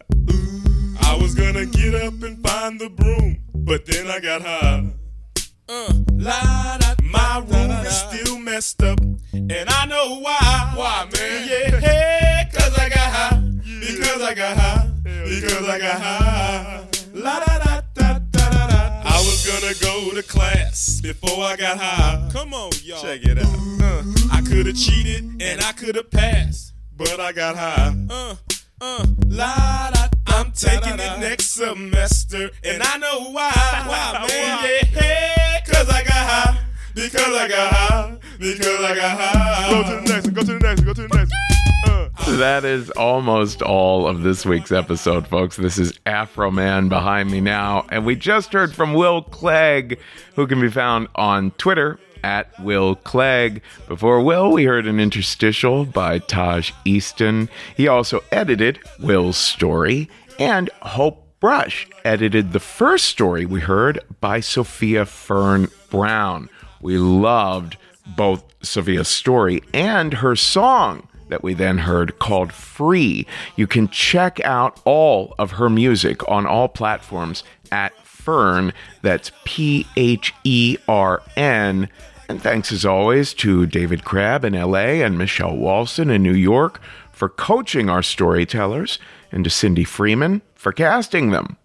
I 1.01 1.17
was 1.21 1.35
gonna 1.35 1.65
get 1.65 1.95
up 1.95 2.21
and 2.23 2.45
find 2.45 2.79
the 2.79 2.89
broom, 2.89 3.37
but 3.53 3.85
then 3.85 4.07
I 4.07 4.19
got 4.19 4.41
high. 4.41 4.89
Uh, 5.69 5.93
la, 6.13 6.77
da, 6.77 6.93
my 7.03 7.39
room 7.39 7.71
is 7.85 7.95
still 7.95 8.39
messed 8.39 8.81
up, 8.83 8.99
and 8.99 9.69
I 9.69 9.85
know 9.85 10.19
why. 10.19 10.73
Why, 10.75 11.07
man? 11.13 11.47
Yeah, 11.47 11.79
hey, 11.79 12.49
cause 12.51 12.77
I 12.77 12.89
got 12.89 12.97
high. 12.97 13.39
Because 13.79 14.21
I 14.21 14.33
got 14.33 14.57
high. 14.57 14.89
Because 15.03 15.67
I 15.67 15.79
got 15.79 16.01
high. 16.01 16.87
La 17.13 17.39
da 17.39 17.59
da 17.59 17.81
da 17.93 18.19
da 18.31 18.49
da 18.49 18.67
da. 18.67 19.01
I 19.05 19.17
was 19.19 19.45
gonna 19.45 19.73
go 19.81 20.15
to 20.15 20.23
class 20.23 20.99
before 21.01 21.43
I 21.43 21.55
got 21.55 21.77
high. 21.77 22.29
Come 22.31 22.53
on, 22.53 22.71
y'all. 22.83 23.01
Check 23.01 23.21
it 23.23 23.37
out. 23.37 23.45
Uh, 23.81 24.03
I 24.31 24.41
could 24.41 24.65
have 24.65 24.75
cheated 24.75 25.41
and 25.41 25.61
I 25.61 25.71
could 25.73 25.95
have 25.95 26.09
passed, 26.11 26.72
but 27.03 27.19
I 27.19 27.31
got 27.31 27.55
high. 27.55 27.95
Uh, 28.09 28.35
uh, 28.81 29.05
la 29.27 29.91
da. 29.91 30.07
I'm 30.27 30.51
taking 30.51 30.93
it 30.93 31.19
next 31.19 31.51
semester, 31.51 32.49
and 32.63 32.81
I 32.81 32.97
know 32.97 33.31
why. 33.31 33.51
Why, 33.85 34.25
man? 34.27 34.29
Yeah, 34.29 35.01
hey, 35.01 35.59
cause 35.67 35.89
I 35.89 36.03
got 36.03 36.13
high. 36.13 36.59
Because 36.95 37.17
I 37.17 37.47
got 37.47 37.73
high. 37.73 38.17
Because 38.39 38.79
I 38.83 38.95
got 38.95 39.19
high. 39.19 39.69
Go 39.69 39.83
to 39.83 39.95
the 39.95 40.13
next 40.13 40.25
one. 40.25 40.33
Go 40.33 40.41
to 40.41 40.53
the 40.53 40.59
next 40.59 40.79
one. 40.79 40.87
Go 40.87 40.93
to 40.93 41.01
the 41.07 41.17
next 41.17 41.31
one. 41.31 41.52
That 42.25 42.63
is 42.63 42.89
almost 42.91 43.61
all 43.61 44.07
of 44.07 44.23
this 44.23 44.45
week's 44.45 44.71
episode, 44.71 45.27
folks. 45.27 45.57
This 45.57 45.77
is 45.77 45.93
Afroman 46.05 46.89
behind 46.89 47.29
me 47.29 47.41
now. 47.41 47.85
And 47.89 48.05
we 48.05 48.15
just 48.15 48.53
heard 48.53 48.73
from 48.73 48.93
Will 48.93 49.21
Clegg, 49.21 49.99
who 50.35 50.47
can 50.47 50.59
be 50.59 50.69
found 50.69 51.09
on 51.15 51.51
Twitter 51.51 51.99
at 52.23 52.57
Will 52.61 52.95
Clegg. 52.95 53.61
Before 53.87 54.21
Will, 54.21 54.51
we 54.51 54.63
heard 54.63 54.87
an 54.87 54.99
interstitial 54.99 55.85
by 55.85 56.19
Taj 56.19 56.71
Easton. 56.85 57.49
He 57.75 57.87
also 57.87 58.23
edited 58.31 58.79
Will's 58.99 59.37
story, 59.37 60.09
and 60.39 60.69
Hope 60.81 61.27
Brush 61.39 61.87
edited 62.05 62.51
the 62.53 62.59
first 62.59 63.05
story 63.05 63.45
we 63.45 63.59
heard 63.59 63.99
by 64.21 64.39
Sophia 64.39 65.05
Fern 65.05 65.67
Brown. 65.89 66.49
We 66.81 66.97
loved 66.97 67.77
both 68.15 68.43
Sophia's 68.61 69.09
story 69.09 69.61
and 69.73 70.15
her 70.15 70.35
song 70.35 71.07
that 71.29 71.43
we 71.43 71.53
then 71.53 71.79
heard 71.79 72.19
called 72.19 72.51
Free. 72.51 73.25
You 73.55 73.67
can 73.67 73.87
check 73.89 74.39
out 74.41 74.79
all 74.85 75.35
of 75.39 75.51
her 75.51 75.69
music 75.69 76.27
on 76.29 76.45
all 76.45 76.67
platforms 76.67 77.43
at 77.71 77.93
Phern. 78.03 78.73
That's 79.01 79.31
P 79.43 79.85
H 79.95 80.33
E 80.43 80.77
R 80.87 81.21
N. 81.35 81.89
And 82.29 82.41
thanks 82.41 82.71
as 82.71 82.85
always 82.85 83.33
to 83.35 83.65
David 83.65 84.05
Crabb 84.05 84.45
in 84.45 84.53
LA 84.53 85.03
and 85.03 85.17
Michelle 85.17 85.55
Walston 85.55 86.09
in 86.09 86.23
New 86.23 86.33
York 86.33 86.81
for 87.11 87.29
coaching 87.29 87.89
our 87.89 88.01
storytellers, 88.01 88.97
and 89.31 89.43
to 89.43 89.49
Cindy 89.49 89.83
Freeman 89.83 90.41
for 90.55 90.71
casting 90.71 91.31
them. 91.31 91.57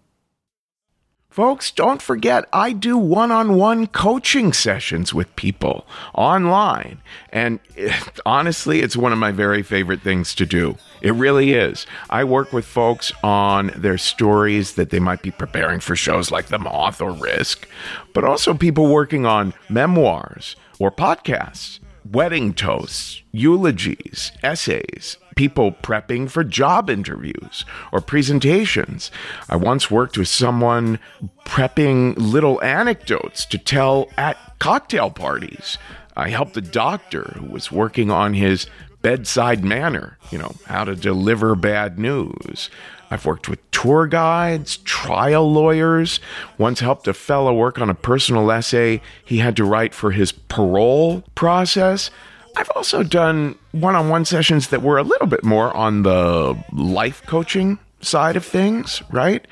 Folks, 1.29 1.69
don't 1.69 2.01
forget, 2.01 2.49
I 2.51 2.73
do 2.73 2.97
one 2.97 3.31
on 3.31 3.53
one 3.53 3.85
coaching 3.85 4.51
sessions 4.51 5.13
with 5.13 5.35
people 5.35 5.85
online. 6.15 7.01
And 7.31 7.59
eh, 7.77 7.95
honestly, 8.25 8.81
it's 8.81 8.97
one 8.97 9.13
of 9.13 9.19
my 9.19 9.31
very 9.31 9.61
favorite 9.61 10.01
things 10.01 10.33
to 10.35 10.47
do. 10.47 10.75
It 11.01 11.13
really 11.13 11.53
is. 11.53 11.85
I 12.09 12.23
work 12.23 12.51
with 12.51 12.65
folks 12.65 13.11
on 13.23 13.71
their 13.75 13.99
stories 13.99 14.73
that 14.73 14.89
they 14.89 14.99
might 14.99 15.21
be 15.21 15.29
preparing 15.29 15.79
for 15.79 15.95
shows 15.95 16.31
like 16.31 16.47
The 16.47 16.57
Moth 16.57 16.99
or 16.99 17.11
Risk, 17.11 17.67
but 18.13 18.23
also 18.23 18.55
people 18.55 18.87
working 18.87 19.27
on 19.27 19.53
memoirs 19.69 20.55
or 20.79 20.89
podcasts, 20.89 21.78
wedding 22.11 22.53
toasts, 22.53 23.21
eulogies, 23.31 24.31
essays, 24.43 25.17
people 25.35 25.71
prepping 25.71 26.29
for 26.29 26.43
job 26.43 26.89
interviews 26.89 27.65
or 27.91 28.01
presentations. 28.01 29.11
I 29.49 29.55
once 29.55 29.91
worked 29.91 30.17
with 30.17 30.27
someone 30.27 30.99
prepping 31.45 32.15
little 32.17 32.61
anecdotes 32.61 33.45
to 33.45 33.57
tell 33.57 34.09
at 34.17 34.37
cocktail 34.59 35.11
parties. 35.11 35.77
I 36.17 36.29
helped 36.29 36.57
a 36.57 36.61
doctor 36.61 37.35
who 37.37 37.45
was 37.45 37.71
working 37.71 38.11
on 38.11 38.33
his 38.33 38.67
bedside 39.01 39.63
manner, 39.63 40.17
you 40.31 40.37
know, 40.37 40.55
how 40.65 40.83
to 40.83 40.95
deliver 40.95 41.55
bad 41.55 41.97
news. 41.97 42.69
I've 43.11 43.25
worked 43.25 43.49
with 43.49 43.59
tour 43.71 44.05
guides, 44.07 44.77
trial 44.99 45.49
lawyers, 45.49 46.19
once 46.57 46.81
helped 46.81 47.07
a 47.07 47.13
fellow 47.13 47.53
work 47.53 47.79
on 47.79 47.89
a 47.89 47.95
personal 47.95 48.51
essay 48.51 49.01
he 49.23 49.37
had 49.37 49.55
to 49.55 49.63
write 49.63 49.93
for 49.93 50.11
his 50.11 50.33
parole 50.33 51.23
process. 51.35 52.11
I've 52.57 52.69
also 52.75 53.03
done 53.03 53.55
one 53.71 53.95
on 53.95 54.09
one 54.09 54.25
sessions 54.25 54.67
that 54.67 54.81
were 54.81 54.97
a 54.97 55.03
little 55.03 55.27
bit 55.27 55.45
more 55.45 55.73
on 55.73 56.03
the 56.03 56.61
life 56.73 57.25
coaching 57.25 57.79
side 58.01 58.35
of 58.35 58.45
things, 58.45 59.01
right? 59.09 59.47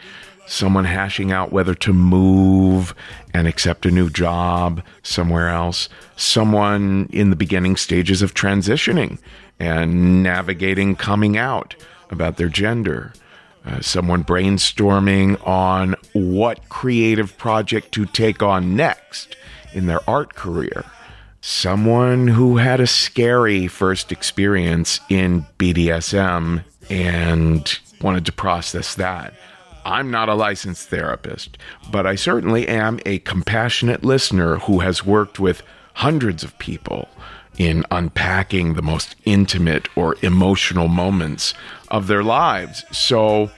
Someone 0.48 0.84
hashing 0.84 1.32
out 1.32 1.54
whether 1.54 1.76
to 1.76 1.94
move 1.94 2.94
and 3.34 3.48
accept 3.48 3.86
a 3.86 3.92
new 3.92 4.10
job 4.10 4.84
somewhere 5.02 5.48
else. 5.48 5.88
Someone 6.18 7.08
in 7.14 7.30
the 7.30 7.38
beginning 7.38 7.78
stages 7.78 8.22
of 8.22 8.34
transitioning 8.34 9.18
and 9.60 10.22
navigating 10.24 10.98
coming 10.98 11.38
out 11.38 11.76
about 12.12 12.36
their 12.36 12.50
gender. 12.50 13.14
Uh, 13.68 13.82
someone 13.82 14.24
brainstorming 14.24 15.46
on 15.46 15.94
what 16.14 16.70
creative 16.70 17.38
project 17.38 17.92
to 17.92 18.06
take 18.06 18.42
on 18.42 18.78
next 18.78 19.36
in 19.74 19.88
their 19.88 20.00
art 20.10 20.36
career 20.36 20.86
someone 21.42 22.28
who 22.28 22.58
had 22.58 22.82
a 22.82 22.88
scary 22.88 23.68
first 23.68 24.12
experience 24.12 25.00
in 25.10 25.46
BDSM 25.58 26.62
and 26.90 27.80
wanted 28.02 28.26
to 28.26 28.34
process 28.34 28.96
that. 28.96 29.34
I'm 29.86 30.12
not 30.12 30.28
a 30.28 30.36
licensed 30.36 30.90
therapist, 30.90 31.58
but 31.90 32.06
I 32.06 32.16
certainly 32.16 32.68
am 32.68 33.00
a 33.06 33.20
compassionate 33.20 34.04
listener 34.04 34.58
who 34.58 34.80
has 34.80 35.06
worked 35.06 35.40
with 35.40 35.64
hundreds 35.94 36.44
of 36.44 36.58
people 36.60 37.08
in 37.58 37.86
unpacking 37.92 38.74
the 38.74 38.82
most 38.82 39.16
intimate 39.24 39.88
or 39.96 40.18
emotional 40.22 40.90
moments 40.90 41.54
of 41.90 42.08
their 42.08 42.24
lives. 42.24 42.86
So, 42.92 43.52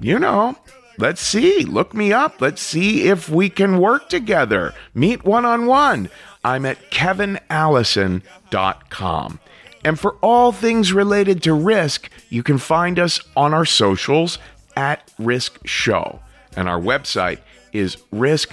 you 0.00 0.18
know, 0.18 0.56
let's 0.98 1.20
see. 1.20 1.64
Look 1.64 1.94
me 1.94 2.12
up. 2.12 2.40
Let's 2.40 2.62
see 2.62 3.08
if 3.08 3.28
we 3.28 3.48
can 3.48 3.78
work 3.78 4.08
together. 4.08 4.74
Meet 4.94 5.24
one 5.24 5.44
on 5.44 5.66
one. 5.66 6.10
I'm 6.44 6.66
at 6.66 6.90
kevinallison.com. 6.90 9.40
And 9.84 9.98
for 9.98 10.12
all 10.20 10.52
things 10.52 10.92
related 10.92 11.42
to 11.42 11.54
risk, 11.54 12.08
you 12.28 12.42
can 12.42 12.58
find 12.58 12.98
us 12.98 13.20
on 13.36 13.54
our 13.54 13.64
socials 13.64 14.38
at 14.76 15.10
Risk 15.18 15.66
Show. 15.66 16.20
And 16.56 16.68
our 16.68 16.80
website 16.80 17.38
is 17.72 17.96
risk 18.10 18.52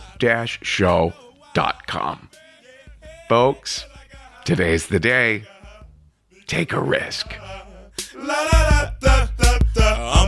show.com. 0.62 2.30
Folks, 3.28 3.86
today's 4.46 4.88
the 4.88 5.00
day. 5.00 5.44
Take 6.48 6.74
a 6.74 6.82
risk. 6.82 7.36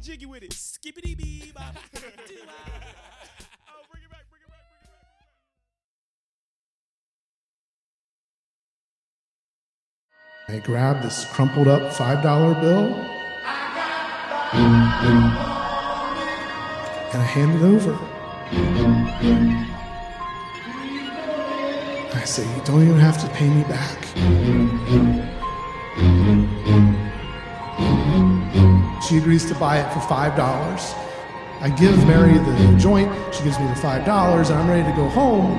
Get 0.00 0.12
jiggy 0.12 0.26
with 0.26 0.42
it. 0.42 0.52
Skippity 0.54 1.14
bee 1.14 1.52
bop. 1.54 1.76
Oh, 10.48 10.54
I 10.54 10.58
grab 10.60 11.02
this 11.02 11.26
crumpled 11.32 11.68
up 11.68 11.92
$5 11.92 12.60
bill 12.60 12.94
and 17.12 17.20
I 17.20 17.22
hand 17.22 17.54
it 17.56 17.62
over. 17.62 17.98
I 22.16 22.24
say, 22.24 22.42
You 22.42 22.62
don't 22.64 22.82
even 22.82 22.98
have 22.98 23.20
to 23.20 23.28
pay 23.28 23.50
me 23.50 23.64
back. 23.64 23.98
She 29.10 29.18
agrees 29.18 29.44
to 29.46 29.56
buy 29.56 29.80
it 29.80 29.92
for 29.92 29.98
$5. 29.98 30.94
I 31.60 31.68
give 31.70 32.06
Mary 32.06 32.38
the 32.38 32.76
joint, 32.78 33.10
she 33.34 33.42
gives 33.42 33.58
me 33.58 33.66
the 33.66 33.74
$5, 33.74 34.06
and 34.06 34.56
I'm 34.56 34.68
ready 34.70 34.84
to 34.88 34.96
go 34.96 35.08
home. 35.08 35.50